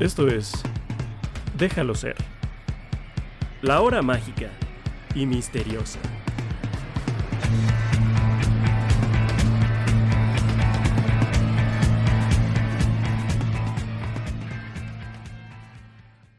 Esto 0.00 0.28
es 0.28 0.52
Déjalo 1.58 1.92
ser. 1.96 2.14
La 3.62 3.80
hora 3.80 4.00
mágica 4.00 4.48
y 5.12 5.26
misteriosa. 5.26 5.98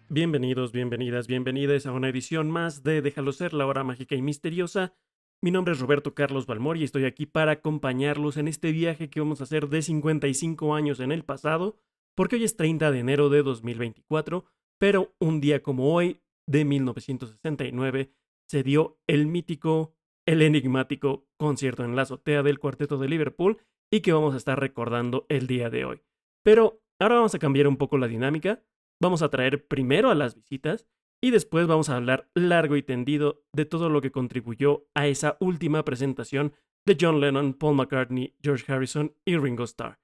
Bienvenidos, 0.07 0.71
bienvenidas, 0.71 1.27
bienvenidas 1.27 1.85
a 1.85 1.91
una 1.91 2.07
edición 2.07 2.49
más 2.49 2.83
de 2.83 3.01
Déjalo 3.01 3.33
ser, 3.33 3.53
la 3.53 3.65
hora 3.65 3.83
mágica 3.83 4.15
y 4.15 4.21
misteriosa. 4.21 4.93
Mi 5.41 5.51
nombre 5.51 5.73
es 5.73 5.81
Roberto 5.81 6.15
Carlos 6.15 6.45
Balmor 6.45 6.77
y 6.77 6.85
estoy 6.85 7.03
aquí 7.03 7.25
para 7.25 7.51
acompañarlos 7.51 8.37
en 8.37 8.47
este 8.47 8.71
viaje 8.71 9.09
que 9.09 9.19
vamos 9.19 9.41
a 9.41 9.43
hacer 9.43 9.67
de 9.67 9.81
55 9.81 10.75
años 10.75 11.01
en 11.01 11.11
el 11.11 11.25
pasado 11.25 11.75
porque 12.19 12.35
hoy 12.35 12.43
es 12.43 12.57
30 12.57 12.91
de 12.91 12.99
enero 12.99 13.29
de 13.29 13.43
2024, 13.43 14.43
pero 14.77 15.15
un 15.21 15.39
día 15.39 15.63
como 15.63 15.93
hoy, 15.93 16.19
de 16.49 16.65
1969, 16.65 18.11
se 18.45 18.61
dio 18.61 18.99
el 19.07 19.25
mítico, 19.25 19.95
el 20.27 20.41
enigmático 20.41 21.29
concierto 21.37 21.85
en 21.85 21.95
la 21.95 22.01
azotea 22.01 22.43
del 22.43 22.59
Cuarteto 22.59 22.97
de 22.97 23.07
Liverpool 23.07 23.59
y 23.89 24.01
que 24.01 24.11
vamos 24.11 24.33
a 24.33 24.37
estar 24.37 24.59
recordando 24.59 25.27
el 25.29 25.47
día 25.47 25.69
de 25.69 25.85
hoy. 25.85 26.01
Pero 26.43 26.81
ahora 26.99 27.15
vamos 27.15 27.35
a 27.35 27.39
cambiar 27.39 27.69
un 27.69 27.77
poco 27.77 27.97
la 27.97 28.09
dinámica, 28.09 28.65
vamos 29.01 29.21
a 29.21 29.29
traer 29.29 29.65
primero 29.65 30.09
a 30.09 30.15
las 30.15 30.35
visitas 30.35 30.87
y 31.23 31.31
después 31.31 31.67
vamos 31.67 31.87
a 31.87 31.95
hablar 31.95 32.29
largo 32.33 32.75
y 32.75 32.83
tendido 32.83 33.45
de 33.53 33.63
todo 33.63 33.87
lo 33.87 34.01
que 34.01 34.11
contribuyó 34.11 34.89
a 34.93 35.07
esa 35.07 35.37
última 35.39 35.85
presentación 35.85 36.51
de 36.85 36.97
John 36.99 37.21
Lennon, 37.21 37.53
Paul 37.53 37.77
McCartney, 37.77 38.35
George 38.43 38.69
Harrison 38.69 39.15
y 39.23 39.37
Ringo 39.37 39.63
Starr. 39.63 39.99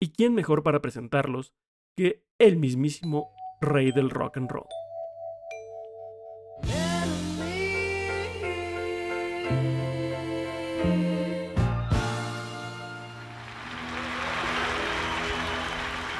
¿Y 0.00 0.12
quién 0.12 0.32
mejor 0.32 0.62
para 0.62 0.80
presentarlos 0.80 1.52
que 1.96 2.24
el 2.38 2.56
mismísimo 2.56 3.34
rey 3.60 3.90
del 3.90 4.10
rock 4.10 4.36
and 4.36 4.48
roll? 4.48 4.68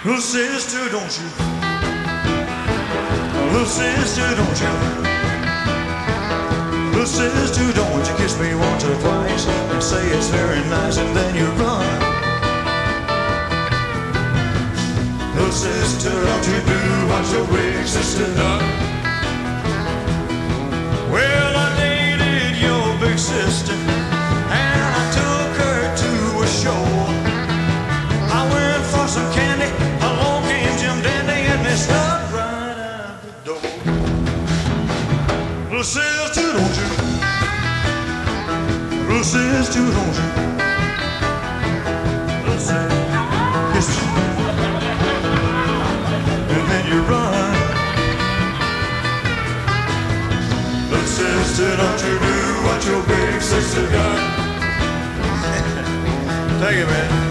Little 0.04 0.20
sister, 0.20 0.90
don't 0.90 1.18
you? 1.18 1.28
Little 3.52 3.66
sister, 3.66 4.34
don't 4.34 4.60
you? 4.60 4.72
Little 6.90 7.06
sister, 7.06 7.72
don't 7.74 8.08
you 8.08 8.14
kiss 8.16 8.38
me 8.40 8.54
once 8.54 8.84
or 8.84 8.94
twice 9.02 9.46
and 9.46 9.82
say 9.82 10.04
it's 10.16 10.30
very 10.30 10.60
nice 10.68 10.98
and 10.98 11.14
then 11.14 11.34
you 11.36 11.46
run. 11.62 11.87
Little 15.38 15.52
sister, 15.52 16.10
don't 16.10 16.46
you 16.48 16.60
do 16.66 17.06
what 17.06 17.24
your 17.32 17.46
big 17.46 17.86
sister 17.86 18.26
done? 18.34 18.60
Well, 21.12 21.56
I 21.56 21.76
dated 21.78 22.60
your 22.60 22.98
big 22.98 23.16
sister 23.16 23.72
and 23.72 24.80
I 25.00 25.04
took 25.14 25.50
her 25.62 25.94
to 26.02 26.10
a 26.42 26.46
show. 26.48 26.84
I 28.34 28.40
went 28.52 28.84
for 28.90 29.06
some 29.06 29.32
candy, 29.32 29.70
along 30.02 30.42
came 30.42 30.76
Jim 30.76 31.00
Dandy 31.04 31.46
and 31.52 31.62
me 31.62 31.70
stuck 31.76 32.32
right 32.32 32.76
out 32.76 33.22
the 33.22 33.30
door. 33.44 33.62
Little 35.70 35.84
sister, 35.84 36.52
don't 36.58 36.76
you? 36.80 36.88
Little 39.06 39.22
sister, 39.22 39.78
don't 39.78 40.16
you? 40.62 40.67
Don't 51.66 52.00
you 52.04 52.18
do 52.18 52.62
what 52.62 52.86
your 52.86 53.02
big 53.02 53.42
sister 53.42 53.84
done? 53.90 54.20
Take 56.60 56.76
it, 56.76 56.86
man. 56.86 57.27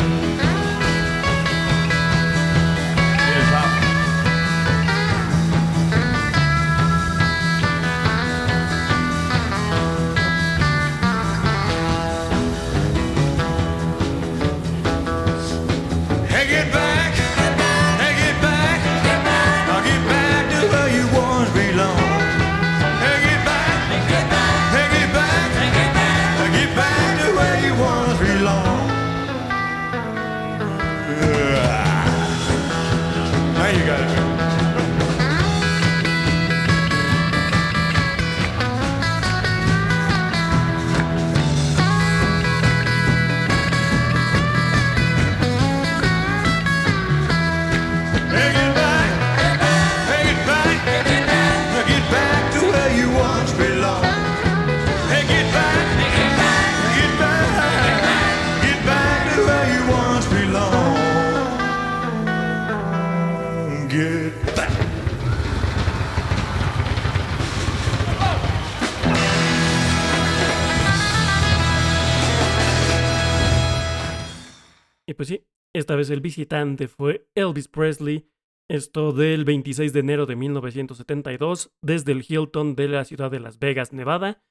Esta 75.88 75.96
vez 75.96 76.10
el 76.10 76.20
visitante 76.20 76.90
fue 76.90 77.30
Elvis 77.34 77.70
Presley, 77.70 78.30
esto 78.70 79.14
del 79.14 79.46
26 79.46 79.94
de 79.94 80.02
enero 80.02 80.26
de 80.26 80.36
1972, 80.36 81.72
desde 81.82 82.12
el 82.12 82.26
Hilton 82.28 82.76
de 82.76 82.90
la 82.90 83.06
ciudad 83.06 83.32
de 83.32 83.40
Las 83.40 83.58
Vegas, 83.58 83.94
Nevada, 83.94 84.44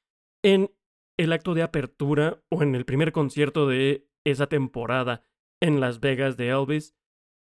en 0.43 0.73
el 1.19 1.35
acto 1.35 1.53
de 1.53 1.63
apertura 1.63 2.43
o 2.51 2.63
en 2.63 2.75
el 2.75 2.87
primer 2.87 3.13
concierto 3.13 3.69
de 3.69 4.09
esa 4.25 4.47
temporada 4.47 5.27
en 5.63 5.79
Las 5.79 6.01
Vegas 6.01 6.39
de 6.39 6.49
Elvis, 6.49 6.97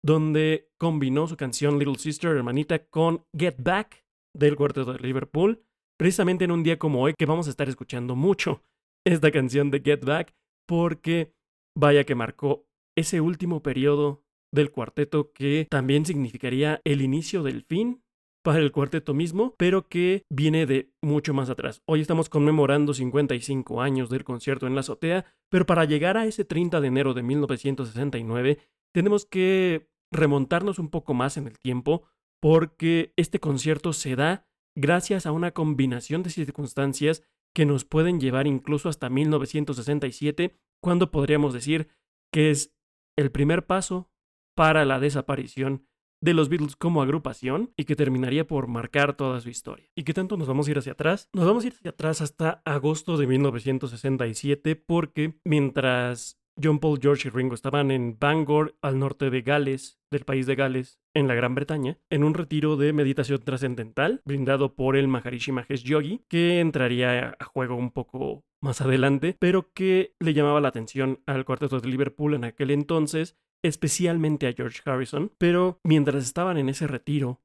donde 0.01 0.71
combinó 0.79 1.27
su 1.27 1.35
canción 1.35 1.77
Little 1.77 1.99
Sister, 1.99 2.33
hermanita, 2.33 2.85
con 2.85 3.25
Get 3.37 3.57
Back 3.61 4.05
del 4.33 4.55
cuarteto 4.55 4.93
de 4.93 4.99
Liverpool, 4.99 5.65
precisamente 5.99 6.45
en 6.45 6.51
un 6.51 6.63
día 6.63 6.79
como 6.79 7.01
hoy 7.01 7.13
que 7.19 7.25
vamos 7.25 7.47
a 7.47 7.49
estar 7.49 7.67
escuchando 7.67 8.15
mucho 8.15 8.63
esta 9.05 9.31
canción 9.31 9.69
de 9.69 9.81
Get 9.81 10.05
Back, 10.05 10.33
porque 10.65 11.33
vaya 11.77 12.05
que 12.05 12.15
marcó 12.15 12.70
ese 12.95 13.21
último 13.21 13.61
periodo 13.61 14.23
del 14.53 14.71
cuarteto 14.71 15.31
que 15.31 15.67
también 15.69 16.05
significaría 16.05 16.81
el 16.83 17.01
inicio 17.01 17.43
del 17.43 17.63
fin 17.63 18.03
para 18.43 18.59
el 18.59 18.71
cuarteto 18.71 19.13
mismo, 19.13 19.55
pero 19.57 19.87
que 19.87 20.23
viene 20.29 20.65
de 20.65 20.91
mucho 21.01 21.33
más 21.33 21.49
atrás. 21.49 21.81
Hoy 21.85 22.01
estamos 22.01 22.27
conmemorando 22.27 22.93
55 22.93 23.81
años 23.81 24.09
del 24.09 24.23
concierto 24.23 24.67
en 24.67 24.73
la 24.73 24.81
azotea, 24.81 25.25
pero 25.49 25.65
para 25.65 25.85
llegar 25.85 26.17
a 26.17 26.25
ese 26.25 26.43
30 26.43 26.81
de 26.81 26.87
enero 26.87 27.13
de 27.13 27.23
1969 27.23 28.57
tenemos 28.93 29.25
que 29.25 29.89
remontarnos 30.11 30.79
un 30.79 30.89
poco 30.89 31.13
más 31.13 31.37
en 31.37 31.47
el 31.47 31.59
tiempo 31.59 32.03
porque 32.41 33.13
este 33.15 33.39
concierto 33.39 33.93
se 33.93 34.15
da 34.15 34.47
gracias 34.75 35.25
a 35.25 35.31
una 35.31 35.51
combinación 35.51 36.23
de 36.23 36.31
circunstancias 36.31 37.23
que 37.53 37.65
nos 37.65 37.85
pueden 37.85 38.19
llevar 38.19 38.47
incluso 38.47 38.89
hasta 38.89 39.09
1967, 39.09 40.57
cuando 40.81 41.11
podríamos 41.11 41.53
decir 41.53 41.89
que 42.33 42.49
es 42.49 42.73
el 43.17 43.31
primer 43.31 43.65
paso 43.65 44.09
para 44.55 44.85
la 44.85 44.99
desaparición 44.99 45.87
de 46.21 46.33
los 46.33 46.49
Beatles 46.49 46.75
como 46.75 47.01
agrupación 47.01 47.73
y 47.75 47.85
que 47.85 47.95
terminaría 47.95 48.45
por 48.45 48.67
marcar 48.67 49.15
toda 49.15 49.41
su 49.41 49.49
historia. 49.49 49.89
¿Y 49.95 50.03
qué 50.03 50.13
tanto 50.13 50.37
nos 50.37 50.47
vamos 50.47 50.67
a 50.67 50.71
ir 50.71 50.77
hacia 50.77 50.91
atrás? 50.93 51.29
Nos 51.33 51.45
vamos 51.45 51.63
a 51.63 51.67
ir 51.67 51.73
hacia 51.73 51.91
atrás 51.91 52.21
hasta 52.21 52.61
agosto 52.63 53.17
de 53.17 53.27
1967 53.27 54.75
porque 54.75 55.39
mientras 55.43 56.40
John 56.61 56.79
Paul, 56.79 56.99
George 57.01 57.27
y 57.27 57.31
Ringo 57.31 57.55
estaban 57.55 57.91
en 57.91 58.17
Bangor, 58.19 58.75
al 58.81 58.99
norte 58.99 59.29
de 59.29 59.41
Gales, 59.41 59.99
del 60.11 60.25
país 60.25 60.45
de 60.45 60.55
Gales, 60.55 60.99
en 61.13 61.27
la 61.27 61.35
Gran 61.35 61.55
Bretaña, 61.55 61.97
en 62.09 62.23
un 62.23 62.33
retiro 62.33 62.77
de 62.77 62.93
meditación 62.93 63.39
trascendental 63.39 64.21
brindado 64.25 64.75
por 64.75 64.95
el 64.95 65.07
Maharishi 65.07 65.51
Mahesh 65.51 65.83
Yogi, 65.83 66.23
que 66.27 66.59
entraría 66.59 67.35
a 67.39 67.45
juego 67.45 67.75
un 67.75 67.91
poco 67.91 68.43
más 68.61 68.81
adelante, 68.81 69.35
pero 69.39 69.71
que 69.73 70.15
le 70.19 70.33
llamaba 70.33 70.61
la 70.61 70.67
atención 70.67 71.21
al 71.25 71.45
cuarteto 71.45 71.79
de 71.79 71.87
Liverpool 71.87 72.33
en 72.33 72.43
aquel 72.43 72.71
entonces 72.71 73.37
especialmente 73.63 74.47
a 74.47 74.53
George 74.53 74.81
Harrison, 74.85 75.31
pero 75.37 75.79
mientras 75.83 76.23
estaban 76.23 76.57
en 76.57 76.69
ese 76.69 76.87
retiro, 76.87 77.41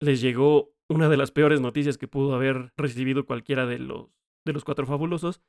les 0.00 0.20
llegó 0.20 0.74
una 0.88 1.08
de 1.08 1.16
las 1.16 1.30
peores 1.30 1.60
noticias 1.60 1.98
que 1.98 2.08
pudo 2.08 2.34
haber 2.34 2.72
recibido 2.76 3.24
cualquiera 3.24 3.66
de 3.66 3.78
los, 3.78 4.08
de 4.44 4.52
los 4.52 4.64
cuatro 4.64 4.86
fabulosos, 4.86 5.42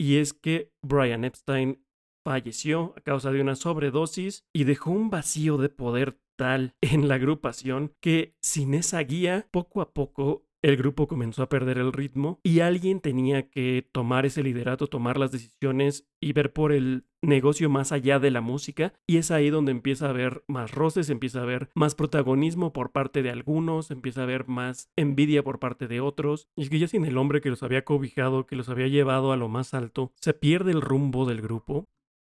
y 0.00 0.16
es 0.16 0.32
que 0.32 0.72
Brian 0.82 1.24
Epstein 1.24 1.84
falleció 2.24 2.94
a 2.96 3.00
causa 3.00 3.30
de 3.32 3.40
una 3.40 3.56
sobredosis 3.56 4.44
y 4.52 4.64
dejó 4.64 4.90
un 4.90 5.10
vacío 5.10 5.56
de 5.56 5.68
poder 5.68 6.18
tal 6.36 6.74
en 6.80 7.08
la 7.08 7.16
agrupación 7.16 7.92
que 8.00 8.34
sin 8.40 8.74
esa 8.74 9.00
guía, 9.00 9.48
poco 9.50 9.80
a 9.80 9.92
poco 9.92 10.48
el 10.62 10.76
grupo 10.76 11.06
comenzó 11.06 11.42
a 11.42 11.48
perder 11.48 11.78
el 11.78 11.92
ritmo 11.92 12.40
y 12.42 12.60
alguien 12.60 13.00
tenía 13.00 13.48
que 13.48 13.88
tomar 13.92 14.26
ese 14.26 14.42
liderato, 14.42 14.88
tomar 14.88 15.18
las 15.18 15.30
decisiones 15.30 16.08
y 16.20 16.32
ver 16.32 16.52
por 16.52 16.72
el 16.72 17.04
negocio 17.22 17.70
más 17.70 17.92
allá 17.92 18.18
de 18.18 18.30
la 18.30 18.40
música 18.40 18.92
y 19.06 19.18
es 19.18 19.30
ahí 19.30 19.50
donde 19.50 19.72
empieza 19.72 20.06
a 20.06 20.10
haber 20.10 20.44
más 20.48 20.72
roces, 20.72 21.10
empieza 21.10 21.40
a 21.40 21.42
haber 21.42 21.68
más 21.74 21.94
protagonismo 21.94 22.72
por 22.72 22.90
parte 22.90 23.22
de 23.22 23.30
algunos, 23.30 23.90
empieza 23.90 24.20
a 24.20 24.24
haber 24.24 24.48
más 24.48 24.90
envidia 24.96 25.42
por 25.42 25.58
parte 25.58 25.86
de 25.86 26.00
otros 26.00 26.48
y 26.56 26.62
es 26.62 26.70
que 26.70 26.78
ya 26.78 26.88
sin 26.88 27.04
el 27.04 27.18
hombre 27.18 27.40
que 27.40 27.50
los 27.50 27.62
había 27.62 27.84
cobijado, 27.84 28.46
que 28.46 28.56
los 28.56 28.68
había 28.68 28.88
llevado 28.88 29.32
a 29.32 29.36
lo 29.36 29.48
más 29.48 29.74
alto, 29.74 30.12
se 30.20 30.34
pierde 30.34 30.72
el 30.72 30.80
rumbo 30.80 31.24
del 31.26 31.40
grupo 31.40 31.86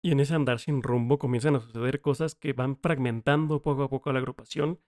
y 0.05 0.13
en 0.13 0.21
ese 0.21 0.35
andar 0.35 0.61
sin 0.61 0.83
rumbo 0.83 1.19
comienzan 1.19 1.57
a 1.57 1.61
suceder 1.61 2.03
cosas 2.03 2.35
que 2.35 2.53
van 2.53 2.77
fragmentando 2.77 3.63
poco 3.63 3.85
a 3.85 3.89
poco 3.89 4.11
a 4.11 4.13
la 4.13 4.19
agrupación 4.19 4.79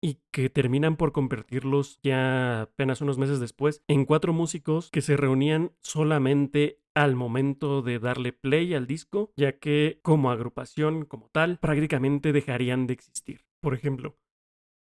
y 0.00 0.20
que 0.30 0.48
terminan 0.48 0.96
por 0.96 1.10
convertirlos 1.10 1.98
ya 2.04 2.62
apenas 2.62 3.00
unos 3.00 3.18
meses 3.18 3.40
después 3.40 3.82
en 3.88 4.04
cuatro 4.04 4.32
músicos 4.32 4.88
que 4.90 5.02
se 5.02 5.16
reunían 5.16 5.72
solamente 5.82 6.80
al 6.94 7.16
momento 7.16 7.82
de 7.82 7.98
darle 7.98 8.32
play 8.32 8.72
al 8.74 8.86
disco, 8.86 9.32
ya 9.36 9.58
que 9.58 9.98
como 10.02 10.30
agrupación 10.30 11.04
como 11.04 11.28
tal 11.30 11.58
prácticamente 11.58 12.32
dejarían 12.32 12.86
de 12.86 12.94
existir. 12.94 13.44
Por 13.60 13.74
ejemplo, 13.74 14.18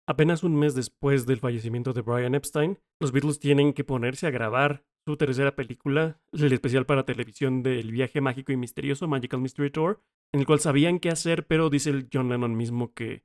apenas 0.09 0.43
un 0.43 0.57
mes 0.57 0.75
después 0.75 1.27
del 1.27 1.39
fallecimiento 1.39 1.93
de 1.93 2.03
Brian 2.03 2.35
Epstein, 2.35 2.81
los 3.01 3.13
Beatles 3.13 3.39
tienen 3.39 3.73
que 3.73 3.85
ponerse 3.85 4.27
a 4.27 4.31
grabar 4.31 4.85
su 5.07 5.17
tercera 5.17 5.55
película, 5.55 6.21
el 6.33 6.53
especial 6.53 6.85
para 6.85 7.05
televisión 7.05 7.63
del 7.63 7.93
viaje 7.93 8.21
mágico 8.21 8.53
y 8.53 8.57
misterioso 8.57 9.09
Magical 9.09 9.41
Mystery 9.41 9.71
Tour, 9.71 10.03
en 10.33 10.41
el 10.41 10.47
cual 10.47 10.61
sabían 10.61 10.99
qué 10.99 11.11
hacer, 11.11 11.47
pero 11.47 11.71
dice 11.71 11.91
el 11.91 12.09
John 12.13 12.29
Lennon 12.29 12.57
mismo 12.57 12.93
que 12.93 13.25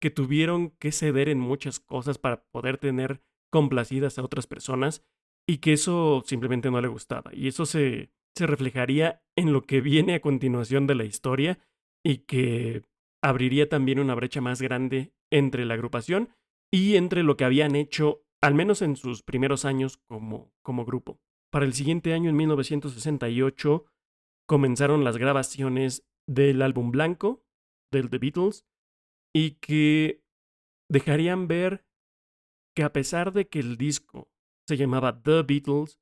que 0.00 0.10
tuvieron 0.10 0.70
que 0.70 0.92
ceder 0.92 1.28
en 1.28 1.38
muchas 1.38 1.78
cosas 1.78 2.18
para 2.18 2.42
poder 2.50 2.78
tener 2.78 3.22
complacidas 3.50 4.18
a 4.18 4.22
otras 4.22 4.46
personas 4.46 5.04
y 5.46 5.58
que 5.58 5.74
eso 5.74 6.22
simplemente 6.26 6.70
no 6.70 6.80
le 6.80 6.88
gustaba. 6.88 7.30
Y 7.34 7.48
eso 7.48 7.66
se, 7.66 8.10
se 8.34 8.46
reflejaría 8.46 9.22
en 9.36 9.52
lo 9.52 9.62
que 9.62 9.80
viene 9.80 10.14
a 10.14 10.20
continuación 10.20 10.86
de 10.86 10.94
la 10.94 11.04
historia 11.04 11.58
y 12.04 12.18
que 12.18 12.82
abriría 13.22 13.68
también 13.68 14.00
una 14.00 14.14
brecha 14.14 14.40
más 14.40 14.62
grande 14.62 15.12
entre 15.30 15.66
la 15.66 15.74
agrupación 15.74 16.30
y 16.72 16.96
entre 16.96 17.22
lo 17.22 17.36
que 17.36 17.44
habían 17.44 17.76
hecho, 17.76 18.24
al 18.42 18.54
menos 18.54 18.82
en 18.82 18.96
sus 18.96 19.22
primeros 19.22 19.64
años 19.64 19.98
como, 20.08 20.52
como 20.62 20.84
grupo. 20.84 21.20
Para 21.50 21.64
el 21.64 21.74
siguiente 21.74 22.14
año, 22.14 22.30
en 22.30 22.36
1968, 22.36 23.84
comenzaron 24.46 25.04
las 25.04 25.16
grabaciones 25.16 26.06
del 26.28 26.62
álbum 26.62 26.90
blanco 26.90 27.44
del 27.92 28.08
The 28.08 28.18
Beatles 28.18 28.66
y 29.34 29.52
que 29.56 30.22
dejarían 30.88 31.48
ver 31.48 31.84
que 32.74 32.84
a 32.84 32.92
pesar 32.92 33.32
de 33.32 33.48
que 33.48 33.60
el 33.60 33.76
disco 33.76 34.30
se 34.68 34.76
llamaba 34.76 35.22
The 35.22 35.42
Beatles, 35.42 36.00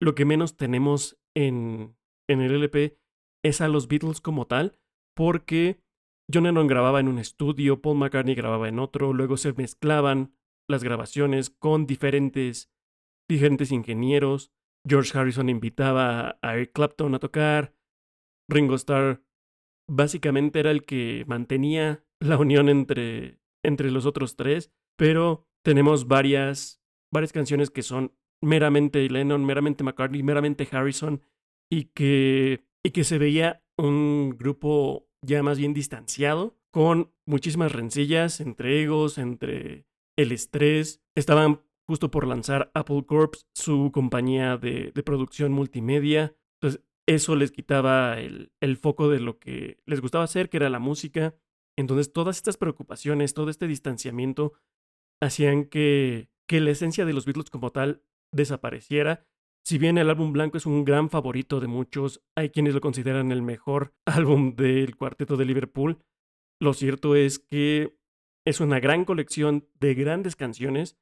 lo 0.00 0.14
que 0.14 0.24
menos 0.24 0.56
tenemos 0.56 1.18
en, 1.34 1.96
en 2.28 2.40
el 2.40 2.54
LP 2.54 2.98
es 3.42 3.60
a 3.60 3.68
los 3.68 3.88
Beatles 3.88 4.20
como 4.20 4.46
tal, 4.46 4.78
porque 5.16 5.80
John 6.32 6.44
Lennon 6.44 6.66
grababa 6.66 7.00
en 7.00 7.08
un 7.08 7.18
estudio, 7.18 7.80
Paul 7.80 7.98
McCartney 7.98 8.34
grababa 8.34 8.68
en 8.68 8.78
otro, 8.78 9.12
luego 9.12 9.36
se 9.36 9.54
mezclaban 9.54 10.34
las 10.68 10.84
grabaciones 10.84 11.50
con 11.50 11.86
diferentes, 11.86 12.70
diferentes 13.28 13.72
ingenieros, 13.72 14.52
George 14.86 15.16
Harrison 15.18 15.48
invitaba 15.48 16.38
a 16.42 16.54
Eric 16.54 16.72
Clapton 16.72 17.14
a 17.14 17.18
tocar, 17.18 17.74
Ringo 18.48 18.74
Starr 18.74 19.22
básicamente 19.88 20.60
era 20.60 20.70
el 20.70 20.84
que 20.84 21.24
mantenía 21.26 22.04
la 22.20 22.38
unión 22.38 22.68
entre, 22.68 23.40
entre 23.64 23.90
los 23.90 24.06
otros 24.06 24.36
tres, 24.36 24.70
pero 24.96 25.46
tenemos 25.64 26.06
varias, 26.06 26.80
varias 27.12 27.32
canciones 27.32 27.70
que 27.70 27.82
son 27.82 28.14
meramente 28.42 29.08
Lennon, 29.08 29.44
meramente 29.44 29.84
McCartney, 29.84 30.22
meramente 30.22 30.68
Harrison, 30.70 31.22
y 31.70 31.84
que, 31.84 32.64
y 32.84 32.90
que 32.90 33.04
se 33.04 33.18
veía 33.18 33.62
un 33.76 34.36
grupo 34.38 35.08
ya 35.24 35.42
más 35.42 35.58
bien 35.58 35.74
distanciado, 35.74 36.56
con 36.72 37.12
muchísimas 37.26 37.72
rencillas 37.72 38.40
entre 38.40 38.82
egos, 38.82 39.18
entre 39.18 39.87
el 40.18 40.32
estrés. 40.32 41.00
Estaban 41.14 41.62
justo 41.86 42.10
por 42.10 42.26
lanzar 42.26 42.70
Apple 42.74 43.04
Corps, 43.06 43.46
su 43.54 43.90
compañía 43.92 44.58
de, 44.58 44.92
de 44.94 45.02
producción 45.02 45.52
multimedia. 45.52 46.34
Entonces, 46.60 46.82
eso 47.06 47.36
les 47.36 47.52
quitaba 47.52 48.20
el, 48.20 48.52
el, 48.60 48.76
foco 48.76 49.08
de 49.08 49.20
lo 49.20 49.38
que 49.38 49.78
les 49.86 50.02
gustaba 50.02 50.24
hacer, 50.24 50.50
que 50.50 50.58
era 50.58 50.68
la 50.68 50.78
música. 50.78 51.34
Entonces 51.78 52.12
todas 52.12 52.36
estas 52.36 52.58
preocupaciones, 52.58 53.32
todo 53.32 53.48
este 53.48 53.66
distanciamiento 53.66 54.52
hacían 55.22 55.64
que, 55.64 56.28
que 56.46 56.60
la 56.60 56.70
esencia 56.70 57.06
de 57.06 57.14
los 57.14 57.24
Beatles 57.24 57.50
como 57.50 57.70
tal 57.70 58.02
desapareciera. 58.34 59.24
Si 59.64 59.78
bien 59.78 59.96
el 59.96 60.10
álbum 60.10 60.32
blanco 60.32 60.58
es 60.58 60.66
un 60.66 60.84
gran 60.84 61.08
favorito 61.08 61.60
de 61.60 61.66
muchos, 61.68 62.20
hay 62.36 62.50
quienes 62.50 62.74
lo 62.74 62.80
consideran 62.80 63.32
el 63.32 63.42
mejor 63.42 63.94
álbum 64.06 64.54
del 64.54 64.96
cuarteto 64.96 65.36
de 65.36 65.46
Liverpool. 65.46 65.98
Lo 66.60 66.74
cierto 66.74 67.14
es 67.14 67.38
que 67.38 67.97
es 68.48 68.60
una 68.60 68.80
gran 68.80 69.04
colección 69.04 69.68
de 69.78 69.92
grandes 69.92 70.34
canciones, 70.34 70.96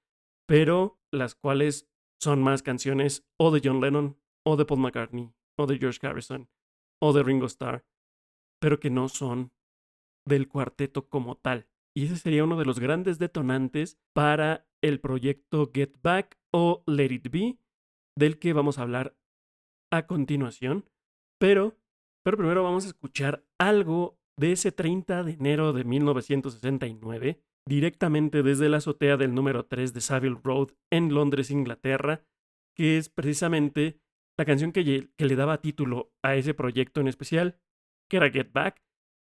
pero 0.48 1.00
las 1.12 1.36
cuales 1.36 1.88
son 2.20 2.42
más 2.42 2.64
canciones 2.64 3.24
o 3.38 3.52
de 3.52 3.60
John 3.62 3.80
Lennon, 3.80 4.18
o 4.44 4.56
de 4.56 4.64
Paul 4.64 4.80
McCartney, 4.80 5.32
o 5.56 5.66
de 5.66 5.78
George 5.78 6.04
Harrison, 6.04 6.48
o 7.00 7.12
de 7.12 7.22
Ringo 7.22 7.46
Starr, 7.46 7.84
pero 8.60 8.80
que 8.80 8.90
no 8.90 9.08
son 9.08 9.52
del 10.26 10.48
cuarteto 10.48 11.08
como 11.08 11.36
tal. 11.36 11.68
Y 11.96 12.06
ese 12.06 12.16
sería 12.16 12.42
uno 12.42 12.58
de 12.58 12.64
los 12.64 12.80
grandes 12.80 13.20
detonantes 13.20 13.96
para 14.12 14.66
el 14.82 15.00
proyecto 15.00 15.70
Get 15.72 16.00
Back 16.02 16.38
o 16.52 16.82
Let 16.86 17.12
It 17.12 17.30
Be, 17.30 17.58
del 18.18 18.40
que 18.40 18.54
vamos 18.54 18.78
a 18.78 18.82
hablar 18.82 19.16
a 19.92 20.08
continuación. 20.08 20.90
Pero, 21.38 21.76
pero 22.24 22.36
primero 22.36 22.64
vamos 22.64 22.86
a 22.86 22.88
escuchar 22.88 23.44
algo 23.56 24.18
de 24.38 24.52
ese 24.52 24.72
30 24.72 25.22
de 25.22 25.32
enero 25.32 25.72
de 25.72 25.84
1969, 25.84 27.42
directamente 27.66 28.42
desde 28.42 28.68
la 28.68 28.78
azotea 28.78 29.16
del 29.16 29.34
número 29.34 29.66
3 29.66 29.92
de 29.92 30.00
Savile 30.00 30.38
Road 30.42 30.68
en 30.90 31.12
Londres, 31.12 31.50
Inglaterra, 31.50 32.22
que 32.76 32.96
es 32.96 33.08
precisamente 33.08 34.00
la 34.38 34.44
canción 34.44 34.72
que, 34.72 35.10
que 35.16 35.24
le 35.24 35.36
daba 35.36 35.60
título 35.60 36.12
a 36.22 36.36
ese 36.36 36.54
proyecto 36.54 37.00
en 37.00 37.08
especial, 37.08 37.58
que 38.08 38.18
era 38.18 38.30
Get 38.30 38.52
Back, 38.52 38.82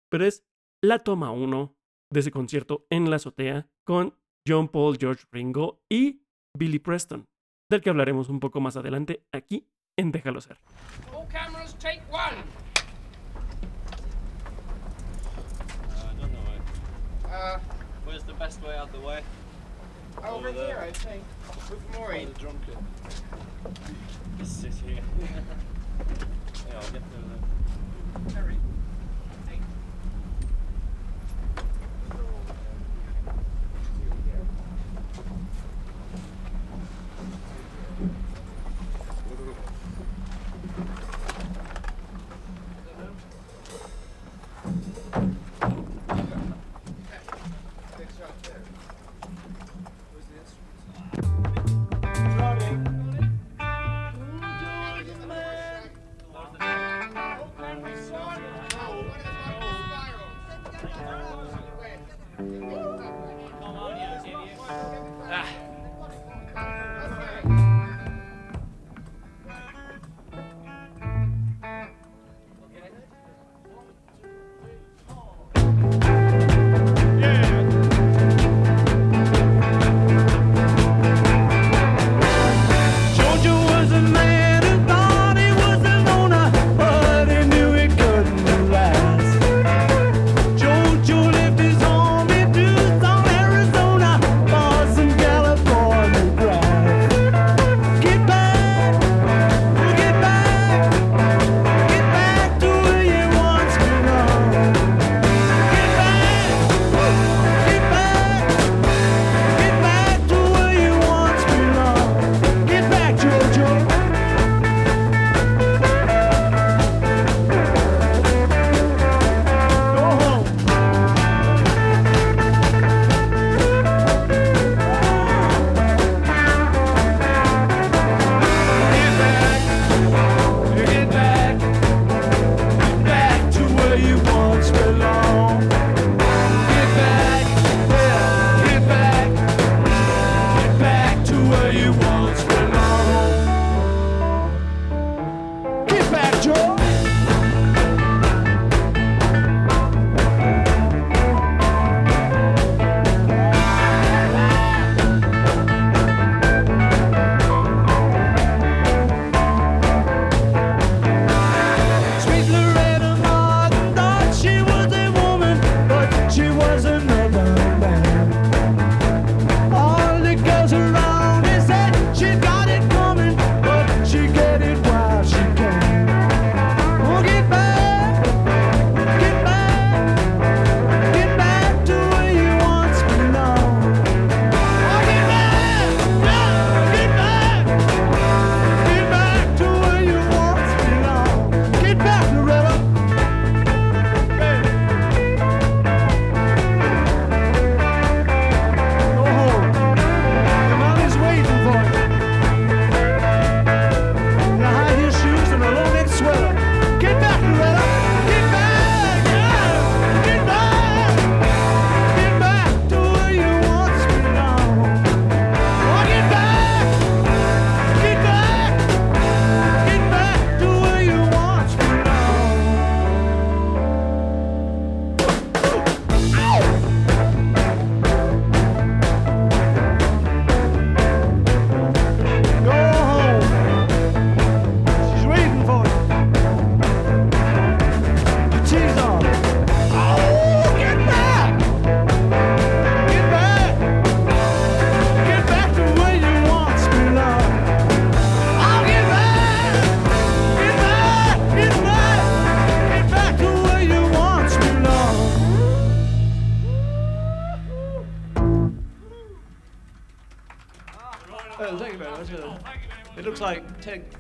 pero 0.10 0.25
es 0.25 0.43
la 0.83 1.00
toma 1.00 1.31
1 1.31 1.75
de 2.12 2.19
ese 2.19 2.31
concierto 2.31 2.86
en 2.89 3.10
la 3.10 3.17
azotea 3.17 3.69
con 3.86 4.17
John 4.48 4.69
Paul, 4.69 4.98
George 5.00 5.25
Ringo 5.31 5.83
y 5.89 6.25
Billy 6.57 6.79
Preston, 6.79 7.27
del 7.69 7.81
que 7.81 7.89
hablaremos 7.89 8.29
un 8.29 8.39
poco 8.39 8.60
más 8.60 8.75
adelante 8.75 9.25
aquí 9.31 9.67
en 9.98 10.12
Déjalo 10.12 10.41
ser. 10.41 10.57
All 11.13 11.27
cameras, 11.27 11.77
take 11.77 12.01
one. 12.10 12.43
Uh, 15.89 16.10
I 16.10 16.19
don't 16.19 16.31
know. 16.31 16.41
Uh, 17.25 17.80
Where's 18.12 18.24
the 18.24 18.34
best 18.34 18.62
way 18.62 18.75
out 18.75 18.91
the 18.91 19.00
way? 19.00 19.22
over, 20.18 20.50
Over 20.50 20.51
there. 20.51 20.65
here, 20.65 20.80
I 20.82 20.91
think. 20.91 21.24
With 21.70 21.98
Maureen. 21.98 22.34
the 22.34 22.39
drum 22.39 22.60
kit. 22.65 22.77
Just 24.38 24.60
sit 24.60 24.74
here. 24.86 25.00
yeah, 25.22 26.75
I'll 26.75 26.91
get 26.91 26.91
there 26.91 27.22
then. 28.36 28.58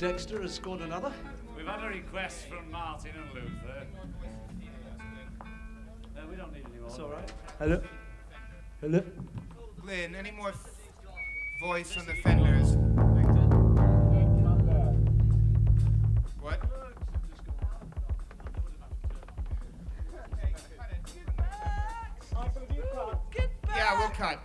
Dexter 0.01 0.41
has 0.41 0.55
scored 0.55 0.81
another. 0.81 1.13
We've 1.55 1.67
had 1.67 1.83
a 1.83 1.87
request 1.87 2.47
from 2.47 2.71
Martin 2.71 3.11
and 3.15 3.35
Luther. 3.35 3.85
No, 6.15 6.21
we 6.27 6.35
don't 6.35 6.51
need 6.51 6.65
any 6.71 6.79
more. 6.79 6.89
It's 6.89 6.97
all 6.97 7.09
right. 7.09 7.31
Hello. 7.59 7.83
Hello. 8.81 9.03
Glenn, 9.79 10.15
any 10.15 10.31
more 10.31 10.49
f- 10.49 10.65
voice 11.61 11.95
on 11.97 12.07
the 12.07 12.15
fenders? 12.15 12.77
What? 16.41 16.59
Yeah, 23.67 23.99
we'll 23.99 24.09
cut. 24.09 24.39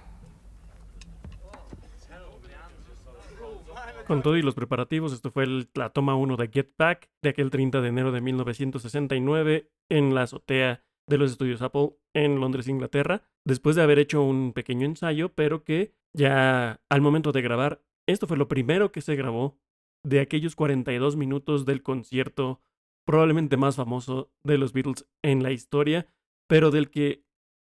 Con 4.07 4.23
todo 4.23 4.37
y 4.37 4.43
los 4.43 4.55
preparativos, 4.55 5.13
esto 5.13 5.33
fue 5.33 5.47
la 5.75 5.91
toma 5.91 6.15
1 6.15 6.37
de 6.37 6.49
Get 6.49 6.75
Back 6.79 7.11
de 7.23 7.31
aquel 7.31 7.51
30 7.51 7.81
de 7.81 7.89
enero 7.89 8.13
de 8.13 8.21
1969 8.21 9.69
en 9.89 10.15
la 10.15 10.23
azotea 10.23 10.85
de 11.09 11.19
los 11.19 11.33
estudios 11.33 11.61
Apple 11.61 11.97
en 12.15 12.39
Londres, 12.39 12.69
Inglaterra, 12.69 13.23
después 13.45 13.75
de 13.75 13.83
haber 13.83 13.99
hecho 13.99 14.23
un 14.23 14.53
pequeño 14.53 14.87
ensayo, 14.87 15.35
pero 15.35 15.65
que 15.65 15.93
ya 16.13 16.81
al 16.89 17.01
momento 17.01 17.33
de 17.33 17.43
grabar, 17.43 17.83
esto 18.07 18.29
fue 18.29 18.37
lo 18.37 18.47
primero 18.47 18.93
que 18.93 19.01
se 19.01 19.17
grabó 19.17 19.59
de 20.05 20.21
aquellos 20.21 20.55
42 20.55 21.17
minutos 21.17 21.65
del 21.65 21.83
concierto 21.83 22.61
probablemente 23.05 23.57
más 23.57 23.75
famoso 23.75 24.33
de 24.45 24.57
los 24.57 24.73
Beatles 24.73 25.05
en 25.23 25.43
la 25.43 25.51
historia, 25.51 26.07
pero 26.47 26.71
del 26.71 26.91
que 26.91 27.25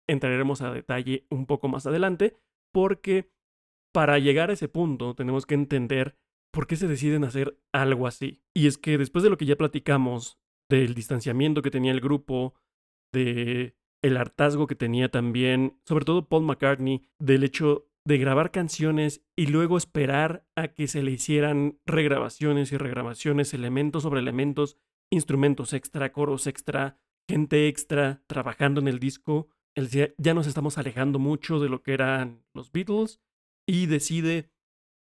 entraremos 0.09 0.63
a 0.63 0.73
detalle 0.73 1.27
un 1.31 1.47
poco 1.47 1.69
más 1.69 1.87
adelante, 1.87 2.37
porque 2.73 3.31
para 3.93 4.19
llegar 4.19 4.51
a 4.51 4.55
ese 4.55 4.69
punto 4.69 5.15
tenemos 5.15 5.47
que 5.47 5.55
entender 5.55 6.17
por 6.55 6.69
qué 6.69 6.77
se 6.77 6.89
deciden 6.89 7.25
hacer 7.25 7.59
algo 7.73 8.07
así. 8.07 8.41
Y 8.55 8.69
es 8.69 8.79
que 8.79 8.97
después 8.97 9.25
de 9.25 9.31
lo 9.31 9.37
que 9.37 9.45
ya 9.45 9.57
platicamos, 9.57 10.39
del 10.71 10.95
distanciamiento 10.95 11.63
que 11.63 11.71
tenía 11.71 11.93
el 11.93 12.01
grupo, 12.01 12.55
de 13.13 13.77
el 14.03 14.17
hartazgo 14.17 14.67
que 14.67 14.75
tenía 14.75 15.11
también, 15.11 15.81
sobre 15.85 16.05
todo 16.05 16.29
Paul 16.29 16.45
McCartney, 16.45 17.09
del 17.19 17.43
hecho 17.43 17.91
de 18.07 18.19
grabar 18.19 18.51
canciones 18.51 19.25
y 19.35 19.47
luego 19.47 19.77
esperar 19.79 20.47
a 20.57 20.69
que 20.69 20.87
se 20.89 21.03
le 21.03 21.11
hicieran 21.11 21.81
regrabaciones 21.87 22.71
y 22.71 22.77
regrabaciones, 22.77 23.55
elementos 23.55 24.03
sobre 24.03 24.21
elementos, 24.21 24.77
instrumentos 25.11 25.73
extra, 25.73 26.13
coros 26.13 26.47
extra, 26.47 26.99
gente 27.29 27.67
extra 27.67 28.23
trabajando 28.27 28.81
en 28.81 28.89
el 28.89 29.01
disco. 29.01 29.49
Él 29.75 29.87
decía, 29.87 30.15
ya 30.19 30.35
nos 30.35 30.47
estamos 30.47 30.79
alejando 30.79 31.19
mucho 31.19 31.59
de 31.59 31.69
lo 31.71 31.83
que 31.83 31.95
eran 31.95 32.45
los 32.55 32.71
Beatles 32.71 33.21
y 33.67 33.87
decide, 33.87 34.51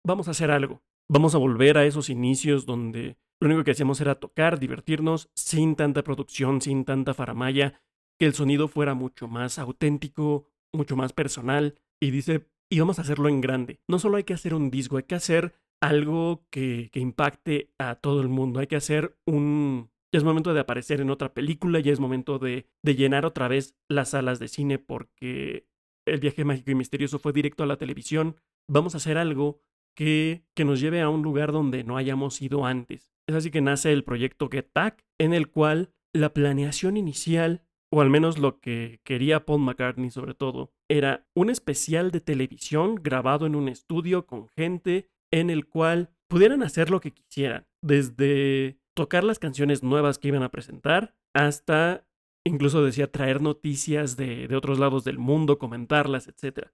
vamos 0.05 0.27
a 0.29 0.31
hacer 0.31 0.49
algo. 0.49 0.81
Vamos 1.07 1.35
a 1.35 1.37
volver 1.37 1.77
a 1.77 1.85
esos 1.85 2.09
inicios 2.09 2.65
donde 2.65 3.17
lo 3.39 3.47
único 3.47 3.63
que 3.63 3.71
hacíamos 3.71 4.01
era 4.01 4.15
tocar, 4.15 4.59
divertirnos, 4.59 5.29
sin 5.35 5.75
tanta 5.75 6.03
producción, 6.03 6.61
sin 6.61 6.83
tanta 6.83 7.13
faramaya, 7.13 7.81
que 8.19 8.25
el 8.25 8.33
sonido 8.33 8.67
fuera 8.67 8.95
mucho 8.95 9.27
más 9.27 9.59
auténtico, 9.59 10.47
mucho 10.73 10.95
más 10.95 11.13
personal. 11.13 11.75
Y 12.01 12.11
dice, 12.11 12.47
y 12.71 12.79
vamos 12.79 12.97
a 12.97 13.03
hacerlo 13.03 13.29
en 13.29 13.41
grande. 13.41 13.81
No 13.87 13.99
solo 13.99 14.17
hay 14.17 14.23
que 14.23 14.33
hacer 14.33 14.53
un 14.55 14.71
disco, 14.71 14.97
hay 14.97 15.03
que 15.03 15.15
hacer 15.15 15.53
algo 15.81 16.47
que, 16.49 16.89
impacte 16.93 17.71
a 17.77 17.95
todo 17.95 18.21
el 18.21 18.29
mundo. 18.29 18.59
Hay 18.59 18.67
que 18.67 18.77
hacer 18.77 19.15
un... 19.27 19.91
Ya 20.11 20.17
es 20.17 20.23
momento 20.23 20.53
de 20.53 20.61
aparecer 20.61 21.01
en 21.01 21.09
otra 21.09 21.33
película, 21.33 21.79
ya 21.81 21.91
es 21.91 21.99
momento 21.99 22.39
de 22.39 22.65
llenar 22.83 23.25
otra 23.25 23.47
vez 23.47 23.75
las 23.89 24.11
salas 24.11 24.39
de 24.39 24.47
cine 24.47 24.79
porque 24.79 25.67
el 26.07 26.19
viaje 26.19 26.45
mágico 26.45 26.71
y 26.71 26.75
misterioso 26.75 27.19
fue 27.19 27.33
directo 27.33 27.63
a 27.63 27.67
la 27.67 27.77
televisión. 27.77 28.37
Vamos 28.69 28.93
a 28.93 28.97
hacer 28.97 29.17
algo 29.17 29.61
que, 29.95 30.43
nos 30.57 30.79
lleve 30.79 31.01
a 31.01 31.09
un 31.09 31.21
lugar 31.23 31.51
donde 31.51 31.83
no 31.83 31.97
hayamos 31.97 32.41
ido 32.41 32.65
antes. 32.65 33.11
Es 33.27 33.35
así 33.35 33.49
que 33.49 33.61
nace 33.61 33.91
el 33.91 34.03
proyecto 34.03 34.49
Get 34.49 34.67
Back, 34.73 35.03
en 35.19 35.33
el 35.33 35.49
cual 35.49 35.93
la 36.13 36.33
planeación 36.33 36.97
inicial, 36.97 37.63
o 37.91 38.01
al 38.01 38.09
menos 38.09 38.37
lo 38.37 38.59
que 38.59 38.99
quería 39.03 39.45
Paul 39.45 39.61
McCartney 39.61 40.11
sobre 40.11 40.33
todo, 40.33 40.71
era 40.89 41.25
un 41.33 41.49
especial 41.49 42.11
de 42.11 42.21
televisión 42.21 42.95
grabado 42.95 43.45
en 43.45 43.55
un 43.55 43.69
estudio 43.69 44.27
con 44.27 44.49
gente 44.49 45.09
en 45.31 45.49
el 45.49 45.65
cual 45.65 46.11
pudieran 46.27 46.61
hacer 46.61 46.89
lo 46.89 47.01
que 47.01 47.11
quisieran, 47.11 47.67
desde 47.81 48.77
tocar 48.95 49.23
las 49.23 49.39
canciones 49.39 49.83
nuevas 49.83 50.19
que 50.19 50.29
iban 50.29 50.43
a 50.43 50.51
presentar 50.51 51.15
hasta 51.33 52.07
incluso 52.45 52.83
decía 52.83 53.11
traer 53.11 53.41
noticias 53.41 54.17
de, 54.17 54.47
de 54.47 54.55
otros 54.55 54.79
lados 54.79 55.03
del 55.03 55.17
mundo, 55.17 55.57
comentarlas, 55.57 56.27
etc. 56.27 56.69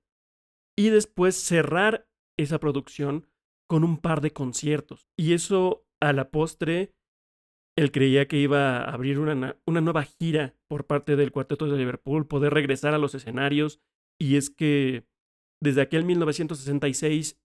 Y 0.77 0.89
después 0.89 1.35
cerrar 1.35 2.10
esa 2.37 2.59
producción 2.59 3.27
con 3.67 3.83
un 3.83 3.97
par 3.97 4.21
de 4.21 4.31
conciertos. 4.31 5.07
Y 5.17 5.33
eso 5.33 5.85
a 6.01 6.13
la 6.13 6.29
postre, 6.29 6.93
él 7.77 7.91
creía 7.91 8.27
que 8.27 8.37
iba 8.37 8.77
a 8.79 8.91
abrir 8.93 9.19
una, 9.19 9.35
na- 9.35 9.57
una 9.65 9.81
nueva 9.81 10.03
gira 10.03 10.55
por 10.67 10.85
parte 10.87 11.15
del 11.15 11.31
Cuarteto 11.31 11.67
de 11.67 11.77
Liverpool, 11.77 12.27
poder 12.27 12.53
regresar 12.53 12.93
a 12.93 12.97
los 12.97 13.15
escenarios. 13.15 13.79
Y 14.19 14.35
es 14.35 14.49
que 14.49 15.05
desde 15.61 15.81
aquel 15.81 16.03
1966, 16.05 17.39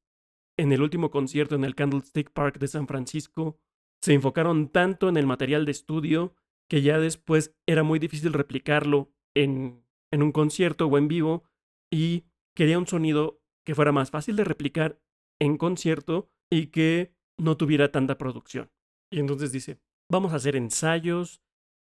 en 0.58 0.72
el 0.72 0.82
último 0.82 1.10
concierto 1.10 1.54
en 1.54 1.64
el 1.64 1.74
Candlestick 1.74 2.30
Park 2.32 2.58
de 2.58 2.68
San 2.68 2.86
Francisco, 2.86 3.58
se 4.02 4.14
enfocaron 4.14 4.68
tanto 4.68 5.08
en 5.08 5.16
el 5.16 5.26
material 5.26 5.64
de 5.64 5.72
estudio 5.72 6.34
que 6.68 6.82
ya 6.82 6.98
después 6.98 7.54
era 7.66 7.82
muy 7.82 7.98
difícil 7.98 8.32
replicarlo 8.32 9.12
en, 9.36 9.84
en 10.12 10.22
un 10.22 10.32
concierto 10.32 10.86
o 10.86 10.98
en 10.98 11.08
vivo 11.08 11.44
y 11.92 12.24
quería 12.56 12.78
un 12.78 12.86
sonido 12.86 13.40
que 13.66 13.74
fuera 13.74 13.92
más 13.92 14.10
fácil 14.10 14.36
de 14.36 14.44
replicar 14.44 15.00
en 15.40 15.58
concierto 15.58 16.30
y 16.50 16.68
que 16.68 17.12
no 17.36 17.56
tuviera 17.56 17.90
tanta 17.92 18.16
producción. 18.16 18.70
Y 19.12 19.18
entonces 19.18 19.52
dice, 19.52 19.80
vamos 20.10 20.32
a 20.32 20.36
hacer 20.36 20.56
ensayos, 20.56 21.42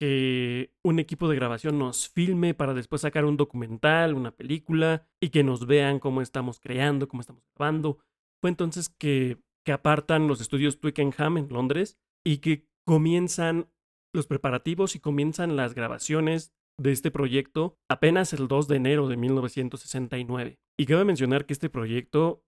que 0.01 0.73
un 0.83 0.99
equipo 0.99 1.29
de 1.29 1.37
grabación 1.37 1.79
nos 1.79 2.09
filme 2.09 2.55
para 2.55 2.75
después 2.75 3.03
sacar 3.03 3.25
un 3.25 3.37
documental, 3.37 4.15
una 4.15 4.33
película 4.33 5.07
y 5.21 5.31
que 5.31 5.45
nos 5.45 5.67
vean 5.67 6.01
cómo 6.01 6.21
estamos 6.21 6.59
creando, 6.61 7.09
cómo 7.09 7.21
estamos 7.21 7.45
grabando. 7.55 7.99
Fue 8.41 8.51
entonces 8.51 8.89
que, 8.89 9.39
que 9.65 9.73
apartan 9.73 10.27
los 10.27 10.41
estudios 10.41 10.81
Twickenham 10.81 11.39
en 11.39 11.49
Londres 11.49 11.99
y 12.25 12.39
que 12.39 12.67
comienzan 12.85 13.71
los 14.13 14.27
preparativos 14.27 14.95
y 14.97 15.01
comienzan 15.01 15.57
las 15.57 15.75
grabaciones 15.75 16.53
de 16.79 16.93
este 16.93 17.11
proyecto 17.11 17.77
apenas 17.89 18.33
el 18.33 18.49
2 18.49 18.69
de 18.69 18.77
enero 18.77 19.09
de 19.09 19.17
1969. 19.17 20.59
Y 20.79 20.87
cabe 20.87 21.05
mencionar 21.05 21.47
que 21.47 21.53
este 21.53 21.71
proyecto, 21.71 22.43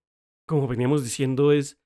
como 0.47 0.67
veníamos 0.67 1.05
diciendo, 1.05 1.53
es 1.53 1.79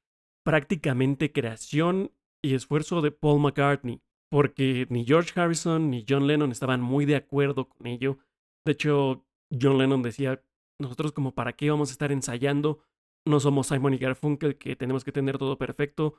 prácticamente 0.44 1.32
creación 1.32 2.12
y 2.42 2.54
esfuerzo 2.54 3.02
de 3.02 3.11
Paul 3.11 3.40
McCartney, 3.40 4.00
porque 4.30 4.87
ni 4.88 5.04
George 5.04 5.38
Harrison 5.38 5.90
ni 5.90 6.04
John 6.09 6.26
Lennon 6.26 6.50
estaban 6.50 6.80
muy 6.80 7.04
de 7.04 7.16
acuerdo 7.16 7.68
con 7.68 7.87
ello. 7.87 8.18
De 8.64 8.73
hecho, 8.73 9.26
John 9.52 9.78
Lennon 9.78 10.02
decía, 10.02 10.42
nosotros 10.80 11.12
como 11.12 11.35
para 11.35 11.52
qué 11.52 11.70
vamos 11.70 11.90
a 11.90 11.92
estar 11.92 12.12
ensayando, 12.12 12.82
no 13.26 13.38
somos 13.40 13.66
Simon 13.66 13.94
y 13.94 13.99
Garfunkel 13.99 14.56
que 14.56 14.76
tenemos 14.76 15.04
que 15.04 15.12
tener 15.12 15.37
todo 15.37 15.59
perfecto, 15.59 16.14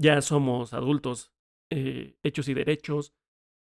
ya 0.00 0.22
somos 0.22 0.72
adultos 0.72 1.32
eh, 1.70 2.16
hechos 2.22 2.48
y 2.48 2.54
derechos, 2.54 3.12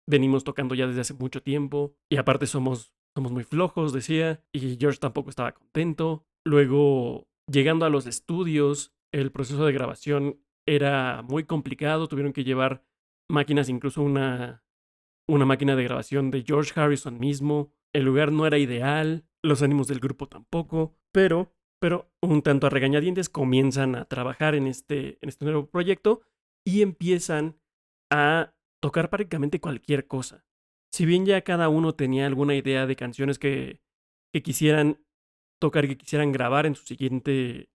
venimos 0.07 0.43
tocando 0.43 0.75
ya 0.75 0.87
desde 0.87 1.01
hace 1.01 1.13
mucho 1.13 1.41
tiempo 1.41 1.95
y 2.09 2.17
aparte 2.17 2.47
somos, 2.47 2.93
somos 3.15 3.31
muy 3.31 3.43
flojos, 3.43 3.93
decía, 3.93 4.43
y 4.51 4.77
George 4.77 4.99
tampoco 4.99 5.29
estaba 5.29 5.53
contento. 5.53 6.25
Luego, 6.45 7.27
llegando 7.51 7.85
a 7.85 7.89
los 7.89 8.05
estudios, 8.05 8.93
el 9.13 9.31
proceso 9.31 9.65
de 9.65 9.73
grabación 9.73 10.39
era 10.67 11.21
muy 11.21 11.43
complicado, 11.45 12.07
tuvieron 12.07 12.33
que 12.33 12.43
llevar 12.43 12.83
máquinas, 13.29 13.69
incluso 13.69 14.01
una, 14.01 14.63
una 15.27 15.45
máquina 15.45 15.75
de 15.75 15.83
grabación 15.83 16.31
de 16.31 16.43
George 16.43 16.79
Harrison 16.79 17.19
mismo. 17.19 17.71
El 17.93 18.05
lugar 18.05 18.31
no 18.31 18.47
era 18.47 18.57
ideal, 18.57 19.25
los 19.43 19.61
ánimos 19.61 19.87
del 19.87 19.99
grupo 19.99 20.27
tampoco, 20.27 20.95
pero, 21.11 21.53
pero 21.79 22.11
un 22.21 22.41
tanto 22.41 22.67
a 22.67 22.69
regañadientes 22.69 23.29
comienzan 23.29 23.95
a 23.95 24.05
trabajar 24.05 24.55
en 24.55 24.67
este, 24.67 25.19
en 25.21 25.29
este 25.29 25.45
nuevo 25.45 25.67
proyecto 25.67 26.21
y 26.65 26.81
empiezan 26.81 27.59
a 28.11 28.52
tocar 28.83 29.09
prácticamente 29.09 29.61
cualquier 29.61 30.07
cosa. 30.07 30.43
Si 30.91 31.05
bien 31.05 31.25
ya 31.25 31.41
cada 31.41 31.69
uno 31.69 31.95
tenía 31.95 32.27
alguna 32.27 32.53
idea 32.53 32.85
de 32.85 32.97
canciones 32.97 33.39
que, 33.39 33.79
que 34.33 34.43
quisieran 34.43 34.99
tocar, 35.57 35.87
que 35.87 35.97
quisieran 35.97 36.33
grabar 36.33 36.65
en 36.65 36.75
su 36.75 36.85
siguiente, 36.85 37.69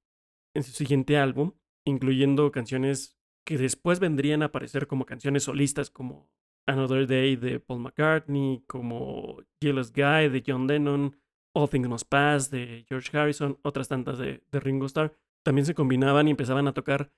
en 0.55 0.63
su 0.63 0.73
siguiente 0.73 1.17
álbum, 1.17 1.53
incluyendo 1.87 2.53
canciones 2.53 3.19
que 3.47 3.57
después 3.57 4.01
vendrían 4.01 4.43
a 4.43 4.47
aparecer 4.47 4.87
como 4.87 5.07
canciones 5.07 5.45
solistas 5.45 5.89
como 5.89 6.31
Another 6.67 7.07
Day 7.07 7.37
de 7.37 7.59
Paul 7.59 7.81
McCartney, 7.81 8.63
como 8.67 9.39
Jealous 9.63 9.91
Guy 9.91 10.29
de 10.29 10.45
John 10.47 10.67
Lennon, 10.67 11.17
All 11.55 11.71
Things 11.71 11.89
Must 11.89 12.07
Pass 12.07 12.51
de 12.51 12.85
George 12.87 13.17
Harrison, 13.17 13.59
otras 13.63 13.89
tantas 13.89 14.19
de, 14.19 14.43
de 14.51 14.61
Ringo 14.61 14.85
Starr, 14.85 15.17
también 15.43 15.65
se 15.65 15.75
combinaban 15.75 16.29
y 16.29 16.33
empezaban 16.33 16.69
a 16.69 16.75
tocar 16.75 17.11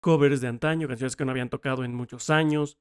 covers 0.00 0.40
de 0.40 0.48
antaño, 0.48 0.88
canciones 0.88 1.16
que 1.16 1.26
no 1.26 1.32
habían 1.32 1.50
tocado 1.50 1.84
en 1.84 1.94
muchos 1.94 2.30
años. 2.30 2.78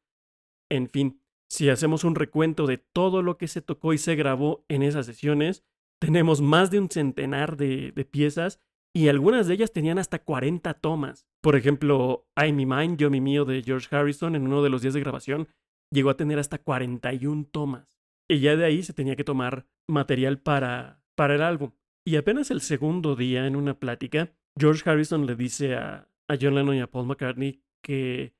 En 0.75 0.89
fin, 0.89 1.21
si 1.49 1.69
hacemos 1.69 2.03
un 2.03 2.15
recuento 2.15 2.67
de 2.67 2.77
todo 2.77 3.21
lo 3.21 3.38
que 3.38 3.47
se 3.47 3.61
tocó 3.61 3.93
y 3.93 3.97
se 3.97 4.15
grabó 4.15 4.65
en 4.67 4.83
esas 4.83 5.05
sesiones, 5.05 5.63
tenemos 5.99 6.41
más 6.41 6.71
de 6.71 6.79
un 6.79 6.89
centenar 6.89 7.57
de, 7.57 7.91
piezas 8.11 8.59
y 8.93 9.07
algunas 9.07 9.47
de 9.47 9.53
ellas 9.55 9.71
tenían 9.71 9.97
hasta 9.97 10.19
40 10.19 10.73
tomas. 10.75 11.27
Por 11.41 11.55
ejemplo, 11.55 12.27
I 12.35 12.51
Me 12.53 12.65
Mine, 12.65 12.97
Yo 12.97 13.09
Mi 13.09 13.21
Mío 13.21 13.45
de 13.45 13.61
George 13.61 13.93
Harrison 13.95 14.35
en 14.35 14.43
uno 14.43 14.63
de 14.63 14.69
los 14.69 14.81
días 14.81 14.93
de 14.93 14.99
grabación 14.99 15.47
llegó 15.91 16.09
a 16.09 16.17
tener 16.17 16.39
hasta 16.39 16.57
41 16.57 17.47
tomas. 17.51 17.97
Y 18.27 18.39
ya 18.39 18.55
de 18.55 18.65
ahí 18.65 18.83
se 18.83 18.93
tenía 18.93 19.15
que 19.15 19.23
tomar 19.23 19.67
material 19.88 20.39
para, 20.39 21.03
para 21.15 21.35
el 21.35 21.41
álbum. 21.41 21.71
Y 22.05 22.17
apenas 22.17 22.51
el 22.51 22.61
segundo 22.61 23.15
día 23.15 23.47
en 23.47 23.55
una 23.55 23.79
plática, 23.79 24.33
George 24.59 24.89
Harrison 24.89 25.25
le 25.25 25.35
dice 25.35 25.75
a, 25.75 26.09
a 26.27 26.38
John 26.39 26.55
Lennon 26.55 26.75
y 26.75 26.81
a 26.81 26.88
Paul 26.88 27.07
McCartney 27.07 27.61
que 27.83 28.33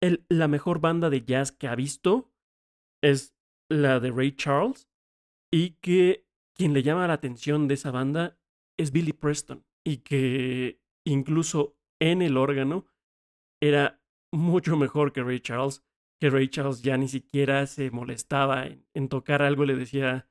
la 0.00 0.48
mejor 0.48 0.80
banda 0.80 1.10
de 1.10 1.24
jazz 1.24 1.52
que 1.52 1.68
ha 1.68 1.74
visto 1.74 2.32
es 3.02 3.34
la 3.70 4.00
de 4.00 4.10
Ray 4.10 4.32
Charles 4.32 4.88
y 5.52 5.72
que 5.80 6.26
quien 6.54 6.72
le 6.72 6.82
llama 6.82 7.06
la 7.06 7.14
atención 7.14 7.68
de 7.68 7.74
esa 7.74 7.90
banda 7.90 8.38
es 8.78 8.92
Billy 8.92 9.12
Preston 9.12 9.64
y 9.84 9.98
que 9.98 10.80
incluso 11.06 11.76
en 12.00 12.22
el 12.22 12.36
órgano 12.36 12.86
era 13.62 14.02
mucho 14.32 14.76
mejor 14.76 15.12
que 15.12 15.22
Ray 15.22 15.40
Charles, 15.40 15.84
que 16.20 16.30
Ray 16.30 16.48
Charles 16.48 16.82
ya 16.82 16.96
ni 16.96 17.08
siquiera 17.08 17.66
se 17.66 17.90
molestaba 17.90 18.66
en, 18.66 18.86
en 18.94 19.08
tocar 19.08 19.42
algo, 19.42 19.64
le 19.64 19.74
decía, 19.74 20.28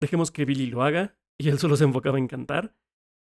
dejemos 0.00 0.30
que 0.30 0.44
Billy 0.44 0.66
lo 0.66 0.82
haga 0.82 1.18
y 1.38 1.48
él 1.48 1.58
solo 1.58 1.76
se 1.76 1.84
enfocaba 1.84 2.18
en 2.18 2.28
cantar 2.28 2.74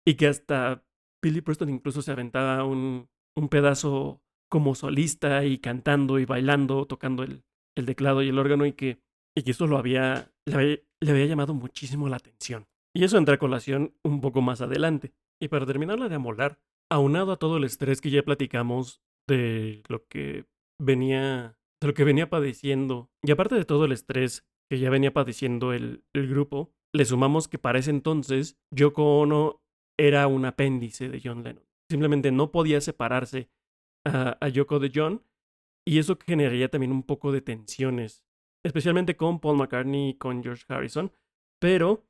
y 0.06 0.15
que 0.15 0.28
hasta 0.28 0.84
Billy 1.22 1.42
Preston 1.42 1.70
incluso 1.70 2.02
se 2.02 2.12
aventaba 2.12 2.63
un, 2.63 3.10
un 3.36 3.50
pedazo 3.50 4.24
como 4.49 4.75
solista 4.75 5.45
y 5.45 5.59
cantando 5.59 6.19
y 6.19 6.25
bailando, 6.25 6.85
tocando 6.85 7.23
el, 7.23 7.43
el 7.77 7.85
teclado 7.85 8.21
y 8.21 8.29
el 8.29 8.39
órgano 8.39 8.65
y 8.65 8.73
que, 8.73 8.99
y 9.35 9.43
que 9.43 9.51
eso 9.51 9.67
lo 9.67 9.77
había, 9.77 10.31
le 10.45 10.55
había, 10.55 10.79
le 11.01 11.12
había 11.12 11.25
llamado 11.25 11.53
muchísimo 11.53 12.09
la 12.09 12.17
atención. 12.17 12.67
Y 12.93 13.03
eso 13.03 13.17
entra 13.17 13.35
a 13.35 13.39
colación 13.39 13.93
un 14.03 14.21
poco 14.21 14.41
más 14.41 14.62
adelante. 14.62 15.13
Y 15.41 15.47
para 15.47 15.65
terminarla 15.65 16.09
de 16.09 16.15
amolar, 16.15 16.59
aunado 16.91 17.31
a 17.31 17.38
todo 17.38 17.57
el 17.57 17.63
estrés 17.63 18.01
que 18.01 18.09
ya 18.09 18.23
platicamos 18.23 19.01
de 19.27 19.83
lo 19.88 20.05
que 20.07 20.45
venía, 20.81 21.57
de 21.81 21.88
lo 21.88 21.93
que 21.93 22.03
venía 22.03 22.29
padeciendo, 22.29 23.09
y 23.23 23.31
aparte 23.31 23.55
de 23.55 23.65
todo 23.65 23.85
el 23.85 23.91
estrés 23.91 24.43
que 24.69 24.79
ya 24.79 24.89
venía 24.89 25.13
padeciendo 25.13 25.71
el, 25.73 26.03
el 26.13 26.27
grupo, 26.27 26.73
le 26.93 27.05
sumamos 27.05 27.47
que 27.47 27.59
para 27.59 27.79
ese 27.79 27.91
entonces 27.91 28.57
Yoko 28.71 29.19
Ono 29.19 29.62
era 29.97 30.27
un 30.27 30.45
apéndice 30.45 31.09
de 31.09 31.21
John 31.23 31.43
Lennon. 31.43 31.63
Simplemente 31.89 32.31
no 32.31 32.51
podía 32.51 32.81
separarse 32.81 33.49
a, 34.10 34.48
Yoko 34.50 34.80
de 34.80 34.91
John, 34.93 35.24
y 35.86 36.00
eso 36.00 36.17
generaría 36.26 36.69
también 36.69 36.91
un 36.91 37.04
poco 37.04 37.32
de 37.32 37.41
tensiones, 37.41 38.24
especialmente 38.63 39.15
con 39.15 39.39
Paul 39.39 39.58
McCartney 39.58 40.10
y 40.10 40.13
con 40.15 40.43
George 40.43 40.65
Harrison, 40.67 41.12
pero 41.60 42.06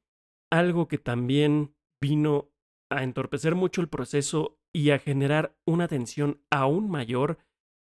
algo 0.52 0.88
que 0.88 0.98
también 0.98 1.76
vino 2.02 2.52
a 2.90 3.04
entorpecer 3.04 3.56
mucho 3.56 3.82
el 3.82 3.90
proceso 3.90 4.60
y 4.74 4.92
a 4.92 5.00
generar 5.00 5.56
una 5.66 5.88
tensión 5.88 6.42
aún 6.50 6.90
mayor 6.90 7.38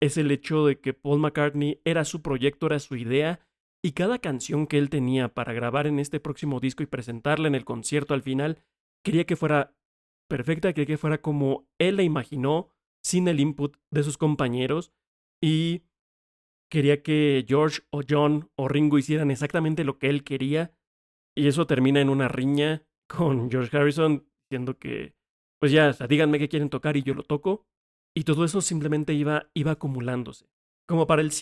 es 0.01 0.19
el 0.19 0.31
hecho 0.31 0.67
de 0.67 0.81
que 0.81 0.93
Paul 0.93 1.21
McCartney 1.21 1.81
era 1.85 2.05
su 2.05 2.21
proyecto, 2.23 2.67
era 2.67 2.79
su 2.79 2.97
idea, 2.97 3.40
y 3.83 3.93
cada 3.93 4.19
canción 4.19 4.67
que 4.67 4.79
él 4.79 4.90
tenía 4.90 5.35
para 5.35 5.53
grabar 5.53 5.87
en 5.87 5.99
este 5.99 6.21
próximo 6.21 6.61
disco 6.61 6.83
y 6.83 6.87
presentarla 6.87 7.49
en 7.49 7.55
el 7.55 7.64
concierto 7.64 8.14
al 8.14 8.23
final, 8.23 8.62
quería 9.03 9.25
que 9.25 9.37
fuera 9.37 9.75
perfecta, 10.29 10.73
quería 10.73 10.95
que 10.95 10.99
fuera 10.99 11.21
como 11.21 11.69
él 11.79 11.97
la 11.97 12.03
imaginó, 12.03 12.71
sin 13.05 13.29
el 13.29 13.40
input 13.40 13.77
de 13.90 14.03
sus 14.03 14.19
compañeros, 14.19 14.93
y 15.43 15.83
quería 16.71 17.03
que 17.03 17.45
George 17.47 17.83
o 17.90 18.01
John 18.09 18.51
o 18.57 18.69
Ringo 18.69 18.99
hicieran 18.99 19.31
exactamente 19.31 19.85
lo 19.85 19.99
que 19.99 20.09
él 20.09 20.25
quería, 20.25 20.75
y 21.37 21.49
eso 21.49 21.67
termina 21.67 22.01
en 22.01 22.09
una 22.09 22.29
riña 22.29 22.87
con 23.09 23.51
George 23.51 23.77
Harrison 23.77 24.27
diciendo 24.49 24.79
que, 24.79 25.14
pues 25.61 25.73
ya, 25.73 25.88
o 25.88 25.93
sea, 25.93 26.07
díganme 26.07 26.38
qué 26.38 26.49
quieren 26.49 26.71
tocar 26.71 26.97
y 26.97 27.03
yo 27.03 27.14
lo 27.14 27.23
toco. 27.23 27.67
Y 28.17 28.25
todo 28.25 28.45
eso 28.45 28.61
simplemente 28.61 29.12
iba, 29.12 29.51
iba 29.55 29.73
acumulándose. 29.73 30.47
Como 30.87 31.07
para, 31.07 31.23
el 31.23 31.33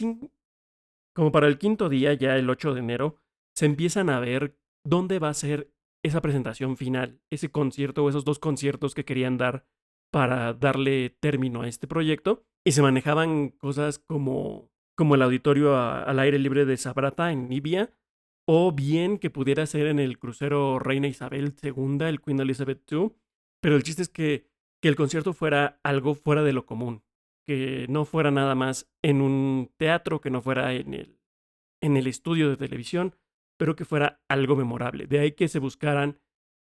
como 1.14 1.32
para 1.32 1.48
el 1.48 1.58
quinto 1.58 1.88
día, 1.88 2.14
ya 2.14 2.36
el 2.36 2.48
8 2.48 2.72
de 2.72 2.80
enero, 2.80 3.16
se 3.54 3.66
empiezan 3.66 4.08
a 4.08 4.20
ver 4.20 4.56
dónde 4.84 5.18
va 5.18 5.28
a 5.28 5.34
ser 5.34 5.70
esa 6.02 6.22
presentación 6.22 6.76
final, 6.76 7.20
ese 7.30 7.50
concierto 7.50 8.04
o 8.04 8.08
esos 8.08 8.24
dos 8.24 8.38
conciertos 8.38 8.94
que 8.94 9.04
querían 9.04 9.36
dar 9.36 9.66
para 10.12 10.52
darle 10.52 11.10
término 11.10 11.62
a 11.62 11.68
este 11.68 11.88
proyecto. 11.88 12.44
Y 12.64 12.72
se 12.72 12.82
manejaban 12.82 13.48
cosas 13.48 13.98
como, 13.98 14.70
como 14.96 15.16
el 15.16 15.22
auditorio 15.22 15.76
al 15.76 16.18
aire 16.20 16.38
libre 16.38 16.64
de 16.64 16.76
Sabrata 16.76 17.32
en 17.32 17.48
Libia, 17.48 17.92
o 18.46 18.72
bien 18.72 19.18
que 19.18 19.30
pudiera 19.30 19.66
ser 19.66 19.86
en 19.86 19.98
el 19.98 20.18
crucero 20.18 20.78
Reina 20.78 21.08
Isabel 21.08 21.54
II, 21.60 22.06
el 22.06 22.20
Queen 22.20 22.40
Elizabeth 22.40 22.90
II. 22.92 23.12
Pero 23.60 23.76
el 23.76 23.82
chiste 23.82 24.02
es 24.02 24.08
que, 24.08 24.46
que 24.80 24.88
el 24.88 24.96
concierto 24.96 25.32
fuera 25.32 25.80
algo 25.82 26.14
fuera 26.14 26.42
de 26.42 26.52
lo 26.52 26.66
común, 26.66 27.02
que 27.46 27.86
no 27.88 28.04
fuera 28.04 28.30
nada 28.30 28.54
más 28.54 28.92
en 29.02 29.22
un 29.22 29.72
teatro, 29.76 30.20
que 30.20 30.30
no 30.30 30.42
fuera 30.42 30.74
en 30.74 30.94
el, 30.94 31.18
en 31.80 31.96
el 31.96 32.06
estudio 32.06 32.50
de 32.50 32.56
televisión, 32.56 33.16
pero 33.58 33.76
que 33.76 33.84
fuera 33.84 34.20
algo 34.28 34.56
memorable. 34.56 35.06
De 35.06 35.20
ahí 35.20 35.32
que 35.32 35.48
se 35.48 35.58
buscaran 35.58 36.20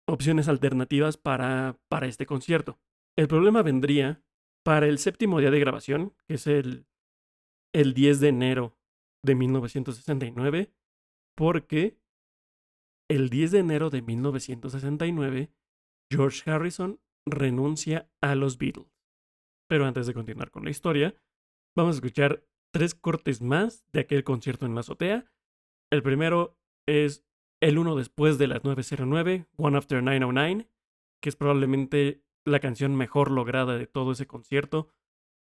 opciones 0.09 0.49
alternativas 0.49 1.17
para, 1.17 1.79
para 1.89 2.07
este 2.07 2.27
concierto. 2.27 2.79
El 3.17 3.29
problema 3.29 3.63
vendría 3.63 4.23
para 4.63 4.87
el 4.87 4.99
séptimo 4.99 5.41
día 5.41 5.51
de 5.51 5.61
grabación, 5.61 6.15
que 6.27 6.35
es 6.35 6.47
el, 6.47 6.87
el 7.73 7.95
10 7.95 8.21
de 8.21 8.29
enero 8.29 8.77
de 9.25 9.35
1969, 9.35 10.73
porque 11.37 11.99
el 13.09 13.31
10 13.31 13.53
de 13.53 13.59
enero 13.61 13.91
de 13.91 14.03
1969, 14.03 15.51
George 16.11 16.51
Harrison 16.51 17.01
renuncia 17.27 18.11
a 18.21 18.35
los 18.35 18.59
Beatles. 18.59 18.87
Pero 19.69 19.87
antes 19.87 20.07
de 20.07 20.15
continuar 20.15 20.51
con 20.51 20.65
la 20.65 20.71
historia, 20.71 21.15
vamos 21.77 21.97
a 21.97 21.99
escuchar 21.99 22.45
tres 22.73 22.95
cortes 22.95 23.41
más 23.41 23.85
de 23.93 24.01
aquel 24.01 24.25
concierto 24.25 24.67
en 24.67 24.75
la 24.75 24.81
azotea. 24.81 25.33
El 25.91 26.03
primero 26.03 26.59
es 26.87 27.25
el 27.63 27.79
uno 27.79 27.97
después 27.97 28.39
de 28.39 28.49
las 28.49 28.65
909, 28.65 29.47
One 29.57 29.79
After 29.79 30.03
909, 30.03 30.69
que 31.23 31.29
es 31.29 31.37
probablemente 31.37 32.26
la 32.47 32.61
canción 32.61 32.97
mejor 32.97 33.31
lograda 33.31 33.77
de 33.77 33.87
todo 33.87 34.13
ese 34.13 34.27
concierto. 34.27 34.89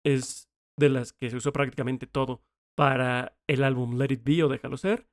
Es 0.06 0.50
de 0.80 0.90
las 0.90 1.14
que 1.14 1.30
se 1.30 1.36
usó 1.36 1.52
prácticamente 1.52 2.08
todo 2.08 2.42
para 2.76 3.38
el 3.48 3.64
álbum 3.64 3.98
Let 3.98 4.14
It 4.14 4.24
Be 4.24 4.44
o 4.44 4.48
Déjalo 4.48 4.78
Ser. 4.78 5.08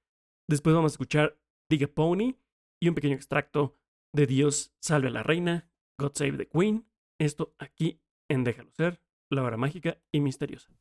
Después 0.49 0.75
vamos 0.75 0.93
a 0.93 0.95
escuchar 0.95 1.39
Dig 1.69 1.85
a 1.85 1.89
Pony 1.89 2.37
y 2.81 2.89
un 2.89 2.95
pequeño 2.95 3.15
extracto 3.15 3.77
de 4.15 4.27
Dios 4.27 4.75
salve 4.81 5.09
a 5.09 5.11
la 5.11 5.23
reina, 5.23 5.71
God 5.99 6.13
Save 6.15 6.39
the 6.39 6.49
Queen. 6.49 6.87
Esto 7.21 7.55
aquí 7.59 8.01
en 8.31 8.45
Déjalo 8.45 8.71
Ser, 8.71 9.03
la 9.31 9.43
hora 9.43 9.57
mágica 9.57 10.01
y 10.13 10.21
misteriosa. 10.21 10.73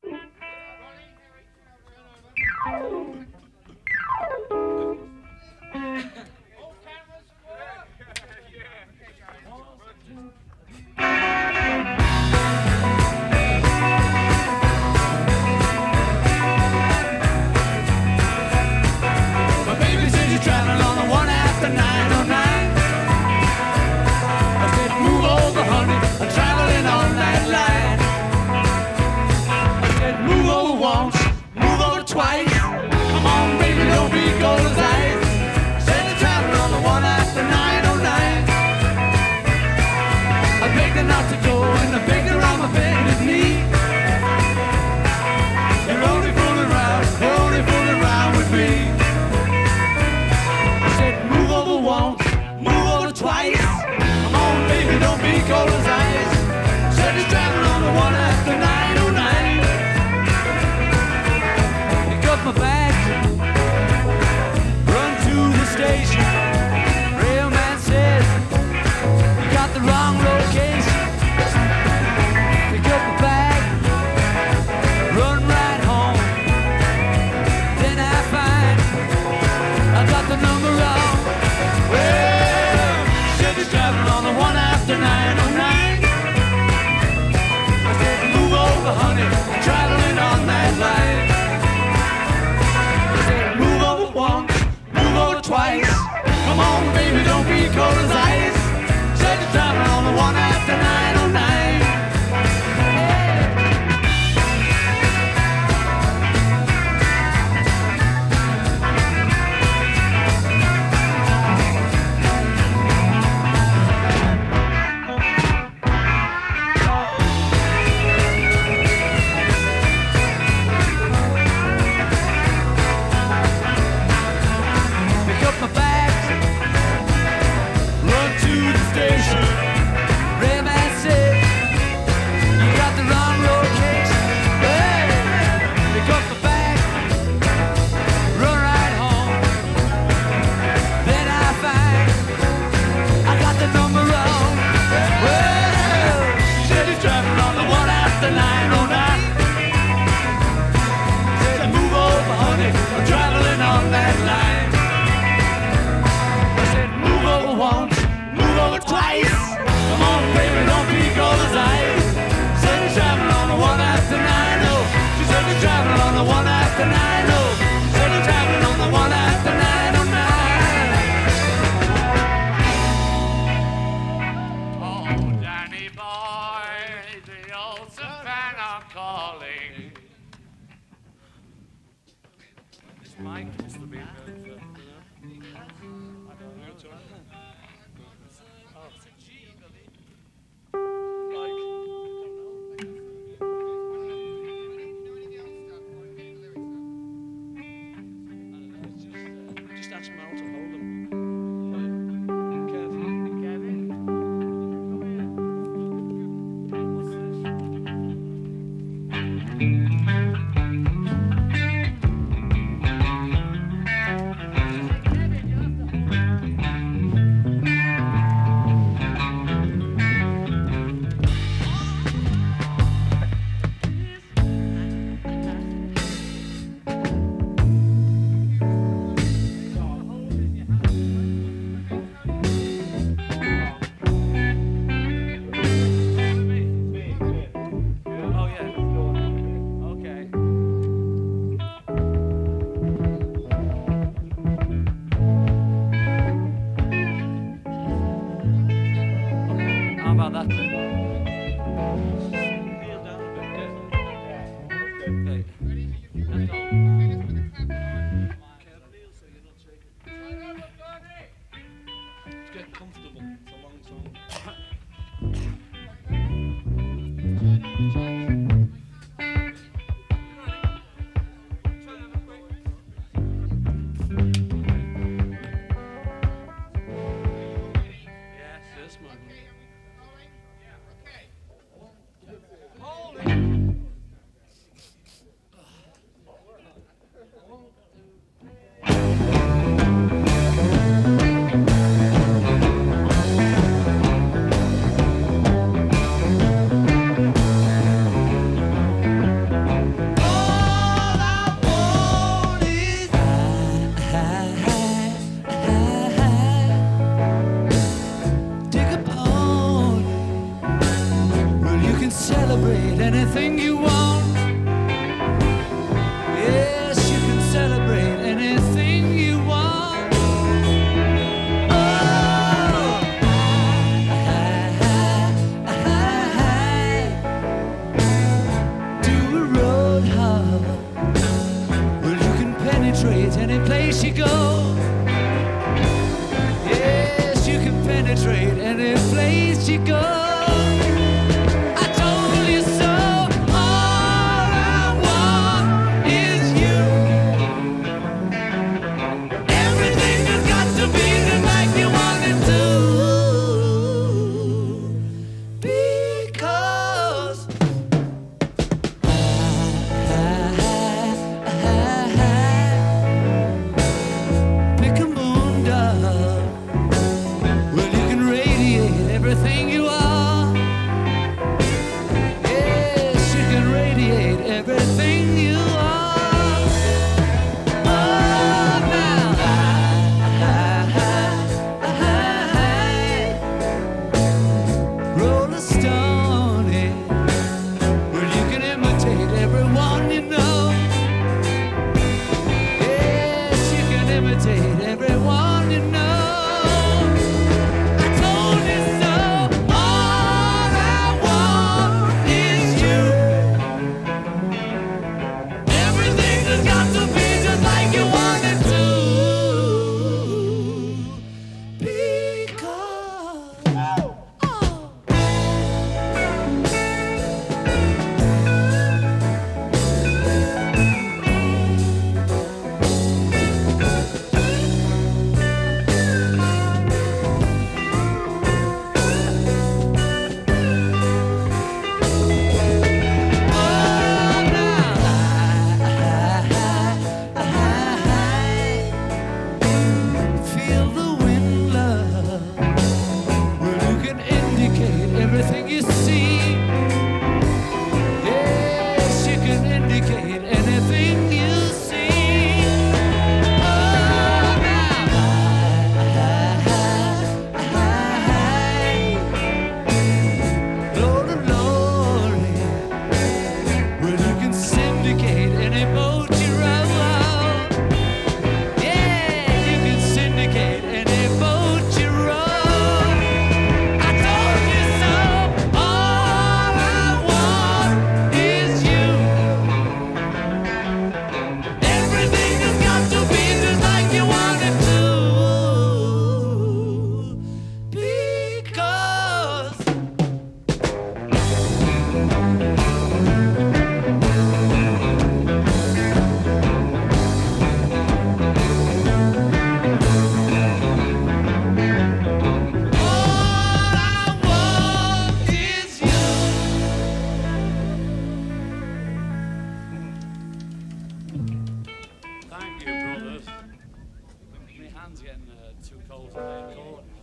Hand's 515.07 515.21
getting 515.21 515.47
uh, 515.49 515.71
too 515.87 515.95
cold 516.09 516.31
to 516.31 516.33
play 516.33 516.43
a 516.43 516.75
chord 516.75 517.05
now. 517.07 517.13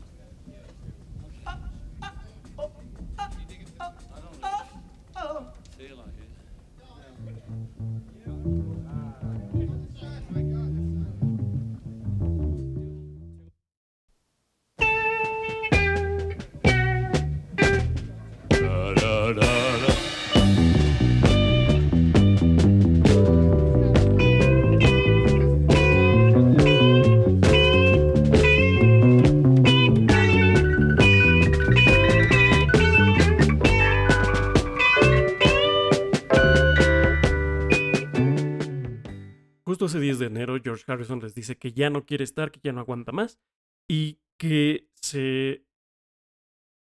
I 3.81 3.90
don't 5.20 5.38
really 5.38 5.51
feel 5.77 5.97
like 5.99 6.16
it. 6.18 6.31
Justo 39.94 39.98
ese 39.98 40.07
10 40.07 40.18
de 40.18 40.26
enero, 40.26 40.59
George 40.61 40.85
Harrison 40.88 41.20
les 41.20 41.37
dice 41.37 41.57
que 41.57 41.72
ya 41.72 41.88
no 41.88 42.04
quiere 42.04 42.24
estar, 42.24 42.50
que 42.50 42.59
ya 42.61 42.72
no 42.72 42.80
aguanta 42.80 43.12
más 43.12 43.38
y 43.88 44.18
que 44.40 44.88
se. 44.94 45.64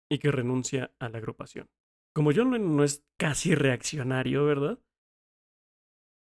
y 0.08 0.20
que 0.20 0.32
renuncia 0.32 0.94
a 1.00 1.10
la 1.10 1.18
agrupación. 1.18 1.68
Como 2.14 2.32
John 2.32 2.52
no 2.76 2.84
es 2.84 3.04
casi 3.18 3.56
reaccionario, 3.56 4.46
¿verdad? 4.46 4.80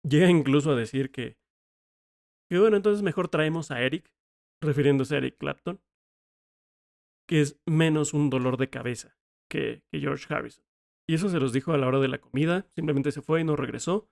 Llega 0.04 0.30
incluso 0.30 0.72
a 0.72 0.76
decir 0.76 1.10
que. 1.10 1.38
que 2.50 2.60
bueno, 2.60 2.76
entonces 2.76 3.02
mejor 3.02 3.30
traemos 3.30 3.72
a 3.72 3.82
Eric, 3.82 4.12
refiriéndose 4.62 5.16
a 5.16 5.20
Eric 5.20 5.38
Clapton, 5.38 5.80
que 7.30 7.40
es 7.40 7.62
menos 7.66 8.14
un 8.14 8.30
dolor 8.30 8.58
de 8.58 8.70
cabeza 8.70 9.18
que, 9.50 9.84
que 9.90 10.02
George 10.02 10.34
Harrison. 10.34 10.66
Y 11.08 11.14
eso 11.14 11.30
se 11.30 11.40
los 11.40 11.54
dijo 11.54 11.72
a 11.72 11.78
la 11.78 11.88
hora 11.88 12.00
de 12.00 12.10
la 12.10 12.20
comida, 12.20 12.68
simplemente 12.76 13.14
se 13.14 13.22
fue 13.22 13.40
y 13.40 13.46
no 13.46 13.56
regresó. 13.56 14.10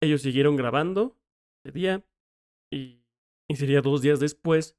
Ellos 0.00 0.22
siguieron 0.22 0.54
grabando 0.54 1.16
ese 1.66 1.72
día 1.72 2.04
y, 2.72 3.04
y 3.48 3.56
sería 3.56 3.80
dos 3.80 4.02
días 4.02 4.20
después 4.20 4.76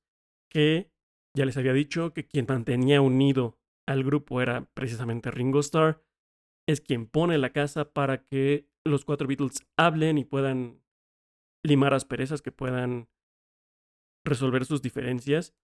que 0.49 0.91
ya 1.35 1.45
les 1.45 1.57
había 1.57 1.73
dicho 1.73 2.13
que 2.13 2.27
quien 2.27 2.45
mantenía 2.47 3.01
unido 3.01 3.59
al 3.87 4.03
grupo 4.03 4.41
era 4.41 4.65
precisamente 4.73 5.31
Ringo 5.31 5.59
Starr, 5.59 6.03
es 6.67 6.81
quien 6.81 7.07
pone 7.07 7.37
la 7.37 7.51
casa 7.51 7.93
para 7.93 8.25
que 8.25 8.69
los 8.85 9.05
cuatro 9.05 9.27
Beatles 9.27 9.65
hablen 9.77 10.17
y 10.17 10.25
puedan 10.25 10.83
limar 11.63 11.93
asperezas, 11.93 12.41
que 12.41 12.51
puedan 12.51 13.09
resolver 14.25 14.65
sus 14.65 14.81
diferencias. 14.81 15.55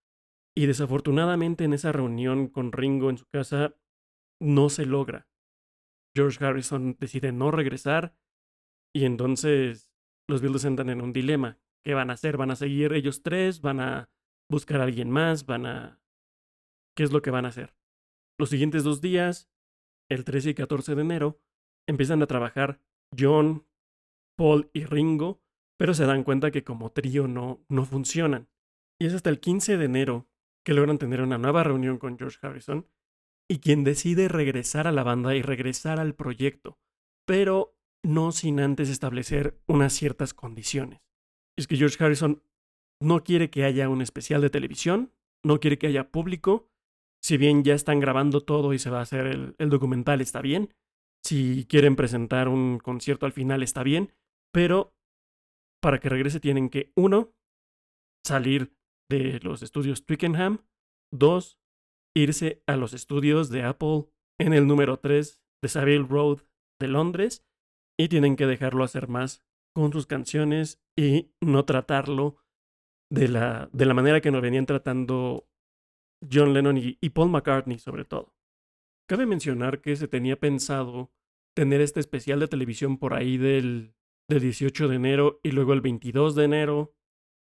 Y 0.56 0.68
desafortunadamente 0.68 1.64
en 1.64 1.74
esa 1.74 1.92
reunión 1.92 2.48
con 2.48 2.72
Ringo 2.72 3.10
en 3.10 3.18
su 3.18 3.26
casa 3.26 3.76
no 4.40 4.70
se 4.70 4.86
logra. 4.86 5.28
George 6.16 6.44
Harrison 6.46 6.96
decide 7.00 7.32
no 7.32 7.50
regresar 7.50 8.16
y 8.96 9.06
entonces 9.06 9.93
los 10.34 10.42
Beatles 10.42 10.66
entran 10.66 10.90
en 10.90 11.02
un 11.02 11.14
dilema. 11.14 11.60
¿Qué 11.84 11.94
van 11.94 12.10
a 12.10 12.14
hacer? 12.14 12.38
¿Van 12.38 12.50
a 12.50 12.56
seguir 12.56 12.94
ellos 12.94 13.22
tres? 13.22 13.62
¿Van 13.62 13.80
a 13.80 14.10
buscar 14.50 14.82
a 14.82 14.86
alguien 14.86 15.12
más? 15.12 15.46
¿Van 15.46 15.68
a... 15.68 16.02
¿Qué 16.96 17.04
es 17.04 17.12
lo 17.12 17.22
que 17.22 17.30
van 17.30 17.46
a 17.46 17.50
hacer? 17.50 17.76
Los 18.40 18.50
siguientes 18.50 18.84
dos 18.84 19.00
días, 19.00 19.52
el 20.10 20.26
13 20.26 20.50
y 20.50 20.54
14 20.56 20.96
de 20.96 21.02
enero, 21.02 21.40
empiezan 21.88 22.22
a 22.24 22.26
trabajar 22.28 22.82
John, 23.18 23.68
Paul 24.36 24.72
y 24.74 24.86
Ringo, 24.86 25.44
pero 25.78 25.94
se 25.94 26.08
dan 26.08 26.24
cuenta 26.24 26.50
que 26.50 26.64
como 26.64 26.92
trío 26.92 27.28
no, 27.28 27.64
no 27.70 27.86
funcionan. 27.86 28.50
Y 29.00 29.06
es 29.06 29.14
hasta 29.14 29.30
el 29.30 29.40
15 29.40 29.78
de 29.78 29.86
enero 29.86 30.28
que 30.66 30.74
logran 30.74 30.98
tener 30.98 31.22
una 31.22 31.38
nueva 31.38 31.64
reunión 31.64 32.00
con 32.00 32.18
George 32.18 32.40
Harrison 32.42 32.88
y 33.48 33.60
quien 33.60 33.84
decide 33.84 34.30
regresar 34.30 34.88
a 34.88 34.92
la 34.92 35.04
banda 35.04 35.36
y 35.36 35.44
regresar 35.44 36.00
al 36.00 36.16
proyecto, 36.16 36.80
pero 37.28 37.73
no 38.04 38.32
sin 38.32 38.60
antes 38.60 38.90
establecer 38.90 39.60
unas 39.68 39.94
ciertas 39.94 40.34
condiciones. 40.34 41.02
Es 41.58 41.68
que 41.68 41.78
George 41.78 42.04
Harrison 42.04 42.44
no 43.02 43.24
quiere 43.24 43.50
que 43.50 43.64
haya 43.64 43.90
un 43.90 44.02
especial 44.02 44.42
de 44.42 44.50
televisión, 44.50 45.14
no 45.44 45.60
quiere 45.60 45.78
que 45.78 45.88
haya 45.88 46.12
público, 46.12 46.70
si 47.22 47.38
bien 47.38 47.64
ya 47.64 47.74
están 47.74 48.00
grabando 48.00 48.42
todo 48.42 48.74
y 48.74 48.80
se 48.80 48.90
va 48.90 49.00
a 49.00 49.04
hacer 49.04 49.54
el, 49.58 49.70
documental 49.70 50.22
está 50.22 50.42
bien, 50.42 50.74
si 51.24 51.66
quieren 51.66 51.96
presentar 51.96 52.50
un 52.50 52.80
concierto 52.80 53.26
al 53.26 53.32
final 53.32 53.64
está 53.64 53.84
bien, 53.84 54.12
pero 54.54 54.94
para 55.82 56.00
que 56.00 56.10
regrese 56.10 56.40
tienen 56.40 56.70
que, 56.70 56.92
uno, 56.96 57.34
salir 58.26 58.74
de 59.10 59.40
los 59.42 59.64
estudios 59.64 60.06
Twickenham, 60.06 60.66
dos, 61.12 61.60
irse 62.16 62.62
a 62.68 62.76
los 62.76 62.94
estudios 62.94 63.50
de 63.50 63.64
Apple 63.64 64.06
en 64.40 64.54
el 64.54 64.68
número 64.68 64.98
3 64.98 65.42
de 65.62 65.70
Savile 65.70 66.06
Road 66.08 66.42
de 66.80 66.88
Londres 66.88 67.46
y 67.98 68.08
tienen 68.08 68.36
que 68.36 68.48
dejarlo 68.48 68.84
hacer 68.84 69.08
más 69.08 69.44
con 69.74 69.92
sus 69.92 70.06
canciones 70.06 70.82
y 70.96 71.32
no 71.42 71.66
tratarlo 71.66 72.38
de 73.10 73.28
la, 73.28 73.70
de 73.74 73.86
la 73.86 73.94
manera 73.94 74.22
que 74.22 74.32
nos 74.32 74.42
venían 74.42 74.66
tratando 74.66 75.48
John 76.32 76.54
Lennon 76.54 76.78
y, 76.78 77.10
Paul 77.10 77.30
McCartney 77.30 77.80
sobre 77.80 78.06
todo. 78.06 78.34
Cabe 79.08 79.26
mencionar 79.26 79.82
que 79.82 79.96
se 79.96 80.08
tenía 80.08 80.40
pensado 80.40 81.12
tener 81.56 81.82
este 81.82 82.00
especial 82.00 82.40
de 82.40 82.48
televisión 82.48 82.98
por 82.98 83.14
ahí 83.14 83.38
del, 83.38 83.94
del 84.30 84.42
18 84.42 84.88
de 84.88 84.96
enero 84.96 85.40
y 85.44 85.52
luego 85.52 85.74
el 85.74 85.82
22 85.82 86.36
de 86.36 86.44
enero 86.46 86.96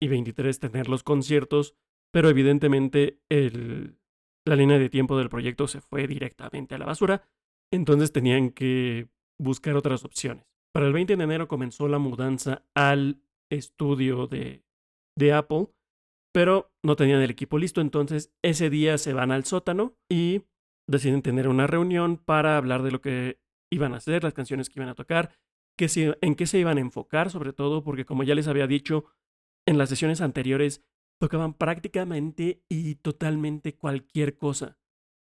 y 0.00 0.08
23 0.08 0.60
tener 0.60 0.88
los 0.88 1.02
conciertos, 1.02 1.74
pero 2.12 2.28
evidentemente 2.28 3.20
el, 3.28 3.98
la 4.44 4.56
línea 4.56 4.78
de 4.78 4.90
tiempo 4.90 5.18
del 5.18 5.30
proyecto 5.30 5.66
se 5.66 5.80
fue 5.80 6.06
directamente 6.06 6.74
a 6.74 6.78
la 6.78 6.86
basura, 6.86 7.22
entonces 7.72 8.12
tenían 8.12 8.50
que 8.50 9.08
buscar 9.38 9.76
otras 9.76 10.04
opciones. 10.04 10.44
Para 10.72 10.86
el 10.86 10.92
20 10.92 11.16
de 11.16 11.24
enero 11.24 11.48
comenzó 11.48 11.88
la 11.88 11.98
mudanza 11.98 12.64
al 12.74 13.22
estudio 13.50 14.26
de, 14.26 14.64
de 15.16 15.32
Apple, 15.32 15.68
pero 16.32 16.70
no 16.84 16.96
tenían 16.96 17.22
el 17.22 17.30
equipo 17.30 17.58
listo, 17.58 17.80
entonces 17.80 18.32
ese 18.42 18.70
día 18.70 18.98
se 18.98 19.12
van 19.12 19.32
al 19.32 19.44
sótano 19.44 19.96
y 20.10 20.42
deciden 20.88 21.22
tener 21.22 21.48
una 21.48 21.66
reunión 21.66 22.16
para 22.16 22.56
hablar 22.56 22.82
de 22.82 22.90
lo 22.90 23.00
que 23.00 23.40
iban 23.70 23.94
a 23.94 23.98
hacer, 23.98 24.24
las 24.24 24.34
canciones 24.34 24.68
que 24.68 24.78
iban 24.78 24.88
a 24.88 24.94
tocar, 24.94 25.34
en 25.78 26.34
qué 26.34 26.46
se 26.46 26.58
iban 26.58 26.78
a 26.78 26.80
enfocar, 26.80 27.30
sobre 27.30 27.52
todo 27.52 27.84
porque 27.84 28.04
como 28.04 28.24
ya 28.24 28.34
les 28.34 28.48
había 28.48 28.66
dicho 28.66 29.04
en 29.66 29.78
las 29.78 29.88
sesiones 29.88 30.20
anteriores, 30.20 30.82
tocaban 31.20 31.54
prácticamente 31.54 32.62
y 32.68 32.96
totalmente 32.96 33.76
cualquier 33.76 34.36
cosa. 34.36 34.77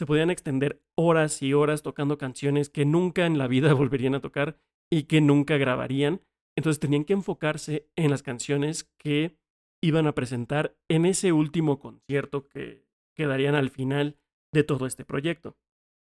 Se 0.04 0.08
podían 0.08 0.32
extender 0.32 0.84
horas 0.96 1.42
y 1.42 1.54
horas 1.54 1.82
tocando 1.82 2.18
canciones 2.18 2.70
que 2.70 2.84
nunca 2.84 3.26
en 3.26 3.38
la 3.38 3.48
vida 3.48 3.74
volverían 3.74 4.16
a 4.16 4.20
tocar 4.20 4.58
y 4.92 5.04
que 5.04 5.22
nunca 5.22 5.56
grabarían. 5.56 6.20
Entonces 6.58 6.82
tenían 6.82 7.06
que 7.06 7.14
enfocarse 7.14 7.88
en 7.96 8.12
las 8.12 8.22
canciones 8.22 8.92
que 8.98 9.38
iban 9.82 10.06
a 10.06 10.14
presentar 10.14 10.76
en 10.90 11.06
ese 11.06 11.32
último 11.32 11.80
concierto 11.80 12.50
que 12.50 12.86
quedarían 13.16 13.56
al 13.56 13.70
final 13.70 14.18
de 14.52 14.66
todo 14.66 14.88
este 14.88 15.06
proyecto. 15.06 15.56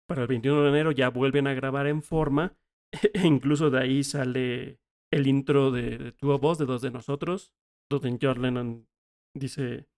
Para 0.09 0.23
el 0.23 0.29
21 0.29 0.63
de 0.63 0.71
enero 0.71 0.93
ya 0.93 1.11
vuelven 1.11 1.47
a 1.47 1.53
grabar 1.53 1.87
en 1.87 2.01
forma 2.01 2.57
e 3.13 3.27
incluso 3.27 3.69
de 3.69 3.81
ahí 3.81 4.03
sale 4.03 4.81
el 5.13 5.27
intro 5.27 5.71
de, 5.73 5.99
de 5.99 6.13
Two 6.13 6.35
of 6.35 6.43
Us, 6.43 6.57
de 6.57 6.65
dos 6.65 6.81
de 6.81 6.91
nosotros, 6.91 7.53
donde 7.91 8.17
John 8.19 8.41
Lennon 8.41 8.89
dice 9.35 9.91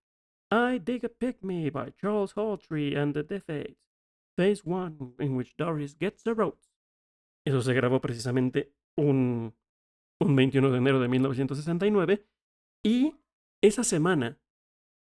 I 0.50 0.80
Dig 0.80 1.04
a 1.04 1.08
Pick 1.08 1.44
Me 1.44 1.70
by 1.70 1.92
Charles 1.92 2.32
Hawtrey 2.32 2.96
and 2.96 3.14
the 3.14 3.22
Defates, 3.22 3.91
Phase 4.36 4.62
1 4.64 5.16
in 5.20 5.36
which 5.36 5.54
Doris 5.56 5.96
gets 5.98 6.22
the 6.22 6.34
ropes. 6.34 6.72
Eso 7.46 7.60
se 7.62 7.74
grabó 7.74 8.00
precisamente 8.00 8.74
un, 8.96 9.54
un 10.20 10.36
21 10.36 10.70
de 10.70 10.78
enero 10.78 11.00
de 11.00 11.08
1969 11.08 12.26
y 12.84 13.16
esa 13.62 13.84
semana 13.84 14.40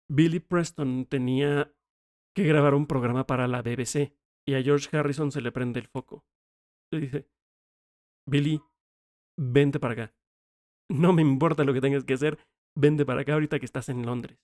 Billy 0.08 0.40
Preston 0.40 1.06
tenía 1.06 1.72
que 2.34 2.44
grabar 2.44 2.74
un 2.74 2.86
programa 2.86 3.26
para 3.26 3.48
la 3.48 3.62
BBC 3.62 4.12
y 4.46 4.54
a 4.54 4.62
George 4.62 4.96
Harrison 4.96 5.30
se 5.30 5.40
le 5.40 5.52
prende 5.52 5.80
el 5.80 5.86
foco. 5.86 6.24
Le 6.92 7.00
dice, 7.00 7.28
Billy, 8.26 8.60
vente 9.38 9.78
para 9.78 9.94
acá. 9.94 10.14
No 10.90 11.12
me 11.12 11.22
importa 11.22 11.64
lo 11.64 11.72
que 11.72 11.80
tengas 11.80 12.04
que 12.04 12.14
hacer, 12.14 12.38
vente 12.74 13.06
para 13.06 13.20
acá 13.20 13.34
ahorita 13.34 13.58
que 13.58 13.66
estás 13.66 13.88
en 13.88 14.04
Londres. 14.04 14.38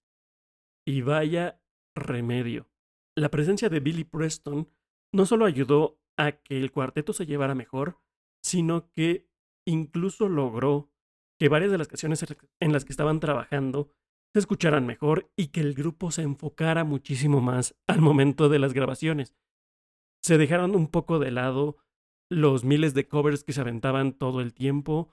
Y 0.87 1.03
vaya 1.03 1.61
remedio. 1.97 2.71
La 3.17 3.31
presencia 3.31 3.69
de 3.69 3.81
Billy 3.81 4.05
Preston 4.05 4.71
no 5.13 5.27
solo 5.27 5.45
ayudó 5.45 6.01
a 6.17 6.33
que 6.33 6.59
el 6.59 6.73
cuarteto 6.73 7.13
se 7.13 7.27
llevara 7.27 7.55
mejor, 7.55 7.99
sino 8.43 8.91
que 8.93 9.29
incluso 9.67 10.29
logró 10.29 10.91
que 11.39 11.49
varias 11.49 11.71
de 11.71 11.79
las 11.79 11.89
canciones 11.89 12.25
en 12.61 12.73
las 12.73 12.85
que 12.85 12.93
estaban 12.93 13.21
trabajando 13.21 13.91
se 14.33 14.41
escucharan 14.41 14.87
mejor 14.87 15.31
y 15.37 15.49
que 15.49 15.61
el 15.61 15.75
grupo 15.75 16.11
se 16.11 16.23
enfocara 16.23 16.85
muchísimo 16.85 17.41
más 17.41 17.77
al 17.87 18.01
momento 18.01 18.49
de 18.49 18.59
las 18.59 18.73
grabaciones. 18.73 19.35
Se 20.23 20.39
dejaron 20.39 20.75
un 20.75 20.89
poco 20.89 21.19
de 21.19 21.31
lado 21.31 21.77
los 22.31 22.65
miles 22.65 22.95
de 22.95 23.07
covers 23.07 23.45
que 23.45 23.53
se 23.53 23.61
aventaban 23.61 24.13
todo 24.13 24.41
el 24.41 24.53
tiempo, 24.55 25.13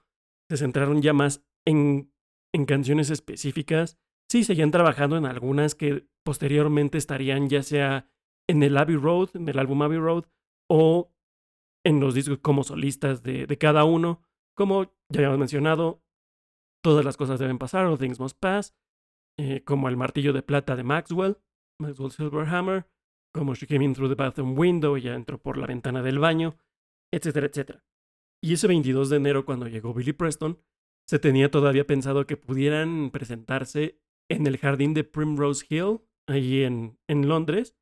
se 0.49 0.57
centraron 0.57 1.01
ya 1.01 1.13
más 1.13 1.45
en, 1.65 2.11
en 2.53 2.65
canciones 2.65 3.09
específicas, 3.09 3.97
Sí, 4.33 4.43
seguían 4.43 4.71
trabajando 4.71 5.15
en 5.15 5.27
algunas 5.27 5.75
que 5.75 6.07
posteriormente 6.23 6.97
estarían 6.97 7.49
ya 7.49 7.61
sea 7.61 8.09
en 8.47 8.63
el 8.63 8.77
Abbey 8.77 8.95
Road, 8.95 9.29
en 9.35 9.47
el 9.47 9.59
álbum 9.59 9.81
Abbey 9.81 9.97
Road, 9.97 10.25
o 10.69 11.11
en 11.85 11.99
los 11.99 12.15
discos 12.15 12.39
como 12.39 12.63
solistas 12.63 13.23
de, 13.23 13.45
de 13.45 13.57
cada 13.57 13.83
uno. 13.83 14.21
Como 14.55 14.85
ya 15.09 15.19
habíamos 15.19 15.39
mencionado, 15.39 16.03
todas 16.83 17.05
las 17.05 17.17
cosas 17.17 17.39
deben 17.39 17.57
pasar, 17.57 17.85
o 17.85 17.97
Things 17.97 18.19
Must 18.19 18.37
Pass, 18.39 18.75
eh, 19.37 19.63
como 19.63 19.89
el 19.89 19.97
martillo 19.97 20.33
de 20.33 20.43
plata 20.43 20.75
de 20.75 20.83
Maxwell, 20.83 21.37
Maxwell 21.79 22.11
Silverhammer, 22.11 22.87
como 23.33 23.55
She 23.55 23.65
Came 23.65 23.85
In 23.85 23.93
Through 23.93 24.09
the 24.09 24.15
Bathroom 24.15 24.57
Window, 24.57 24.97
ya 24.97 25.15
entró 25.15 25.41
por 25.41 25.57
la 25.57 25.65
ventana 25.65 26.03
del 26.03 26.19
baño, 26.19 26.55
etcétera, 27.11 27.47
etcétera. 27.47 27.83
Y 28.41 28.53
ese 28.53 28.67
22 28.67 29.09
de 29.09 29.17
enero, 29.17 29.45
cuando 29.45 29.67
llegó 29.67 29.93
Billy 29.93 30.13
Preston, 30.13 30.59
se 31.07 31.19
tenía 31.19 31.49
todavía 31.49 31.87
pensado 31.87 32.27
que 32.27 32.37
pudieran 32.37 33.09
presentarse 33.09 33.99
en 34.29 34.45
el 34.47 34.57
jardín 34.57 34.93
de 34.93 35.03
Primrose 35.03 35.65
Hill, 35.67 36.01
allí 36.27 36.63
en, 36.63 36.99
en 37.07 37.27
Londres, 37.27 37.75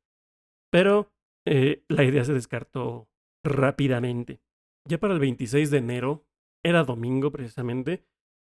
pero 0.72 1.12
eh, 1.46 1.84
la 1.88 2.04
idea 2.04 2.24
se 2.24 2.32
descartó 2.32 3.08
rápidamente. 3.44 4.40
Ya 4.88 4.98
para 4.98 5.14
el 5.14 5.20
26 5.20 5.70
de 5.70 5.78
enero, 5.78 6.26
era 6.64 6.84
domingo 6.84 7.30
precisamente, 7.30 8.04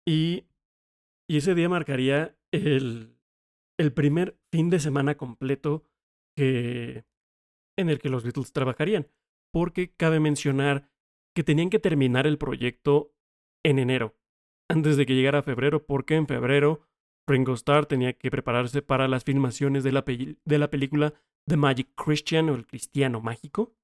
y, 0.08 0.46
y 1.28 1.36
ese 1.38 1.54
día 1.54 1.68
marcaría 1.68 2.36
el, 2.52 3.18
el 3.78 3.92
primer 3.92 4.38
fin 4.50 4.70
de 4.70 4.80
semana 4.80 5.16
completo 5.16 5.84
que, 6.36 7.04
en 7.76 7.90
el 7.90 7.98
que 7.98 8.08
los 8.08 8.24
Beatles 8.24 8.52
trabajarían, 8.52 9.08
porque 9.52 9.94
cabe 9.94 10.20
mencionar 10.20 10.90
que 11.34 11.44
tenían 11.44 11.70
que 11.70 11.78
terminar 11.78 12.26
el 12.26 12.38
proyecto 12.38 13.14
en 13.64 13.78
enero, 13.78 14.16
antes 14.70 14.96
de 14.96 15.06
que 15.06 15.14
llegara 15.14 15.42
febrero, 15.42 15.84
porque 15.84 16.14
en 16.14 16.26
febrero 16.26 16.88
Ringo 17.28 17.54
Starr 17.54 17.86
tenía 17.86 18.12
que 18.14 18.30
prepararse 18.30 18.80
para 18.80 19.08
las 19.08 19.24
filmaciones 19.24 19.84
de 19.84 19.92
la, 19.92 20.02
de 20.02 20.58
la 20.58 20.70
película 20.70 21.14
The 21.48 21.56
Magic 21.56 21.88
Christian 21.94 22.50
o 22.50 22.54
el 22.54 22.66
Cristiano 22.66 23.20
Mágico. 23.20 23.74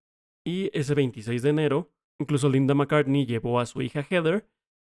Y 0.44 0.70
ese 0.76 0.94
26 0.94 1.42
de 1.42 1.50
enero, 1.50 1.92
incluso 2.18 2.48
Linda 2.48 2.74
McCartney 2.74 3.26
llevó 3.26 3.60
a 3.60 3.66
su 3.66 3.80
hija 3.82 4.02
Heather, 4.02 4.48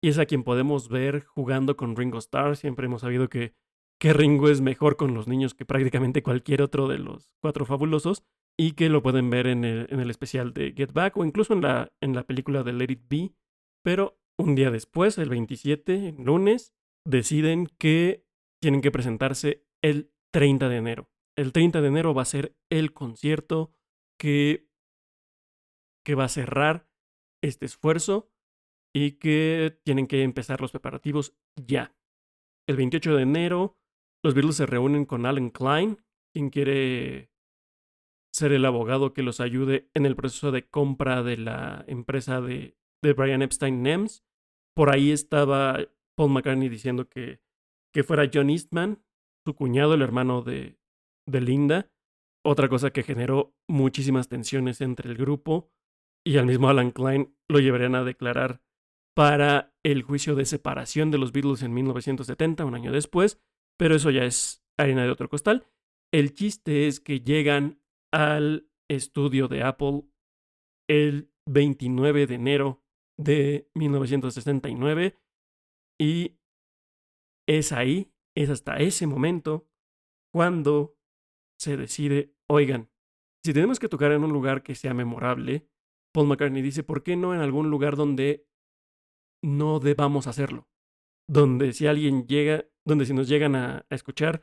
y 0.02 0.08
es 0.08 0.18
a 0.18 0.26
quien 0.26 0.42
podemos 0.42 0.88
ver 0.88 1.24
jugando 1.24 1.76
con 1.76 1.96
Ringo 1.96 2.18
Starr. 2.18 2.56
Siempre 2.56 2.86
hemos 2.86 3.02
sabido 3.02 3.28
que, 3.28 3.54
que 4.00 4.12
Ringo 4.12 4.48
es 4.48 4.60
mejor 4.60 4.96
con 4.96 5.14
los 5.14 5.28
niños 5.28 5.54
que 5.54 5.64
prácticamente 5.64 6.22
cualquier 6.22 6.62
otro 6.62 6.88
de 6.88 6.98
los 6.98 7.32
cuatro 7.40 7.64
fabulosos, 7.64 8.24
y 8.58 8.72
que 8.72 8.88
lo 8.88 9.02
pueden 9.02 9.30
ver 9.30 9.46
en 9.46 9.64
el, 9.64 9.86
en 9.90 10.00
el 10.00 10.10
especial 10.10 10.54
de 10.54 10.72
Get 10.72 10.92
Back 10.92 11.16
o 11.16 11.24
incluso 11.24 11.52
en 11.52 11.60
la, 11.60 11.92
en 12.00 12.14
la 12.14 12.24
película 12.24 12.62
de 12.62 12.72
Let 12.72 12.90
It 12.90 13.02
Be. 13.08 13.34
Pero 13.84 14.18
un 14.38 14.54
día 14.54 14.70
después, 14.70 15.18
el 15.18 15.28
27, 15.28 16.08
el 16.08 16.24
lunes, 16.24 16.74
deciden 17.04 17.66
que 17.78 18.24
tienen 18.60 18.80
que 18.80 18.90
presentarse 18.90 19.64
el 19.82 20.10
30 20.32 20.68
de 20.68 20.76
enero. 20.76 21.10
El 21.36 21.52
30 21.52 21.82
de 21.82 21.88
enero 21.88 22.14
va 22.14 22.22
a 22.22 22.26
ser 22.26 22.56
el 22.70 22.94
concierto 22.94 23.72
que, 24.18 24.68
que 26.04 26.14
va 26.14 26.24
a 26.24 26.28
cerrar 26.28 26.88
este 27.42 27.66
esfuerzo 27.66 28.30
y 28.94 29.12
que 29.12 29.78
tienen 29.84 30.06
que 30.06 30.22
empezar 30.22 30.62
los 30.62 30.70
preparativos 30.70 31.34
ya. 31.56 31.94
El 32.66 32.76
28 32.76 33.16
de 33.16 33.22
enero, 33.22 33.76
los 34.24 34.34
Beatles 34.34 34.56
se 34.56 34.66
reúnen 34.66 35.04
con 35.04 35.26
Alan 35.26 35.50
Klein, 35.50 36.02
quien 36.32 36.48
quiere 36.48 37.30
ser 38.32 38.52
el 38.52 38.64
abogado 38.64 39.12
que 39.12 39.22
los 39.22 39.40
ayude 39.40 39.90
en 39.94 40.06
el 40.06 40.16
proceso 40.16 40.50
de 40.50 40.66
compra 40.68 41.22
de 41.22 41.36
la 41.36 41.84
empresa 41.86 42.40
de, 42.40 42.76
de 43.02 43.12
Brian 43.12 43.42
Epstein 43.42 43.82
NEMS. 43.82 44.24
Por 44.74 44.90
ahí 44.90 45.10
estaba 45.10 45.78
Paul 46.16 46.32
McCartney 46.32 46.68
diciendo 46.68 47.08
que, 47.08 47.40
que 47.92 48.04
fuera 48.04 48.30
John 48.32 48.50
Eastman, 48.50 49.02
su 49.44 49.54
cuñado, 49.54 49.94
el 49.94 50.02
hermano 50.02 50.42
de, 50.42 50.78
de 51.26 51.40
Linda. 51.40 51.90
Otra 52.44 52.68
cosa 52.68 52.90
que 52.90 53.02
generó 53.02 53.54
muchísimas 53.68 54.28
tensiones 54.28 54.80
entre 54.80 55.10
el 55.10 55.16
grupo 55.16 55.70
y 56.24 56.38
al 56.38 56.46
mismo 56.46 56.68
Alan 56.68 56.90
Klein 56.90 57.36
lo 57.48 57.60
llevarían 57.60 57.94
a 57.94 58.04
declarar 58.04 58.62
para 59.16 59.74
el 59.84 60.02
juicio 60.02 60.34
de 60.34 60.44
separación 60.44 61.10
de 61.10 61.18
los 61.18 61.32
Beatles 61.32 61.62
en 61.62 61.72
1970, 61.72 62.64
un 62.64 62.74
año 62.74 62.92
después, 62.92 63.40
pero 63.78 63.94
eso 63.94 64.10
ya 64.10 64.24
es 64.24 64.62
harina 64.78 65.04
de 65.04 65.10
otro 65.10 65.28
costal. 65.28 65.66
El 66.12 66.34
chiste 66.34 66.86
es 66.86 67.00
que 67.00 67.20
llegan 67.20 67.80
al 68.12 68.68
estudio 68.88 69.48
de 69.48 69.62
Apple 69.62 70.02
el 70.88 71.30
29 71.48 72.26
de 72.26 72.34
enero 72.34 72.82
de 73.18 73.70
1969 73.74 75.16
y 75.98 76.36
es 77.48 77.72
ahí, 77.72 78.12
es 78.36 78.50
hasta 78.50 78.76
ese 78.76 79.06
momento 79.06 79.68
cuando 80.32 80.95
se 81.58 81.76
decide, 81.76 82.34
oigan, 82.48 82.90
si 83.44 83.52
tenemos 83.52 83.78
que 83.78 83.88
tocar 83.88 84.12
en 84.12 84.24
un 84.24 84.32
lugar 84.32 84.62
que 84.62 84.74
sea 84.74 84.94
memorable, 84.94 85.68
Paul 86.12 86.28
McCartney 86.28 86.62
dice, 86.62 86.82
¿por 86.82 87.02
qué 87.02 87.14
no 87.14 87.34
en 87.34 87.40
algún 87.40 87.70
lugar 87.70 87.94
donde 87.94 88.48
no 89.42 89.78
debamos 89.80 90.26
hacerlo? 90.26 90.68
Donde 91.28 91.72
si 91.72 91.86
alguien 91.86 92.26
llega, 92.26 92.66
donde 92.84 93.06
si 93.06 93.14
nos 93.14 93.28
llegan 93.28 93.54
a, 93.54 93.86
escuchar, 93.90 94.42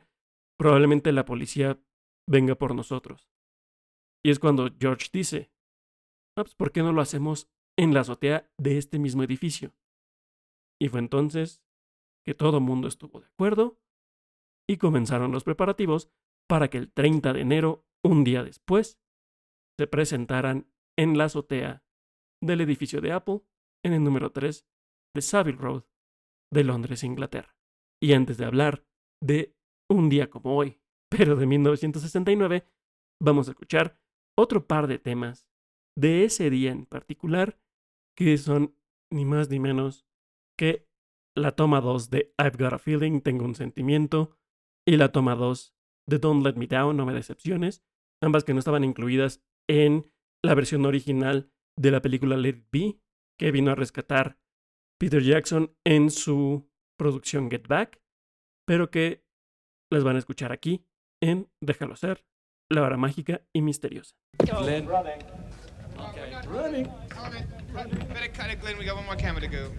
probablemente 0.58 1.12
la 1.12 1.24
policía 1.24 1.80
venga 2.28 2.54
por 2.54 2.74
nosotros. 2.74 3.28
Y 4.24 4.30
es 4.30 4.38
cuando 4.38 4.70
George 4.78 5.08
dice, 5.12 5.52
ah, 6.38 6.44
pues, 6.44 6.54
¿por 6.54 6.72
qué 6.72 6.82
no 6.82 6.92
lo 6.92 7.00
hacemos 7.00 7.50
en 7.76 7.92
la 7.92 8.00
azotea 8.00 8.50
de 8.56 8.78
este 8.78 8.98
mismo 8.98 9.22
edificio? 9.22 9.74
Y 10.80 10.88
fue 10.88 11.00
entonces 11.00 11.62
que 12.24 12.34
todo 12.34 12.60
mundo 12.60 12.88
estuvo 12.88 13.20
de 13.20 13.26
acuerdo 13.26 13.78
y 14.66 14.78
comenzaron 14.78 15.32
los 15.32 15.44
preparativos 15.44 16.10
para 16.48 16.68
que 16.68 16.78
el 16.78 16.92
30 16.92 17.32
de 17.32 17.40
enero, 17.40 17.86
un 18.04 18.24
día 18.24 18.42
después, 18.42 19.00
se 19.78 19.86
presentaran 19.86 20.68
en 20.96 21.18
la 21.18 21.24
azotea 21.24 21.84
del 22.42 22.60
edificio 22.60 23.00
de 23.00 23.12
Apple 23.12 23.40
en 23.84 23.92
el 23.92 24.04
número 24.04 24.30
3 24.30 24.66
de 25.14 25.22
Savile 25.22 25.58
Road 25.58 25.84
de 26.52 26.64
Londres, 26.64 27.04
Inglaterra. 27.04 27.56
Y 28.02 28.12
antes 28.12 28.36
de 28.38 28.44
hablar 28.44 28.86
de 29.22 29.56
un 29.90 30.08
día 30.08 30.30
como 30.30 30.56
hoy, 30.56 30.80
pero 31.10 31.36
de 31.36 31.46
1969, 31.46 32.66
vamos 33.22 33.48
a 33.48 33.52
escuchar 33.52 33.98
otro 34.36 34.66
par 34.66 34.86
de 34.86 34.98
temas 34.98 35.48
de 35.96 36.24
ese 36.24 36.50
día 36.50 36.72
en 36.72 36.86
particular, 36.86 37.60
que 38.16 38.36
son 38.36 38.76
ni 39.12 39.24
más 39.24 39.48
ni 39.48 39.60
menos 39.60 40.06
que 40.58 40.88
la 41.36 41.52
toma 41.52 41.80
2 41.80 42.10
de 42.10 42.34
I've 42.38 42.56
Got 42.58 42.74
a 42.74 42.78
Feeling, 42.78 43.20
Tengo 43.20 43.44
un 43.44 43.54
Sentimiento, 43.54 44.36
y 44.86 44.96
la 44.96 45.12
toma 45.12 45.34
2 45.34 45.74
de 46.08 46.18
Don't 46.18 46.44
Let 46.44 46.54
Me 46.54 46.66
Down, 46.66 46.96
No 46.96 47.06
Me 47.06 47.14
Decepciones, 47.14 47.82
ambas 48.22 48.44
que 48.44 48.52
no 48.52 48.58
estaban 48.58 48.84
incluidas 48.84 49.42
en 49.68 50.10
la 50.44 50.54
versión 50.54 50.84
original 50.84 51.50
de 51.78 51.90
la 51.90 52.02
película 52.02 52.36
Let 52.36 52.48
It 52.48 52.66
Be, 52.70 53.00
que 53.38 53.50
vino 53.50 53.70
a 53.70 53.74
rescatar 53.74 54.38
Peter 54.98 55.22
Jackson 55.22 55.74
en 55.84 56.10
su 56.10 56.70
producción 56.98 57.50
Get 57.50 57.66
Back, 57.66 58.00
pero 58.66 58.90
que 58.90 59.24
las 59.90 60.04
van 60.04 60.16
a 60.16 60.18
escuchar 60.18 60.52
aquí 60.52 60.86
en 61.22 61.50
Déjalo 61.60 61.96
Ser, 61.96 62.24
la 62.70 62.82
hora 62.82 62.96
mágica 62.96 63.42
y 63.52 63.62
misteriosa. 63.62 64.14
Glenn. 64.38 64.88
Running. 66.46 66.88
Better 67.72 68.28
cut 68.32 68.50
it, 68.50 68.60
Glenn. 68.60 68.78
We 68.78 68.84
got 68.84 68.96
one 68.96 69.06
more 69.06 69.16
camera 69.16 69.40
to 69.40 69.48
go. 69.48 69.70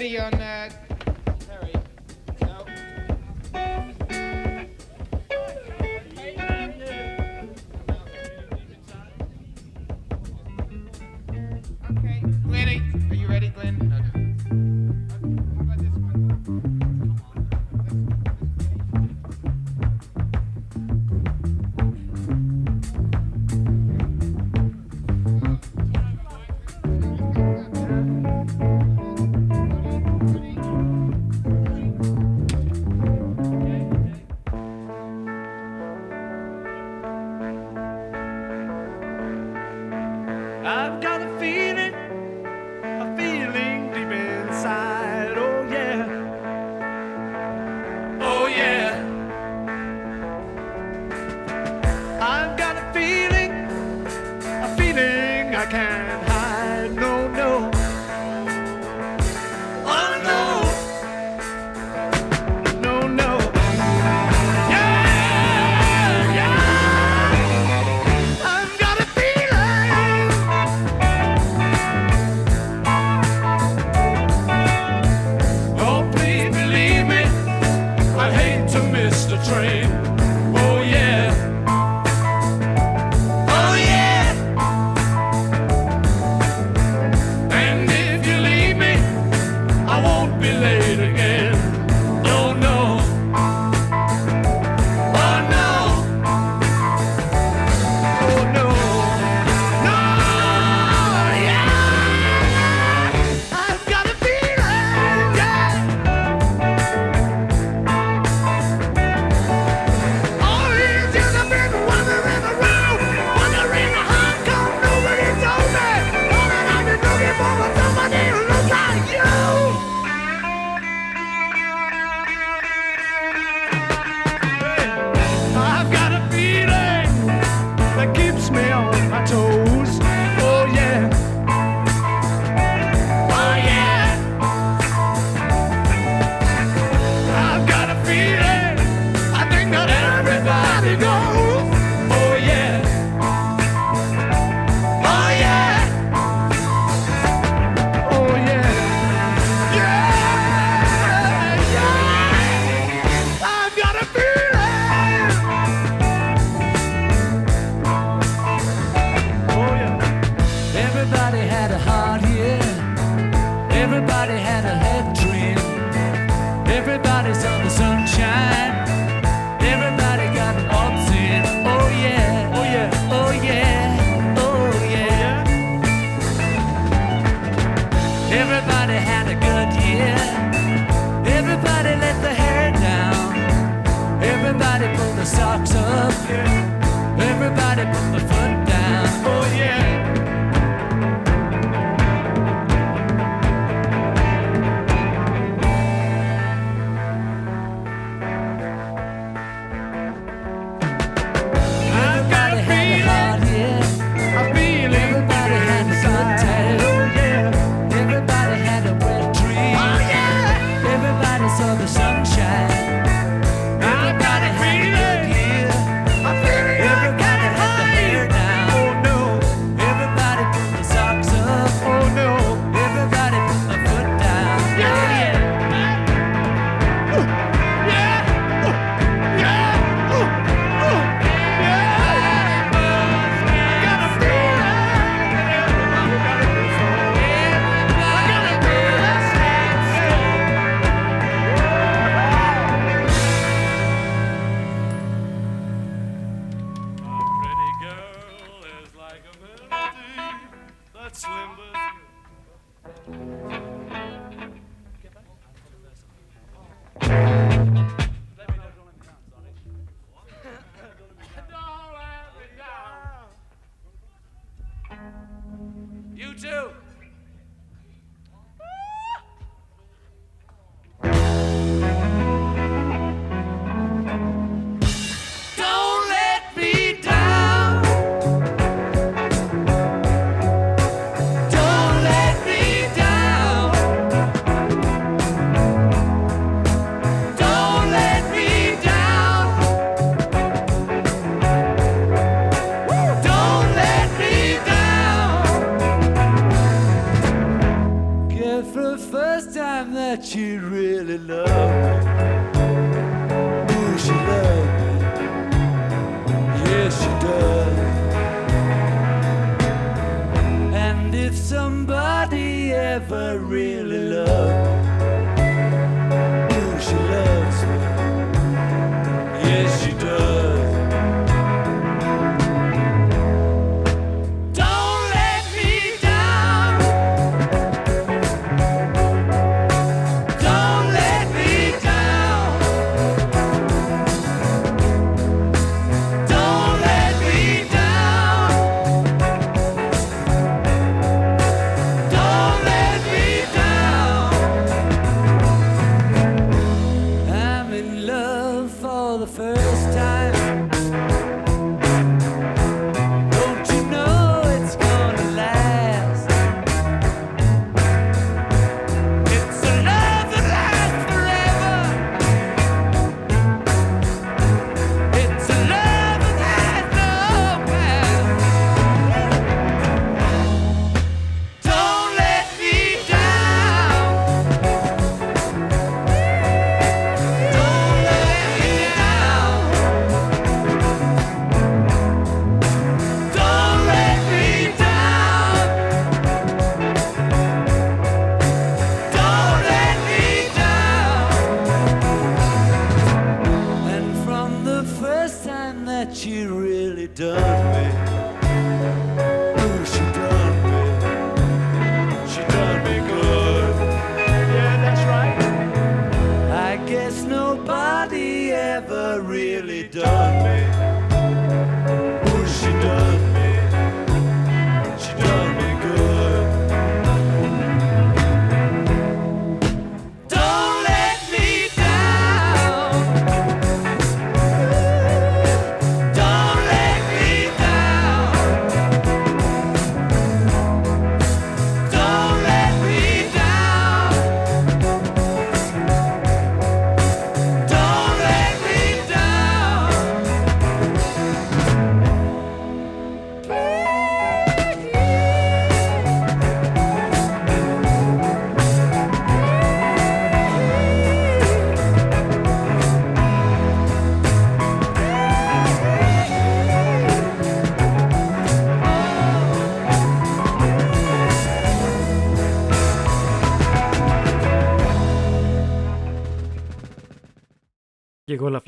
Ready 0.00 0.39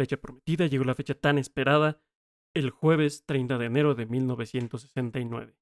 fecha 0.03 0.16
prometida, 0.16 0.66
llegó 0.66 0.84
la 0.84 0.94
fecha 0.94 1.14
tan 1.14 1.38
esperada, 1.38 2.00
el 2.55 2.70
jueves 2.70 3.24
30 3.24 3.59
de 3.59 3.66
enero 3.66 3.94
de 3.94 4.07
1969. 4.07 5.57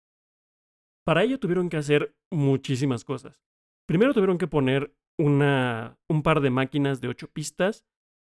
Para 1.05 1.23
ello 1.23 1.39
tuvieron 1.39 1.69
que 1.69 1.77
hacer 1.77 2.17
muchísimas 2.31 3.05
cosas. 3.05 3.43
Primero 3.87 4.15
tuvieron 4.15 4.39
que 4.39 4.47
poner 4.47 4.95
un 5.19 6.23
par 6.23 6.41
de 6.41 6.51
máquinas 6.51 7.01
de 7.01 7.09
ocho 7.09 7.29
pistas 7.31 7.85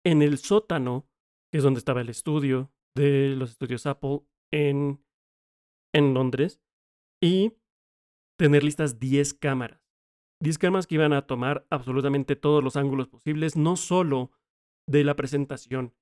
en 0.05 0.22
el 0.22 0.38
sótano, 0.38 1.07
que 1.51 1.59
es 1.59 1.64
donde 1.64 1.78
estaba 1.78 2.01
el 2.01 2.09
estudio 2.09 2.72
de 2.95 3.36
los 3.38 3.51
estudios 3.51 3.86
Apple 3.86 4.22
en, 4.51 5.01
en 5.93 6.14
Londres, 6.14 6.59
y 7.22 7.53
tener 8.38 8.64
listas 8.64 8.99
10 8.99 9.34
cámaras. 9.36 9.82
10 10.41 10.57
cámaras 10.57 10.88
que 10.88 10.95
iban 10.95 11.14
a 11.14 11.28
tomar 11.28 11.66
absolutamente 11.70 12.36
todos 12.36 12.64
los 12.64 12.76
ángulos 12.76 13.07
posibles, 13.07 13.55
no 13.55 13.78
solo 13.78 14.32
de 14.88 15.03
la 15.03 15.16
presentación 15.16 15.93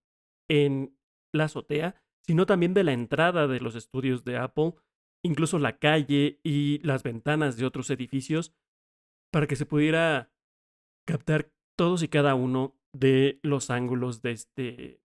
en 0.49 0.97
la 1.33 1.45
azotea, 1.45 2.01
sino 2.25 2.45
también 2.45 2.73
de 2.73 2.83
la 2.83 2.93
entrada 2.93 3.47
de 3.47 3.59
los 3.59 3.75
estudios 3.75 4.23
de 4.23 4.37
Apple, 4.37 4.73
incluso 5.23 5.59
la 5.59 5.77
calle 5.77 6.39
y 6.43 6.79
las 6.79 7.03
ventanas 7.03 7.57
de 7.57 7.65
otros 7.65 7.89
edificios, 7.89 8.53
para 9.31 9.47
que 9.47 9.55
se 9.55 9.65
pudiera 9.65 10.31
captar 11.07 11.51
todos 11.77 12.03
y 12.03 12.07
cada 12.07 12.35
uno 12.35 12.75
de 12.93 13.39
los 13.43 13.69
ángulos 13.69 14.21
de 14.21 14.31
este, 14.31 15.01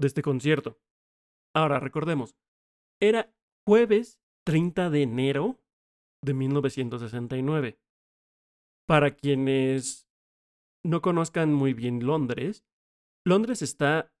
de 0.00 0.06
este 0.06 0.22
concierto. 0.22 0.80
Ahora, 1.54 1.78
recordemos, 1.80 2.36
era 3.00 3.34
jueves 3.66 4.20
30 4.44 4.90
de 4.90 5.02
enero 5.02 5.60
de 6.22 6.34
1969. 6.34 7.78
Para 8.86 9.14
quienes 9.14 10.08
no 10.84 11.00
conozcan 11.00 11.52
muy 11.52 11.74
bien 11.74 12.04
Londres, 12.04 12.64
Londres 13.24 13.62
está 13.62 14.11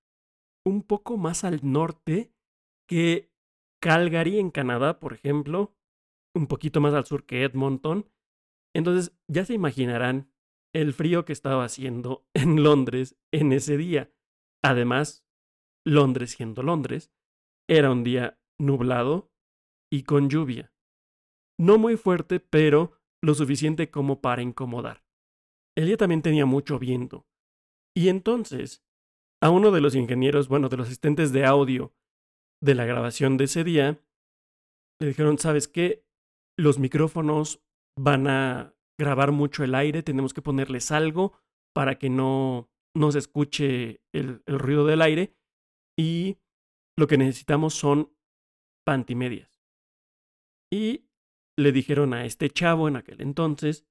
un 0.64 0.82
poco 0.82 1.16
más 1.16 1.44
al 1.44 1.60
norte 1.62 2.32
que 2.88 3.32
Calgary 3.80 4.38
en 4.38 4.50
Canadá, 4.50 5.00
por 5.00 5.12
ejemplo, 5.12 5.74
un 6.34 6.46
poquito 6.46 6.80
más 6.80 6.94
al 6.94 7.06
sur 7.06 7.26
que 7.26 7.42
Edmonton. 7.42 8.08
Entonces 8.74 9.16
ya 9.28 9.44
se 9.44 9.54
imaginarán 9.54 10.32
el 10.74 10.92
frío 10.92 11.24
que 11.24 11.32
estaba 11.32 11.64
haciendo 11.64 12.26
en 12.34 12.62
Londres 12.62 13.16
en 13.32 13.52
ese 13.52 13.76
día. 13.76 14.12
Además, 14.62 15.26
Londres 15.84 16.30
siendo 16.30 16.62
Londres, 16.62 17.12
era 17.68 17.90
un 17.90 18.04
día 18.04 18.38
nublado 18.58 19.32
y 19.90 20.04
con 20.04 20.30
lluvia. 20.30 20.72
No 21.58 21.78
muy 21.78 21.96
fuerte, 21.96 22.40
pero 22.40 22.92
lo 23.20 23.34
suficiente 23.34 23.90
como 23.90 24.20
para 24.20 24.42
incomodar. 24.42 25.04
El 25.76 25.86
día 25.86 25.96
también 25.96 26.22
tenía 26.22 26.46
mucho 26.46 26.78
viento. 26.78 27.26
Y 27.94 28.08
entonces, 28.08 28.84
a 29.42 29.50
uno 29.50 29.72
de 29.72 29.80
los 29.80 29.96
ingenieros, 29.96 30.48
bueno, 30.48 30.68
de 30.68 30.76
los 30.76 30.86
asistentes 30.86 31.32
de 31.32 31.44
audio 31.44 31.92
de 32.62 32.76
la 32.76 32.84
grabación 32.84 33.36
de 33.36 33.44
ese 33.44 33.64
día, 33.64 34.00
le 35.00 35.08
dijeron, 35.08 35.36
¿sabes 35.36 35.66
qué? 35.66 36.06
Los 36.56 36.78
micrófonos 36.78 37.60
van 37.98 38.28
a 38.28 38.76
grabar 38.98 39.32
mucho 39.32 39.64
el 39.64 39.74
aire, 39.74 40.04
tenemos 40.04 40.32
que 40.32 40.42
ponerles 40.42 40.92
algo 40.92 41.32
para 41.74 41.98
que 41.98 42.08
no, 42.08 42.70
no 42.96 43.10
se 43.10 43.18
escuche 43.18 44.00
el, 44.14 44.42
el 44.46 44.58
ruido 44.60 44.86
del 44.86 45.02
aire 45.02 45.34
y 45.98 46.38
lo 46.96 47.08
que 47.08 47.18
necesitamos 47.18 47.74
son 47.74 48.16
pantimedias. 48.86 49.60
Y 50.72 51.08
le 51.58 51.72
dijeron 51.72 52.14
a 52.14 52.24
este 52.26 52.48
chavo 52.48 52.86
en 52.86 52.94
aquel 52.94 53.20
entonces, 53.20 53.88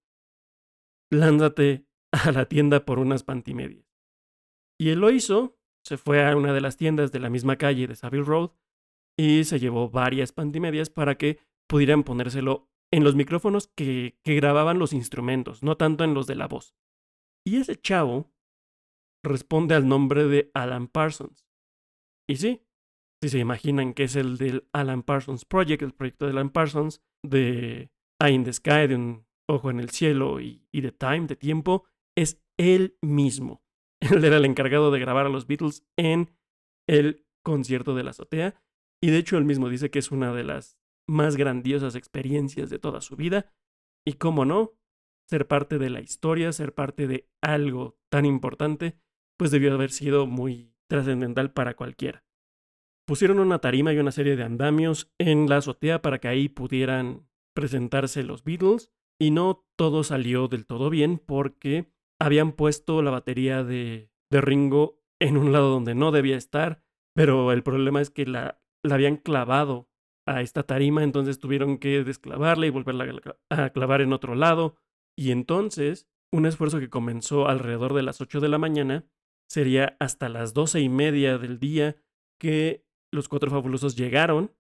lánzate 1.12 1.86
a 2.14 2.32
la 2.32 2.46
tienda 2.46 2.86
por 2.86 3.00
unas 3.00 3.24
pantimedias. 3.24 3.91
Y 4.82 4.90
él 4.90 4.98
lo 4.98 5.12
hizo, 5.12 5.60
se 5.86 5.96
fue 5.96 6.26
a 6.26 6.36
una 6.36 6.54
de 6.54 6.62
las 6.62 6.76
tiendas 6.76 7.12
de 7.12 7.20
la 7.20 7.30
misma 7.30 7.56
calle 7.56 7.86
de 7.86 7.96
Savile 7.96 8.24
Road 8.24 8.50
y 9.16 9.44
se 9.44 9.60
llevó 9.60 9.92
varias 9.92 10.32
pantimedias 10.32 10.90
para 10.90 11.20
que 11.20 11.38
pudieran 11.70 12.02
ponérselo 12.02 12.68
en 12.92 13.04
los 13.04 13.14
micrófonos 13.14 13.68
que, 13.68 14.18
grababan 14.26 14.80
los 14.80 14.94
instrumentos, 14.94 15.62
no 15.62 15.78
tanto 15.78 16.04
en 16.04 16.16
los 16.16 16.26
de 16.26 16.34
la 16.34 16.48
voz. 16.48 16.74
Y 17.46 17.58
ese 17.58 17.76
chavo 17.76 18.34
responde 19.24 19.76
al 19.76 19.88
nombre 19.88 20.24
de 20.24 20.50
Alan 20.56 20.88
Parsons. 20.88 21.46
Y 22.28 22.38
sí, 22.38 22.66
si 23.22 23.30
se 23.30 23.38
imaginan 23.38 23.94
que 23.94 24.06
es 24.06 24.16
el 24.16 24.40
del 24.40 24.68
Alan 24.74 25.04
Parsons 25.04 25.46
Project, 25.46 25.84
el 25.84 25.94
proyecto 25.94 26.26
de 26.26 26.32
Alan 26.32 26.50
Parsons, 26.50 27.04
de 27.24 27.92
Eye 28.20 28.34
in 28.34 28.46
the 28.46 28.54
Sky, 28.54 28.88
de 28.88 28.96
un 28.96 29.28
ojo 29.48 29.70
en 29.70 29.80
el 29.80 29.92
cielo 29.92 30.42
y, 30.42 30.66
y 30.72 30.82
de 30.82 30.92
Time, 30.92 31.28
de 31.28 31.36
tiempo, 31.36 31.86
es 32.18 32.42
él 32.58 32.98
mismo. 33.04 33.62
Él 34.02 34.26
era 34.26 34.38
el 34.38 34.46
encargado 34.46 34.92
de 34.92 35.00
grabar 35.00 35.28
a 35.28 35.30
los 35.30 35.48
Beatles 35.48 35.86
en 35.98 36.32
el 36.88 37.26
concierto 37.44 37.96
de 37.96 38.04
la 38.04 38.12
azotea. 38.12 38.62
Y 39.02 39.10
de 39.10 39.18
hecho 39.18 39.38
él 39.38 39.46
mismo 39.46 39.70
dice 39.70 39.90
que 39.90 40.00
es 40.00 40.12
una 40.12 40.34
de 40.34 40.44
las 40.44 40.78
más 41.08 41.36
grandiosas 41.38 41.96
experiencias 41.96 42.70
de 42.70 42.80
toda 42.80 43.02
su 43.02 43.16
vida. 43.16 43.54
Y 44.06 44.14
cómo 44.14 44.46
no, 44.46 44.74
ser 45.30 45.48
parte 45.48 45.78
de 45.78 45.90
la 45.90 46.02
historia, 46.02 46.52
ser 46.52 46.74
parte 46.74 47.08
de 47.08 47.30
algo 47.42 47.98
tan 48.10 48.26
importante, 48.26 48.98
pues 49.38 49.52
debió 49.52 49.74
haber 49.74 49.92
sido 49.92 50.26
muy 50.26 50.74
trascendental 50.90 51.54
para 51.54 51.76
cualquiera. 51.76 52.26
Pusieron 53.08 53.40
una 53.40 53.60
tarima 53.60 53.94
y 53.94 53.98
una 53.98 54.12
serie 54.12 54.36
de 54.36 54.44
andamios 54.44 55.12
en 55.18 55.48
la 55.50 55.58
azotea 55.58 56.02
para 56.02 56.20
que 56.20 56.28
ahí 56.28 56.50
pudieran 56.50 57.28
presentarse 57.54 58.24
los 58.24 58.44
Beatles 58.44 58.92
y 59.20 59.32
no 59.32 59.66
todo 59.76 60.04
salió 60.04 60.48
del 60.48 60.66
todo 60.66 60.90
bien 60.90 61.18
porque 61.18 61.92
habían 62.22 62.52
puesto 62.52 63.02
la 63.02 63.10
batería 63.10 63.64
de, 63.64 64.12
de 64.30 64.42
Ringo 64.42 65.00
en 65.20 65.38
un 65.38 65.52
lado 65.52 65.70
donde 65.70 65.96
no 65.96 66.12
debía 66.12 66.38
estar, 66.38 66.84
pero 67.16 67.52
el 67.52 67.64
problema 67.64 68.00
es 68.00 68.12
que 68.12 68.26
la, 68.26 68.62
la 68.84 68.96
habían 68.96 69.18
clavado 69.18 69.90
a 70.28 70.42
esta 70.42 70.64
tarima, 70.64 71.04
entonces 71.04 71.40
tuvieron 71.40 71.80
que 71.80 72.04
desclavarla 72.04 72.68
y 72.68 72.70
volverla 72.70 73.36
a 73.50 73.70
clavar 73.72 74.02
en 74.02 74.14
otro 74.14 74.36
lado. 74.36 74.76
Y 75.18 75.32
entonces, 75.32 76.08
un 76.32 76.46
esfuerzo 76.46 76.80
que 76.80 76.90
comenzó 76.90 77.48
alrededor 77.48 77.94
de 77.94 78.04
las 78.04 78.22
8 78.22 78.40
de 78.40 78.50
la 78.50 78.60
mañana 78.60 79.06
sería 79.50 79.98
hasta 80.00 80.30
las 80.30 80.54
doce 80.54 80.80
y 80.80 80.90
media 80.90 81.40
del 81.40 81.60
día 81.60 81.96
que 82.40 82.86
los 83.12 83.28
cuatro 83.28 83.50
fabulosos 83.50 83.96
llegaron 83.96 84.56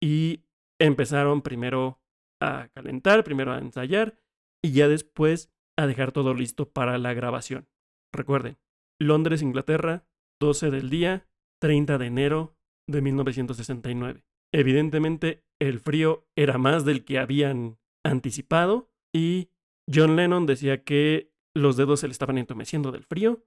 y 0.00 0.44
empezaron 0.78 1.42
primero 1.42 2.00
a 2.40 2.68
calentar, 2.74 3.24
primero 3.24 3.52
a 3.52 3.58
ensayar 3.58 4.18
y 4.62 4.72
ya 4.72 4.86
después 4.86 5.50
a 5.76 5.86
dejar 5.86 6.12
todo 6.12 6.34
listo 6.34 6.68
para 6.68 6.98
la 6.98 7.14
grabación. 7.14 7.68
Recuerden, 8.12 8.56
Londres, 9.00 9.42
Inglaterra, 9.42 10.04
12 10.40 10.70
del 10.70 10.90
día, 10.90 11.28
30 11.60 11.98
de 11.98 12.06
enero 12.06 12.56
de 12.88 13.02
1969. 13.02 14.24
Evidentemente, 14.52 15.44
el 15.60 15.80
frío 15.80 16.26
era 16.36 16.58
más 16.58 16.84
del 16.84 17.04
que 17.04 17.18
habían 17.18 17.78
anticipado 18.04 18.90
y 19.14 19.50
John 19.92 20.16
Lennon 20.16 20.46
decía 20.46 20.84
que 20.84 21.32
los 21.54 21.76
dedos 21.76 22.00
se 22.00 22.08
le 22.08 22.12
estaban 22.12 22.38
entumeciendo 22.38 22.92
del 22.92 23.04
frío 23.04 23.44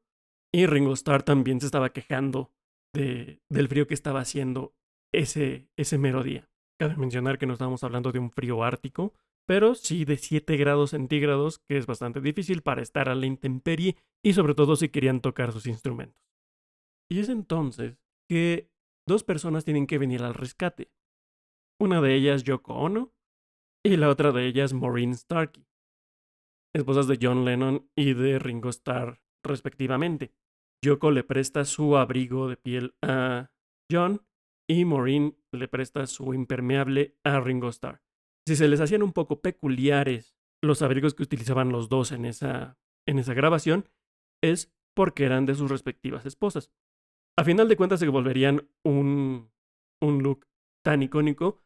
y 0.53 0.65
Ringo 0.65 0.93
Starr 0.93 1.23
también 1.23 1.59
se 1.59 1.67
estaba 1.67 1.91
quejando 1.91 2.51
de, 2.93 3.41
del 3.49 3.67
frío 3.67 3.87
que 3.87 3.93
estaba 3.93 4.21
haciendo 4.21 4.73
ese, 5.13 5.69
ese 5.77 5.97
mero 5.97 6.23
día. 6.23 6.49
Cabe 6.79 6.95
mencionar 6.95 7.37
que 7.37 7.45
no 7.45 7.53
estábamos 7.53 7.83
hablando 7.83 8.11
de 8.11 8.19
un 8.19 8.31
frío 8.31 8.63
ártico, 8.63 9.13
pero 9.49 9.73
sí 9.73 10.05
de 10.05 10.17
7 10.17 10.57
grados 10.57 10.91
centígrados, 10.91 11.57
que 11.57 11.77
es 11.77 11.87
bastante 11.87 12.21
difícil 12.21 12.61
para 12.61 12.83
estar 12.83 13.09
a 13.09 13.15
la 13.15 13.25
intemperie 13.25 13.97
y 14.23 14.33
sobre 14.33 14.53
todo 14.53 14.75
si 14.75 14.89
querían 14.89 15.21
tocar 15.21 15.51
sus 15.51 15.65
instrumentos. 15.65 16.21
Y 17.09 17.19
es 17.19 17.29
entonces 17.29 17.97
que 18.29 18.69
dos 19.07 19.23
personas 19.23 19.65
tienen 19.65 19.87
que 19.87 19.97
venir 19.97 20.21
al 20.21 20.35
rescate. 20.35 20.91
Una 21.81 21.99
de 21.99 22.13
ellas 22.13 22.43
Yoko 22.43 22.75
Ono 22.75 23.11
y 23.83 23.97
la 23.97 24.09
otra 24.09 24.31
de 24.31 24.45
ellas 24.45 24.73
Maureen 24.73 25.15
Starkey, 25.15 25.65
esposas 26.75 27.07
de 27.07 27.17
John 27.19 27.43
Lennon 27.43 27.89
y 27.95 28.13
de 28.13 28.37
Ringo 28.37 28.69
Starr 28.69 29.19
respectivamente. 29.43 30.31
Yoko 30.85 31.09
le 31.09 31.23
presta 31.23 31.65
su 31.65 31.97
abrigo 31.97 32.49
de 32.49 32.57
piel 32.57 32.93
a 33.01 33.49
John 33.91 34.21
y 34.69 34.85
Maureen 34.85 35.39
le 35.51 35.67
presta 35.67 36.05
su 36.05 36.35
impermeable 36.35 37.17
a 37.23 37.39
Ringo 37.39 37.69
Starr. 37.69 38.03
Si 38.49 38.55
se 38.55 38.67
les 38.67 38.81
hacían 38.81 39.03
un 39.03 39.13
poco 39.13 39.41
peculiares 39.41 40.35
los 40.63 40.81
abrigos 40.81 41.13
que 41.13 41.21
utilizaban 41.21 41.71
los 41.71 41.87
dos 41.87 42.11
en 42.11 42.25
esa, 42.25 42.79
en 43.05 43.19
esa 43.19 43.35
grabación, 43.35 43.87
es 44.41 44.73
porque 44.95 45.25
eran 45.25 45.45
de 45.45 45.53
sus 45.53 45.69
respectivas 45.69 46.25
esposas. 46.25 46.71
A 47.37 47.43
final 47.43 47.67
de 47.67 47.77
cuentas 47.77 47.99
se 47.99 48.07
volverían 48.07 48.67
un, 48.83 49.51
un 50.01 50.23
look 50.23 50.47
tan 50.83 51.03
icónico 51.03 51.61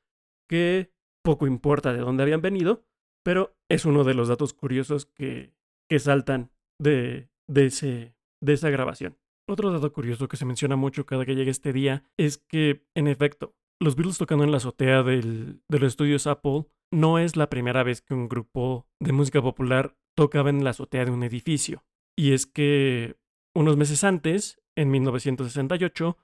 que 0.49 0.91
poco 1.23 1.47
importa 1.47 1.93
de 1.93 1.99
dónde 1.99 2.23
habían 2.23 2.41
venido, 2.41 2.83
pero 3.23 3.55
es 3.69 3.85
uno 3.85 4.03
de 4.03 4.15
los 4.15 4.27
datos 4.27 4.53
curiosos 4.53 5.05
que, 5.05 5.53
que 5.87 5.99
saltan 5.99 6.51
de, 6.81 7.29
de, 7.47 7.67
ese, 7.67 8.17
de 8.41 8.51
esa 8.51 8.69
grabación. 8.69 9.17
Otro 9.47 9.71
dato 9.71 9.93
curioso 9.93 10.27
que 10.27 10.35
se 10.35 10.43
menciona 10.43 10.75
mucho 10.75 11.05
cada 11.05 11.25
que 11.25 11.35
llega 11.35 11.49
este 11.49 11.71
día 11.71 12.03
es 12.17 12.39
que, 12.39 12.85
en 12.93 13.07
efecto, 13.07 13.55
los 13.79 13.95
Beatles 13.95 14.17
tocando 14.17 14.43
en 14.43 14.51
la 14.51 14.57
azotea 14.57 15.03
del, 15.03 15.61
de 15.69 15.79
los 15.79 15.89
estudios 15.89 16.27
Apple 16.27 16.65
no 16.91 17.19
es 17.19 17.35
la 17.35 17.49
primera 17.49 17.83
vez 17.83 18.01
que 18.01 18.13
un 18.13 18.29
grupo 18.29 18.87
de 18.99 19.11
música 19.11 19.41
popular 19.41 19.95
tocaba 20.15 20.49
en 20.49 20.63
la 20.63 20.71
azotea 20.71 21.05
de 21.05 21.11
un 21.11 21.23
edificio. 21.23 21.83
Y 22.15 22.33
es 22.33 22.45
que 22.45 23.17
unos 23.55 23.77
meses 23.77 24.03
antes, 24.03 24.61
en 24.75 24.91
1968, 24.91 26.17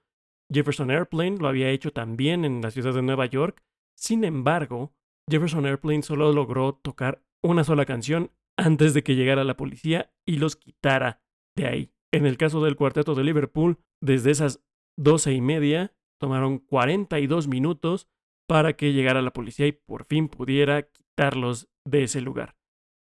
Jefferson 0.51 0.91
Airplane 0.91 1.37
lo 1.37 1.47
había 1.47 1.69
hecho 1.69 1.91
también 1.91 2.45
en 2.45 2.61
la 2.61 2.71
ciudad 2.71 2.93
de 2.93 3.01
Nueva 3.01 3.25
York. 3.25 3.63
Sin 3.97 4.23
embargo, 4.23 4.93
Jefferson 5.29 5.65
Airplane 5.65 6.03
solo 6.03 6.31
logró 6.31 6.73
tocar 6.73 7.23
una 7.43 7.63
sola 7.63 7.85
canción 7.85 8.31
antes 8.57 8.93
de 8.93 9.03
que 9.03 9.15
llegara 9.15 9.43
la 9.43 9.57
policía 9.57 10.11
y 10.25 10.37
los 10.37 10.55
quitara 10.55 11.21
de 11.55 11.67
ahí. 11.67 11.91
En 12.11 12.25
el 12.25 12.37
caso 12.37 12.63
del 12.63 12.75
cuarteto 12.75 13.15
de 13.15 13.23
Liverpool, 13.23 13.77
desde 14.01 14.31
esas 14.31 14.63
doce 14.97 15.33
y 15.33 15.41
media, 15.41 15.95
tomaron 16.19 16.59
42 16.59 17.47
minutos 17.47 18.07
para 18.47 18.73
que 18.73 18.93
llegara 18.93 19.21
la 19.21 19.33
policía 19.33 19.67
y 19.67 19.71
por 19.71 20.05
fin 20.05 20.27
pudiera 20.27 20.83
quitarlos 20.83 21.69
de 21.85 22.03
ese 22.03 22.21
lugar. 22.21 22.55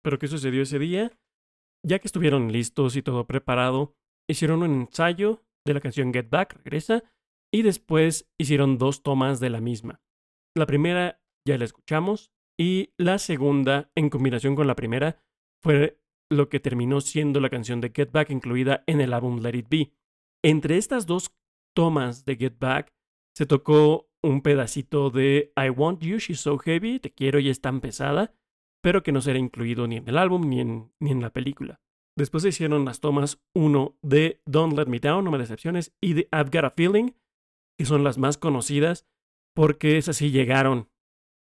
¿Pero 0.03 0.19
qué 0.19 0.29
sucedió 0.29 0.63
ese 0.63 0.79
día? 0.79 1.13
Ya 1.85 1.99
que 1.99 2.09
estuvieron 2.09 2.53
listos 2.53 2.97
y 2.97 3.03
todo 3.03 3.27
preparado, 3.27 3.95
hicieron 4.29 4.63
un 4.63 4.83
ensayo 4.83 5.45
de 5.65 5.75
la 5.75 5.81
canción 5.81 6.13
Get 6.13 6.31
Back, 6.31 6.55
regresa, 6.55 7.05
y 7.53 7.63
después 7.63 8.29
hicieron 8.39 8.79
dos 8.79 9.03
tomas 9.03 9.41
de 9.41 9.51
la 9.51 9.61
misma. 9.61 10.01
La 10.57 10.67
primera 10.67 11.21
ya 11.47 11.59
la 11.59 11.65
escuchamos, 11.65 12.33
y 12.59 12.93
la 12.97 13.19
segunda, 13.19 13.91
en 13.95 14.11
combinación 14.11 14.57
con 14.57 14.67
la 14.67 14.75
primera, 14.75 15.23
fue 15.63 16.01
lo 16.31 16.49
que 16.49 16.61
terminó 16.61 17.01
siendo 17.01 17.41
la 17.41 17.51
canción 17.51 17.81
de 17.81 17.93
Get 17.95 18.11
Back 18.11 18.31
incluida 18.31 18.83
en 18.87 19.01
el 19.01 19.13
álbum 19.13 19.41
Let 19.41 19.57
It 19.57 19.69
Be. 19.69 19.93
Entre 20.43 20.77
estas 20.77 21.07
dos 21.07 21.33
tomas 21.75 22.25
de 22.25 22.37
Get 22.37 22.59
Back 22.59 22.96
se 23.37 23.45
tocó 23.45 24.09
un 24.25 24.41
pedacito 24.41 25.11
de 25.11 25.53
I 25.57 25.69
Want 25.69 26.03
You, 26.03 26.17
She's 26.19 26.41
So 26.41 26.57
Heavy, 26.57 26.99
Te 26.99 27.13
quiero 27.13 27.39
y 27.39 27.51
es 27.51 27.61
tan 27.61 27.81
pesada, 27.81 28.35
pero 28.83 29.03
que 29.03 29.13
no 29.13 29.21
será 29.21 29.39
incluido 29.39 29.87
ni 29.87 29.97
en 29.97 30.09
el 30.09 30.17
álbum 30.17 30.49
ni 30.49 30.61
en, 30.61 30.91
ni 31.01 31.11
en 31.11 31.21
la 31.21 31.31
película. 31.31 31.81
Después 32.17 32.43
se 32.43 32.49
hicieron 32.49 32.87
las 32.87 33.01
tomas 33.01 33.43
1 33.55 33.99
de 34.01 34.41
Don't 34.47 34.77
Let 34.77 34.87
Me 34.87 35.01
Down, 35.01 35.25
No 35.25 35.31
Me 35.31 35.39
Decepciones, 35.39 35.95
y 36.01 36.15
de 36.15 36.29
I've 36.33 36.51
Got 36.51 36.65
a 36.65 36.71
Feeling, 36.71 37.11
que 37.79 37.85
son 37.85 38.05
las 38.05 38.17
más 38.17 38.39
conocidas 38.39 39.07
porque 39.55 39.99
esas 39.99 40.17
sí 40.17 40.31
llegaron 40.31 40.89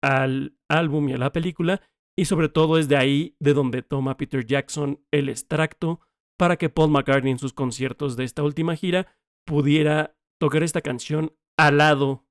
al 0.01 0.57
álbum 0.69 1.09
y 1.09 1.13
a 1.13 1.17
la 1.17 1.31
película, 1.31 1.81
y 2.17 2.25
sobre 2.25 2.49
todo 2.49 2.79
es 2.79 2.87
de 2.87 2.97
ahí 2.97 3.35
de 3.39 3.53
donde 3.53 3.83
toma 3.83 4.17
Peter 4.17 4.45
Jackson 4.45 5.03
el 5.11 5.29
extracto 5.29 6.01
para 6.39 6.57
que 6.57 6.69
Paul 6.69 6.89
McCartney 6.89 7.31
en 7.31 7.39
sus 7.39 7.53
conciertos 7.53 8.17
de 8.17 8.23
esta 8.23 8.41
última 8.41 8.75
gira 8.75 9.15
pudiera 9.45 10.15
tocar 10.39 10.63
esta 10.63 10.81
canción 10.81 11.33
al 11.57 11.77
lado, 11.77 12.25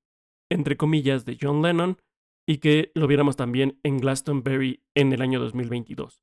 entre 0.50 0.76
comillas, 0.76 1.24
de 1.24 1.38
John 1.40 1.62
Lennon 1.62 1.98
y 2.46 2.58
que 2.58 2.90
lo 2.94 3.06
viéramos 3.06 3.36
también 3.36 3.78
en 3.82 3.98
Glastonbury 3.98 4.82
en 4.94 5.12
el 5.12 5.22
año 5.22 5.40
2022. 5.40 6.22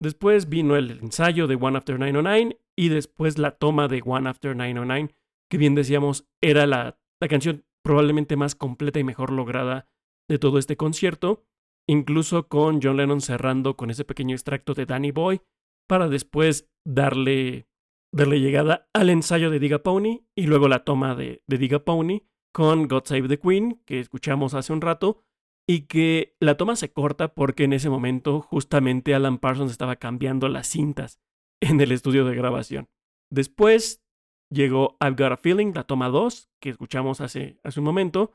Después 0.00 0.48
vino 0.48 0.76
el 0.76 0.92
ensayo 0.92 1.46
de 1.46 1.56
One 1.56 1.78
After 1.78 1.98
909 1.98 2.60
y 2.76 2.88
después 2.88 3.38
la 3.38 3.52
toma 3.52 3.88
de 3.88 4.02
One 4.04 4.28
After 4.28 4.54
909, 4.54 5.14
que 5.50 5.58
bien 5.58 5.74
decíamos 5.74 6.26
era 6.40 6.66
la, 6.66 6.98
la 7.20 7.28
canción 7.28 7.64
probablemente 7.82 8.36
más 8.36 8.54
completa 8.54 9.00
y 9.00 9.04
mejor 9.04 9.32
lograda 9.32 9.88
de 10.28 10.38
todo 10.38 10.58
este 10.58 10.76
concierto, 10.76 11.44
incluso 11.88 12.48
con 12.48 12.80
John 12.82 12.96
Lennon 12.96 13.20
cerrando 13.20 13.76
con 13.76 13.90
ese 13.90 14.04
pequeño 14.04 14.34
extracto 14.34 14.74
de 14.74 14.86
Danny 14.86 15.10
Boy, 15.10 15.40
para 15.88 16.08
después 16.08 16.70
darle, 16.86 17.66
darle 18.12 18.40
llegada 18.40 18.88
al 18.92 19.10
ensayo 19.10 19.50
de 19.50 19.58
Diga 19.58 19.82
Pony 19.82 20.26
y 20.36 20.46
luego 20.46 20.68
la 20.68 20.84
toma 20.84 21.14
de, 21.14 21.42
de 21.46 21.58
Diga 21.58 21.84
Pony 21.84 22.22
con 22.52 22.88
God 22.88 23.04
Save 23.04 23.28
the 23.28 23.38
Queen, 23.38 23.80
que 23.84 24.00
escuchamos 24.00 24.54
hace 24.54 24.72
un 24.72 24.80
rato, 24.80 25.22
y 25.68 25.82
que 25.82 26.34
la 26.40 26.56
toma 26.56 26.76
se 26.76 26.92
corta 26.92 27.34
porque 27.34 27.64
en 27.64 27.74
ese 27.74 27.90
momento 27.90 28.40
justamente 28.40 29.14
Alan 29.14 29.38
Parsons 29.38 29.70
estaba 29.70 29.96
cambiando 29.96 30.48
las 30.48 30.66
cintas 30.66 31.20
en 31.60 31.80
el 31.80 31.92
estudio 31.92 32.24
de 32.24 32.34
grabación. 32.34 32.88
Después 33.30 34.02
llegó 34.50 34.96
I've 35.00 35.16
Got 35.22 35.32
a 35.32 35.36
Feeling, 35.36 35.72
la 35.74 35.84
toma 35.84 36.08
2, 36.08 36.50
que 36.60 36.70
escuchamos 36.70 37.20
hace, 37.20 37.60
hace 37.62 37.80
un 37.80 37.84
momento, 37.84 38.32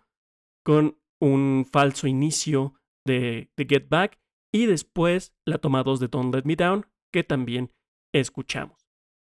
con 0.64 1.00
un 1.20 1.66
falso 1.70 2.08
inicio 2.08 2.76
de, 3.06 3.50
de 3.58 3.66
Get 3.66 3.90
Back 3.90 4.20
y 4.54 4.68
después 4.68 5.34
la 5.46 5.58
toma 5.58 5.84
2 5.84 6.00
de 6.00 6.08
Don't 6.08 6.34
Let 6.34 6.44
Me 6.46 6.56
Down, 6.56 6.86
que 7.12 7.24
también 7.24 7.72
escuchamos. 8.14 8.88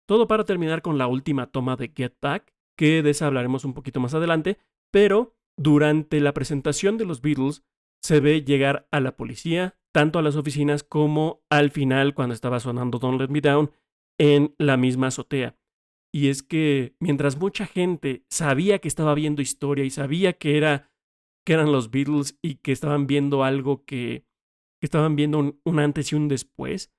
Todo 0.07 0.27
para 0.27 0.45
terminar 0.45 0.81
con 0.81 0.97
la 0.97 1.07
última 1.07 1.47
toma 1.47 1.75
de 1.75 1.91
Get 1.95 2.15
Back, 2.21 2.53
que 2.77 3.03
de 3.03 3.09
esa 3.09 3.27
hablaremos 3.27 3.65
un 3.65 3.73
poquito 3.73 3.99
más 3.99 4.13
adelante, 4.13 4.57
pero 4.91 5.35
durante 5.57 6.19
la 6.21 6.33
presentación 6.33 6.97
de 6.97 7.05
los 7.05 7.21
Beatles 7.21 7.63
se 8.01 8.19
ve 8.19 8.43
llegar 8.43 8.87
a 8.91 8.99
la 8.99 9.17
policía, 9.17 9.77
tanto 9.93 10.19
a 10.19 10.21
las 10.21 10.35
oficinas 10.35 10.83
como 10.83 11.41
al 11.49 11.71
final 11.71 12.13
cuando 12.13 12.33
estaba 12.35 12.59
sonando 12.59 12.99
Don't 12.99 13.19
Let 13.19 13.29
Me 13.29 13.41
Down 13.41 13.71
en 14.19 14.55
la 14.57 14.77
misma 14.77 15.07
azotea. 15.07 15.57
Y 16.13 16.29
es 16.29 16.43
que 16.43 16.95
mientras 16.99 17.37
mucha 17.37 17.65
gente 17.65 18.23
sabía 18.29 18.79
que 18.79 18.87
estaba 18.87 19.13
viendo 19.13 19.41
historia 19.41 19.83
y 19.83 19.89
sabía 19.89 20.33
que, 20.33 20.57
era, 20.57 20.89
que 21.45 21.53
eran 21.53 21.71
los 21.71 21.91
Beatles 21.91 22.37
y 22.41 22.55
que 22.55 22.71
estaban 22.71 23.07
viendo 23.07 23.43
algo 23.43 23.83
que, 23.83 24.25
estaban 24.81 25.15
viendo 25.15 25.59
un 25.63 25.79
antes 25.79 26.11
y 26.11 26.15
un 26.15 26.27
después, 26.27 26.93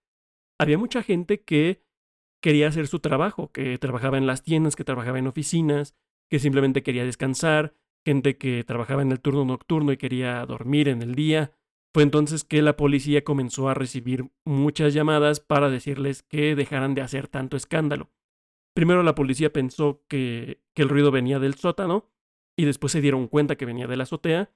había 0.60 0.78
mucha 0.78 1.02
gente 1.02 1.42
que 1.42 1.80
quería 2.40 2.68
hacer 2.68 2.86
su 2.86 3.00
trabajo, 3.00 3.50
que 3.52 3.78
trabajaba 3.78 4.18
en 4.18 4.26
las 4.26 4.42
tiendas, 4.42 4.76
que 4.76 4.84
trabajaba 4.84 5.18
en 5.18 5.26
oficinas, 5.26 5.94
que 6.30 6.38
simplemente 6.38 6.82
quería 6.82 7.04
descansar, 7.04 7.74
gente 8.04 8.38
que 8.38 8.64
trabajaba 8.64 9.02
en 9.02 9.12
el 9.12 9.20
turno 9.20 9.44
nocturno 9.44 9.92
y 9.92 9.96
quería 9.96 10.44
dormir 10.46 10.88
en 10.88 11.02
el 11.02 11.14
día. 11.14 11.52
Fue 11.92 12.02
entonces 12.02 12.44
que 12.44 12.62
la 12.62 12.76
policía 12.76 13.24
comenzó 13.24 13.68
a 13.68 13.74
recibir 13.74 14.30
muchas 14.44 14.94
llamadas 14.94 15.40
para 15.40 15.70
decirles 15.70 16.22
que 16.22 16.54
dejaran 16.54 16.94
de 16.94 17.02
hacer 17.02 17.28
tanto 17.28 17.56
escándalo. 17.56 18.10
Primero 18.74 19.02
la 19.02 19.14
policía 19.14 19.52
pensó 19.52 20.04
que, 20.08 20.60
que 20.74 20.82
el 20.82 20.88
ruido 20.88 21.10
venía 21.10 21.38
del 21.38 21.54
sótano 21.54 22.10
y 22.56 22.64
después 22.64 22.92
se 22.92 23.00
dieron 23.00 23.26
cuenta 23.26 23.56
que 23.56 23.66
venía 23.66 23.86
de 23.86 23.96
la 23.96 24.04
azotea 24.04 24.52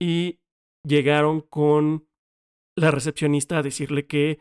y 0.00 0.40
llegaron 0.84 1.40
con 1.40 2.08
la 2.76 2.90
recepcionista 2.90 3.58
a 3.58 3.62
decirle 3.62 4.06
que 4.06 4.40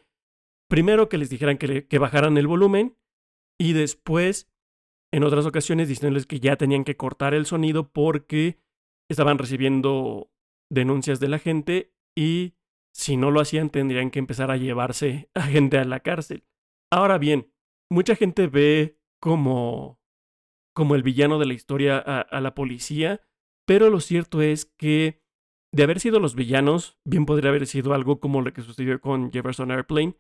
primero 0.68 1.09
que 1.09 1.18
les 1.18 1.30
dijeran 1.30 1.57
que, 1.57 1.99
bajaran 1.99 2.38
el 2.38 2.47
volumen 2.47 2.97
y 3.59 3.74
después 3.74 4.51
en 5.11 5.24
otras 5.24 5.45
ocasiones 5.45 5.88
diciéndoles 5.88 6.26
que 6.26 6.39
ya 6.39 6.57
tenían 6.57 6.84
que 6.84 6.97
cortar 6.97 7.34
el 7.34 7.45
sonido 7.45 7.91
porque 7.91 8.59
estaban 9.09 9.38
recibiendo 9.38 10.32
denuncias 10.70 11.20
de 11.20 11.30
la 11.30 11.39
gente 11.39 11.93
y 12.15 12.55
si 12.93 13.15
no 13.15 13.32
lo 13.32 13.39
hacían 13.39 13.70
tendrían 13.70 14.11
que 14.11 14.20
empezar 14.20 14.51
a 14.51 14.57
llevarse 14.57 15.30
a 15.34 15.43
gente 15.43 15.78
a 15.78 15.86
la 15.86 16.01
cárcel. 16.01 16.43
Ahora 16.91 17.18
bien, 17.18 17.51
mucha 17.89 18.15
gente 18.15 18.47
ve 18.47 18.99
como 19.22 19.99
como 20.76 20.93
el 20.93 21.01
villano 21.01 21.39
de 21.39 21.47
la 21.47 21.55
historia 21.55 21.97
a, 21.97 22.22
a 22.22 22.39
la 22.39 22.53
policía, 22.53 23.22
pero 23.65 23.89
lo 23.89 23.99
cierto 23.99 24.43
es 24.43 24.65
que 24.65 25.24
de 25.74 25.84
haber 25.84 25.99
sido 25.99 26.20
los 26.20 26.36
villanos, 26.36 26.99
bien 27.03 27.26
podría 27.26 27.49
haber 27.49 27.65
sido 27.65 27.95
algo 27.95 28.20
como 28.20 28.41
lo 28.41 28.53
que 28.53 28.61
sucedió 28.61 29.01
con 29.01 29.32
Jefferson 29.32 29.72
Airplane, 29.72 30.15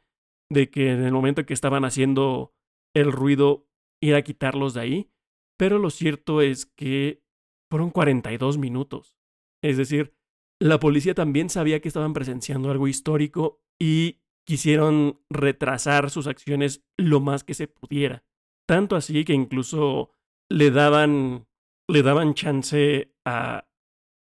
de 0.49 0.69
que 0.69 0.91
en 0.91 1.03
el 1.03 1.11
momento 1.11 1.45
que 1.45 1.53
estaban 1.53 1.85
haciendo 1.85 2.53
el 2.95 3.11
ruido 3.11 3.67
ir 4.01 4.15
a 4.15 4.21
quitarlos 4.21 4.73
de 4.73 4.81
ahí, 4.81 5.11
pero 5.57 5.79
lo 5.79 5.89
cierto 5.89 6.41
es 6.41 6.65
que 6.65 7.23
fueron 7.69 7.89
42 7.89 8.57
minutos. 8.57 9.17
Es 9.63 9.77
decir, 9.77 10.13
la 10.59 10.79
policía 10.79 11.13
también 11.13 11.49
sabía 11.49 11.81
que 11.81 11.87
estaban 11.87 12.13
presenciando 12.13 12.71
algo 12.71 12.87
histórico 12.87 13.61
y 13.79 14.19
quisieron 14.45 15.21
retrasar 15.29 16.09
sus 16.09 16.27
acciones 16.27 16.85
lo 16.97 17.19
más 17.19 17.43
que 17.43 17.53
se 17.53 17.67
pudiera. 17.67 18.23
Tanto 18.67 18.95
así 18.95 19.25
que 19.25 19.33
incluso 19.33 20.11
le 20.49 20.71
daban, 20.71 21.47
le 21.89 22.01
daban 22.01 22.33
chance 22.33 23.13
a, 23.25 23.67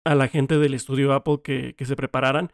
a 0.05 0.15
la 0.15 0.27
gente 0.27 0.57
del 0.57 0.73
estudio 0.73 1.13
Apple 1.13 1.41
que, 1.43 1.75
que 1.75 1.85
se 1.85 1.95
prepararan, 1.95 2.51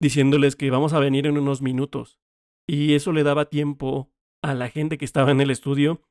diciéndoles 0.00 0.56
que 0.56 0.70
vamos 0.70 0.92
a 0.92 1.00
venir 1.00 1.26
en 1.26 1.38
unos 1.38 1.60
minutos. 1.62 2.21
Y 2.68 2.94
eso 2.94 3.12
le 3.12 3.22
daba 3.22 3.46
tiempo 3.46 4.12
a 4.42 4.54
la 4.54 4.68
gente 4.68 4.98
que 4.98 5.04
estaba 5.04 5.30
en 5.30 5.40
el 5.40 5.50
estudio 5.50 6.02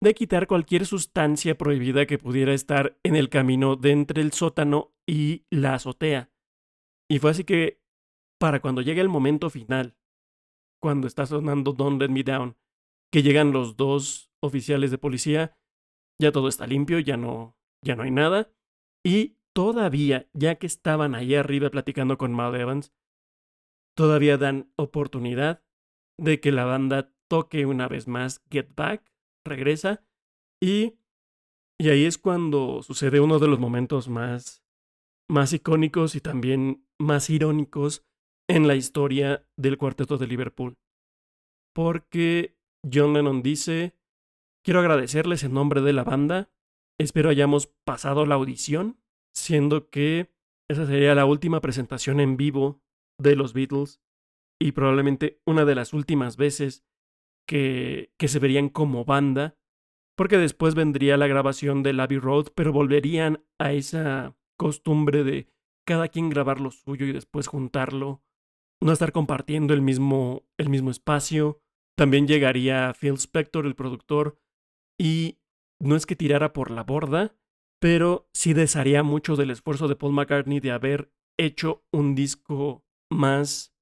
de 0.00 0.14
quitar 0.14 0.46
cualquier 0.46 0.86
sustancia 0.86 1.58
prohibida 1.58 2.06
que 2.06 2.18
pudiera 2.18 2.54
estar 2.54 2.98
en 3.02 3.16
el 3.16 3.28
camino 3.28 3.76
de 3.76 3.90
entre 3.90 4.22
el 4.22 4.32
sótano 4.32 4.94
y 5.06 5.44
la 5.50 5.74
azotea. 5.74 6.30
Y 7.10 7.18
fue 7.18 7.30
así 7.30 7.44
que, 7.44 7.82
para 8.38 8.60
cuando 8.60 8.82
llega 8.82 9.02
el 9.02 9.08
momento 9.08 9.50
final, 9.50 9.96
cuando 10.80 11.08
está 11.08 11.26
sonando 11.26 11.72
Don't 11.72 12.00
Let 12.00 12.10
Me 12.10 12.22
Down, 12.22 12.56
que 13.10 13.22
llegan 13.22 13.52
los 13.52 13.76
dos 13.76 14.30
oficiales 14.40 14.90
de 14.90 14.98
policía, 14.98 15.58
ya 16.20 16.30
todo 16.30 16.48
está 16.48 16.66
limpio, 16.66 16.98
ya 17.00 17.16
no, 17.16 17.56
ya 17.84 17.96
no 17.96 18.04
hay 18.04 18.10
nada. 18.10 18.52
Y 19.04 19.38
todavía, 19.52 20.28
ya 20.32 20.56
que 20.56 20.66
estaban 20.66 21.14
ahí 21.14 21.34
arriba 21.34 21.70
platicando 21.70 22.18
con 22.18 22.32
Mal 22.32 22.54
Evans, 22.54 22.92
todavía 23.96 24.36
dan 24.38 24.72
oportunidad 24.76 25.64
de 26.18 26.40
que 26.40 26.52
la 26.52 26.64
banda 26.64 27.12
toque 27.28 27.66
una 27.66 27.88
vez 27.88 28.08
más 28.08 28.42
Get 28.50 28.74
Back, 28.74 29.10
regresa, 29.44 30.02
y, 30.60 30.98
y 31.78 31.88
ahí 31.90 32.04
es 32.04 32.18
cuando 32.18 32.82
sucede 32.82 33.20
uno 33.20 33.38
de 33.38 33.48
los 33.48 33.58
momentos 33.58 34.08
más, 34.08 34.64
más 35.30 35.52
icónicos 35.52 36.14
y 36.14 36.20
también 36.20 36.86
más 36.98 37.30
irónicos 37.30 38.04
en 38.48 38.66
la 38.66 38.74
historia 38.74 39.46
del 39.56 39.78
cuarteto 39.78 40.18
de 40.18 40.26
Liverpool. 40.26 40.76
Porque 41.74 42.56
John 42.90 43.12
Lennon 43.12 43.42
dice, 43.42 43.94
quiero 44.64 44.80
agradecerles 44.80 45.44
en 45.44 45.54
nombre 45.54 45.80
de 45.80 45.92
la 45.92 46.02
banda, 46.02 46.50
espero 46.98 47.30
hayamos 47.30 47.68
pasado 47.84 48.26
la 48.26 48.34
audición, 48.34 48.98
siendo 49.32 49.88
que 49.90 50.32
esa 50.68 50.86
sería 50.86 51.14
la 51.14 51.26
última 51.26 51.60
presentación 51.60 52.20
en 52.20 52.36
vivo 52.36 52.80
de 53.18 53.36
los 53.36 53.52
Beatles 53.52 54.00
y 54.60 54.72
probablemente 54.72 55.40
una 55.46 55.64
de 55.64 55.74
las 55.74 55.92
últimas 55.92 56.36
veces 56.36 56.84
que, 57.46 58.12
que 58.18 58.28
se 58.28 58.38
verían 58.38 58.68
como 58.68 59.04
banda, 59.04 59.56
porque 60.16 60.36
después 60.36 60.74
vendría 60.74 61.16
la 61.16 61.28
grabación 61.28 61.82
de 61.82 61.90
Abbey 61.90 62.18
Road, 62.18 62.48
pero 62.54 62.72
volverían 62.72 63.44
a 63.58 63.72
esa 63.72 64.36
costumbre 64.56 65.24
de 65.24 65.48
cada 65.86 66.08
quien 66.08 66.28
grabar 66.28 66.60
lo 66.60 66.70
suyo 66.70 67.06
y 67.06 67.12
después 67.12 67.46
juntarlo, 67.46 68.22
no 68.80 68.92
estar 68.92 69.12
compartiendo 69.12 69.74
el 69.74 69.80
mismo, 69.80 70.44
el 70.58 70.68
mismo 70.68 70.90
espacio. 70.90 71.60
También 71.96 72.28
llegaría 72.28 72.92
Phil 73.00 73.14
Spector, 73.14 73.64
el 73.64 73.74
productor, 73.74 74.38
y 75.00 75.38
no 75.80 75.96
es 75.96 76.06
que 76.06 76.16
tirara 76.16 76.52
por 76.52 76.70
la 76.70 76.82
borda, 76.82 77.36
pero 77.80 78.28
sí 78.32 78.52
desharía 78.52 79.02
mucho 79.02 79.36
del 79.36 79.50
esfuerzo 79.50 79.88
de 79.88 79.96
Paul 79.96 80.12
McCartney 80.12 80.60
de 80.60 80.72
haber 80.72 81.12
hecho 81.38 81.84
un 81.92 82.14
disco 82.14 82.84
más, 83.10 83.74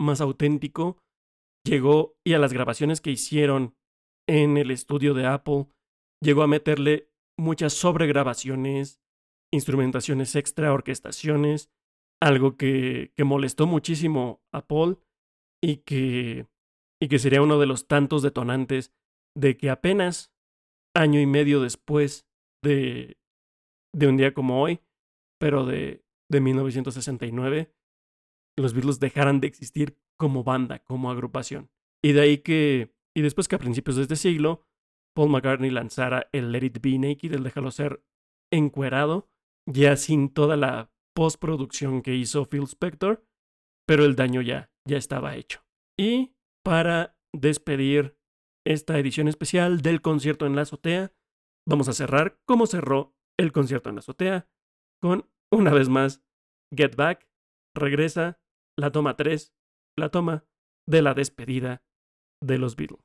más 0.00 0.20
auténtico. 0.20 0.98
Llegó 1.64 2.16
y 2.24 2.32
a 2.32 2.38
las 2.38 2.52
grabaciones 2.52 3.00
que 3.00 3.10
hicieron 3.10 3.76
en 4.26 4.56
el 4.56 4.70
estudio 4.70 5.14
de 5.14 5.26
Apple, 5.26 5.66
llegó 6.22 6.42
a 6.42 6.46
meterle 6.46 7.10
muchas 7.38 7.72
sobregrabaciones, 7.74 9.00
instrumentaciones 9.52 10.36
extra, 10.36 10.72
orquestaciones, 10.72 11.70
algo 12.22 12.56
que, 12.56 13.12
que 13.16 13.24
molestó 13.24 13.66
muchísimo 13.66 14.42
a 14.52 14.66
Paul 14.66 15.00
y 15.62 15.78
que, 15.78 16.46
y 17.00 17.08
que 17.08 17.18
sería 17.18 17.42
uno 17.42 17.58
de 17.58 17.66
los 17.66 17.86
tantos 17.86 18.22
detonantes 18.22 18.92
de 19.36 19.56
que 19.56 19.70
apenas 19.70 20.32
año 20.94 21.20
y 21.20 21.26
medio 21.26 21.60
después 21.60 22.26
de, 22.62 23.18
de 23.94 24.06
un 24.06 24.16
día 24.16 24.34
como 24.34 24.62
hoy, 24.62 24.80
pero 25.40 25.64
de, 25.64 26.04
de 26.30 26.40
1969, 26.40 27.72
los 28.60 28.74
Beatles 28.74 29.00
dejaran 29.00 29.40
de 29.40 29.46
existir 29.48 29.96
como 30.18 30.44
banda, 30.44 30.80
como 30.80 31.10
agrupación. 31.10 31.70
Y 32.02 32.12
de 32.12 32.20
ahí 32.20 32.38
que, 32.38 32.94
y 33.14 33.22
después 33.22 33.48
que 33.48 33.56
a 33.56 33.60
principios 33.60 33.96
de 33.96 34.02
este 34.02 34.16
siglo, 34.16 34.64
Paul 35.14 35.30
McCartney 35.30 35.70
lanzara 35.70 36.28
el 36.32 36.52
Let 36.52 36.64
It 36.64 36.78
Be 36.80 36.98
Naked, 36.98 37.34
el 37.34 37.42
Déjalo 37.42 37.70
Ser 37.70 38.04
encuerado, 38.52 39.28
ya 39.66 39.96
sin 39.96 40.32
toda 40.32 40.56
la 40.56 40.92
postproducción 41.14 42.02
que 42.02 42.14
hizo 42.14 42.44
Phil 42.46 42.64
Spector, 42.64 43.24
pero 43.86 44.04
el 44.04 44.16
daño 44.16 44.40
ya, 44.40 44.70
ya 44.86 44.96
estaba 44.96 45.36
hecho. 45.36 45.64
Y 45.98 46.34
para 46.64 47.16
despedir 47.32 48.16
esta 48.66 48.98
edición 48.98 49.28
especial 49.28 49.82
del 49.82 50.02
concierto 50.02 50.46
en 50.46 50.54
la 50.54 50.62
azotea, 50.62 51.12
vamos 51.66 51.88
a 51.88 51.92
cerrar 51.92 52.40
como 52.46 52.66
cerró 52.66 53.14
el 53.38 53.52
concierto 53.52 53.88
en 53.88 53.96
la 53.96 54.00
azotea, 54.00 54.48
con 55.00 55.28
una 55.50 55.72
vez 55.72 55.88
más 55.88 56.22
Get 56.74 56.94
Back, 56.94 57.28
regresa 57.74 58.39
la 58.80 58.90
toma 58.90 59.14
3, 59.14 59.52
la 59.96 60.08
toma 60.08 60.44
de 60.88 61.02
la 61.02 61.12
despedida 61.12 61.82
de 62.42 62.58
los 62.58 62.76
Beatles. 62.76 63.00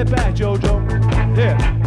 Get 0.00 0.10
back, 0.12 0.34
JoJo. 0.34 1.36
Here. 1.36 1.79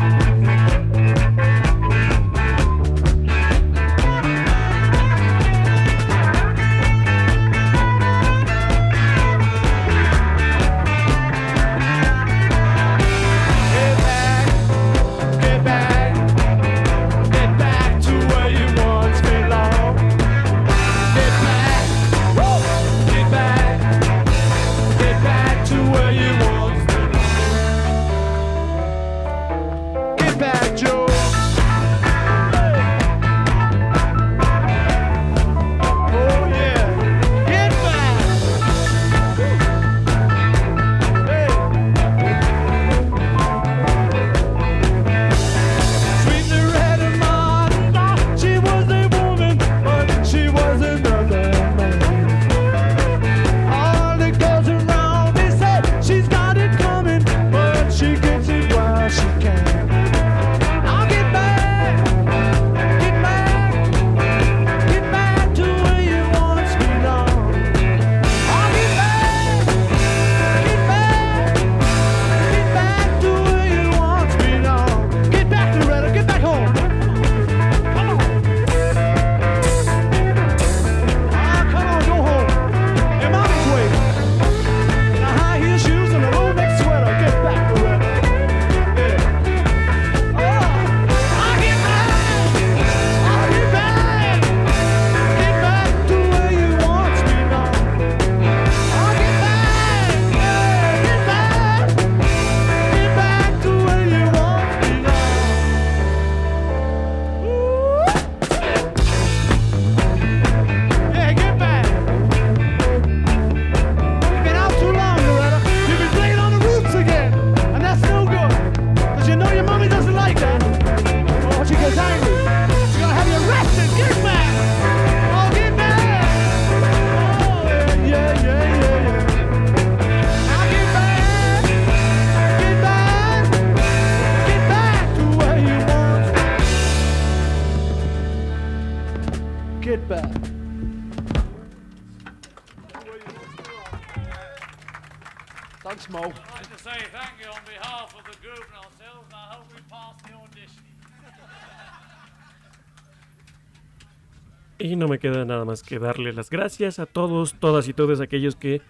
No 155.03 155.09
me 155.09 155.19
queda 155.19 155.43
nada 155.43 155.65
más 155.65 155.83
que 155.83 155.99
darle 155.99 156.31
las 156.31 156.49
gracias 156.49 156.97
a 156.97 157.05
todos, 157.05 157.55
todas 157.55 157.89
y 157.89 157.93
todos 157.93 158.21
aquellos 158.21 158.55
que 158.55 158.81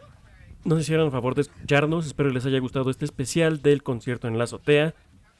nos 0.64 0.80
hicieron 0.80 1.08
el 1.08 1.12
favor 1.12 1.34
de 1.34 1.42
escucharnos. 1.42 2.06
Espero 2.06 2.30
les 2.30 2.46
haya 2.46 2.60
gustado 2.60 2.92
este 2.92 3.04
especial 3.04 3.64
del 3.64 3.82
concierto 3.82 4.28
en 4.28 4.38
la 4.38 4.44
azotea. 4.44 4.94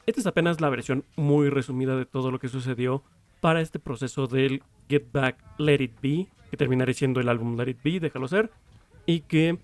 Esta 0.04 0.20
es 0.20 0.26
apenas 0.26 0.60
la 0.60 0.70
versión 0.70 1.04
muy 1.14 1.48
resumida 1.48 1.96
de 1.96 2.06
todo 2.06 2.32
lo 2.32 2.40
que 2.40 2.48
sucedió 2.48 3.04
para 3.40 3.60
este 3.60 3.78
proceso 3.78 4.26
del 4.26 4.64
Get 4.88 5.12
Back 5.12 5.44
Let 5.58 5.80
It 5.80 6.00
Be, 6.02 6.26
que 6.50 6.56
terminará 6.56 6.92
siendo 6.92 7.20
el 7.20 7.28
álbum 7.28 7.56
Let 7.56 7.70
It 7.70 7.78
Be, 7.84 8.00
déjalo 8.00 8.26
ser, 8.26 8.50
y 9.06 9.20
que 9.20 9.58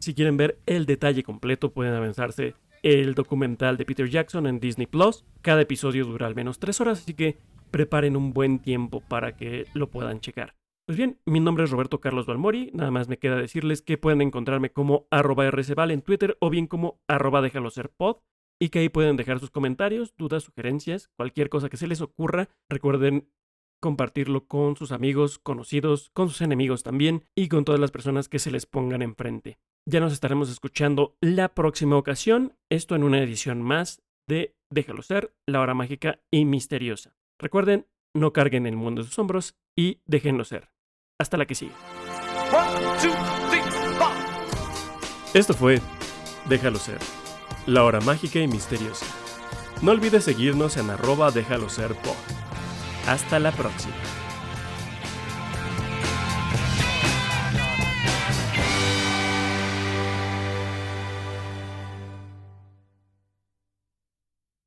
si 0.00 0.14
quieren 0.14 0.36
ver 0.36 0.58
el 0.66 0.84
detalle 0.84 1.22
completo 1.22 1.70
pueden 1.70 1.94
avanzarse 1.94 2.54
el 2.82 3.14
documental 3.14 3.76
de 3.76 3.84
Peter 3.84 4.10
Jackson 4.10 4.48
en 4.48 4.58
Disney 4.58 4.88
Plus. 4.88 5.24
Cada 5.42 5.60
episodio 5.60 6.06
dura 6.06 6.26
al 6.26 6.34
menos 6.34 6.58
tres 6.58 6.80
horas, 6.80 7.02
así 7.02 7.14
que 7.14 7.38
preparen 7.70 8.16
un 8.16 8.32
buen 8.32 8.58
tiempo 8.58 9.00
para 9.00 9.36
que 9.36 9.66
lo 9.74 9.90
puedan 9.90 10.20
checar. 10.20 10.54
Pues 10.86 10.96
bien, 10.96 11.18
mi 11.26 11.40
nombre 11.40 11.64
es 11.64 11.70
Roberto 11.70 12.00
Carlos 12.00 12.26
Balmori, 12.26 12.70
nada 12.72 12.92
más 12.92 13.08
me 13.08 13.18
queda 13.18 13.36
decirles 13.36 13.82
que 13.82 13.98
pueden 13.98 14.22
encontrarme 14.22 14.70
como 14.70 15.08
arroba 15.10 15.50
rcval 15.50 15.90
en 15.90 16.02
Twitter 16.02 16.36
o 16.40 16.48
bien 16.48 16.68
como 16.68 17.00
arroba 17.08 17.42
déjalo 17.42 17.70
ser 17.70 17.90
pod 17.90 18.18
y 18.60 18.68
que 18.68 18.78
ahí 18.78 18.88
pueden 18.88 19.16
dejar 19.16 19.40
sus 19.40 19.50
comentarios, 19.50 20.14
dudas, 20.16 20.44
sugerencias, 20.44 21.08
cualquier 21.16 21.48
cosa 21.48 21.68
que 21.68 21.76
se 21.76 21.88
les 21.88 22.00
ocurra. 22.00 22.48
Recuerden 22.70 23.28
compartirlo 23.82 24.46
con 24.46 24.76
sus 24.76 24.92
amigos, 24.92 25.38
conocidos, 25.38 26.10
con 26.10 26.28
sus 26.28 26.40
enemigos 26.40 26.82
también 26.82 27.24
y 27.36 27.48
con 27.48 27.64
todas 27.64 27.80
las 27.80 27.90
personas 27.90 28.28
que 28.28 28.38
se 28.38 28.50
les 28.50 28.64
pongan 28.64 29.02
enfrente. 29.02 29.58
Ya 29.88 30.00
nos 30.00 30.12
estaremos 30.12 30.50
escuchando 30.50 31.16
la 31.20 31.54
próxima 31.54 31.96
ocasión, 31.96 32.54
esto 32.70 32.94
en 32.94 33.04
una 33.04 33.22
edición 33.22 33.62
más 33.62 34.02
de 34.28 34.56
Déjalo 34.68 35.02
ser, 35.02 35.32
la 35.46 35.60
hora 35.60 35.74
mágica 35.74 36.20
y 36.32 36.44
misteriosa. 36.44 37.15
Recuerden, 37.38 37.86
no 38.14 38.32
carguen 38.32 38.66
el 38.66 38.76
mundo 38.76 39.02
en 39.02 39.06
sus 39.06 39.18
hombros 39.18 39.56
y 39.76 40.00
déjenlo 40.06 40.44
ser. 40.44 40.70
Hasta 41.18 41.36
la 41.36 41.46
que 41.46 41.54
sigue. 41.54 41.72
One, 42.52 42.80
two, 43.00 43.12
three, 43.50 43.62
four. 43.98 44.12
Esto 45.34 45.54
fue 45.54 45.80
Déjalo 46.48 46.78
ser, 46.78 46.98
la 47.66 47.82
hora 47.82 48.00
mágica 48.00 48.38
y 48.38 48.46
misteriosa. 48.46 49.04
No 49.82 49.90
olvides 49.90 50.22
seguirnos 50.22 50.76
en 50.76 50.90
arroba 50.90 51.32
déjalo 51.32 51.68
ser 51.68 51.96
pod. 51.96 52.14
Hasta 53.08 53.40
la 53.40 53.50
próxima. 53.50 53.96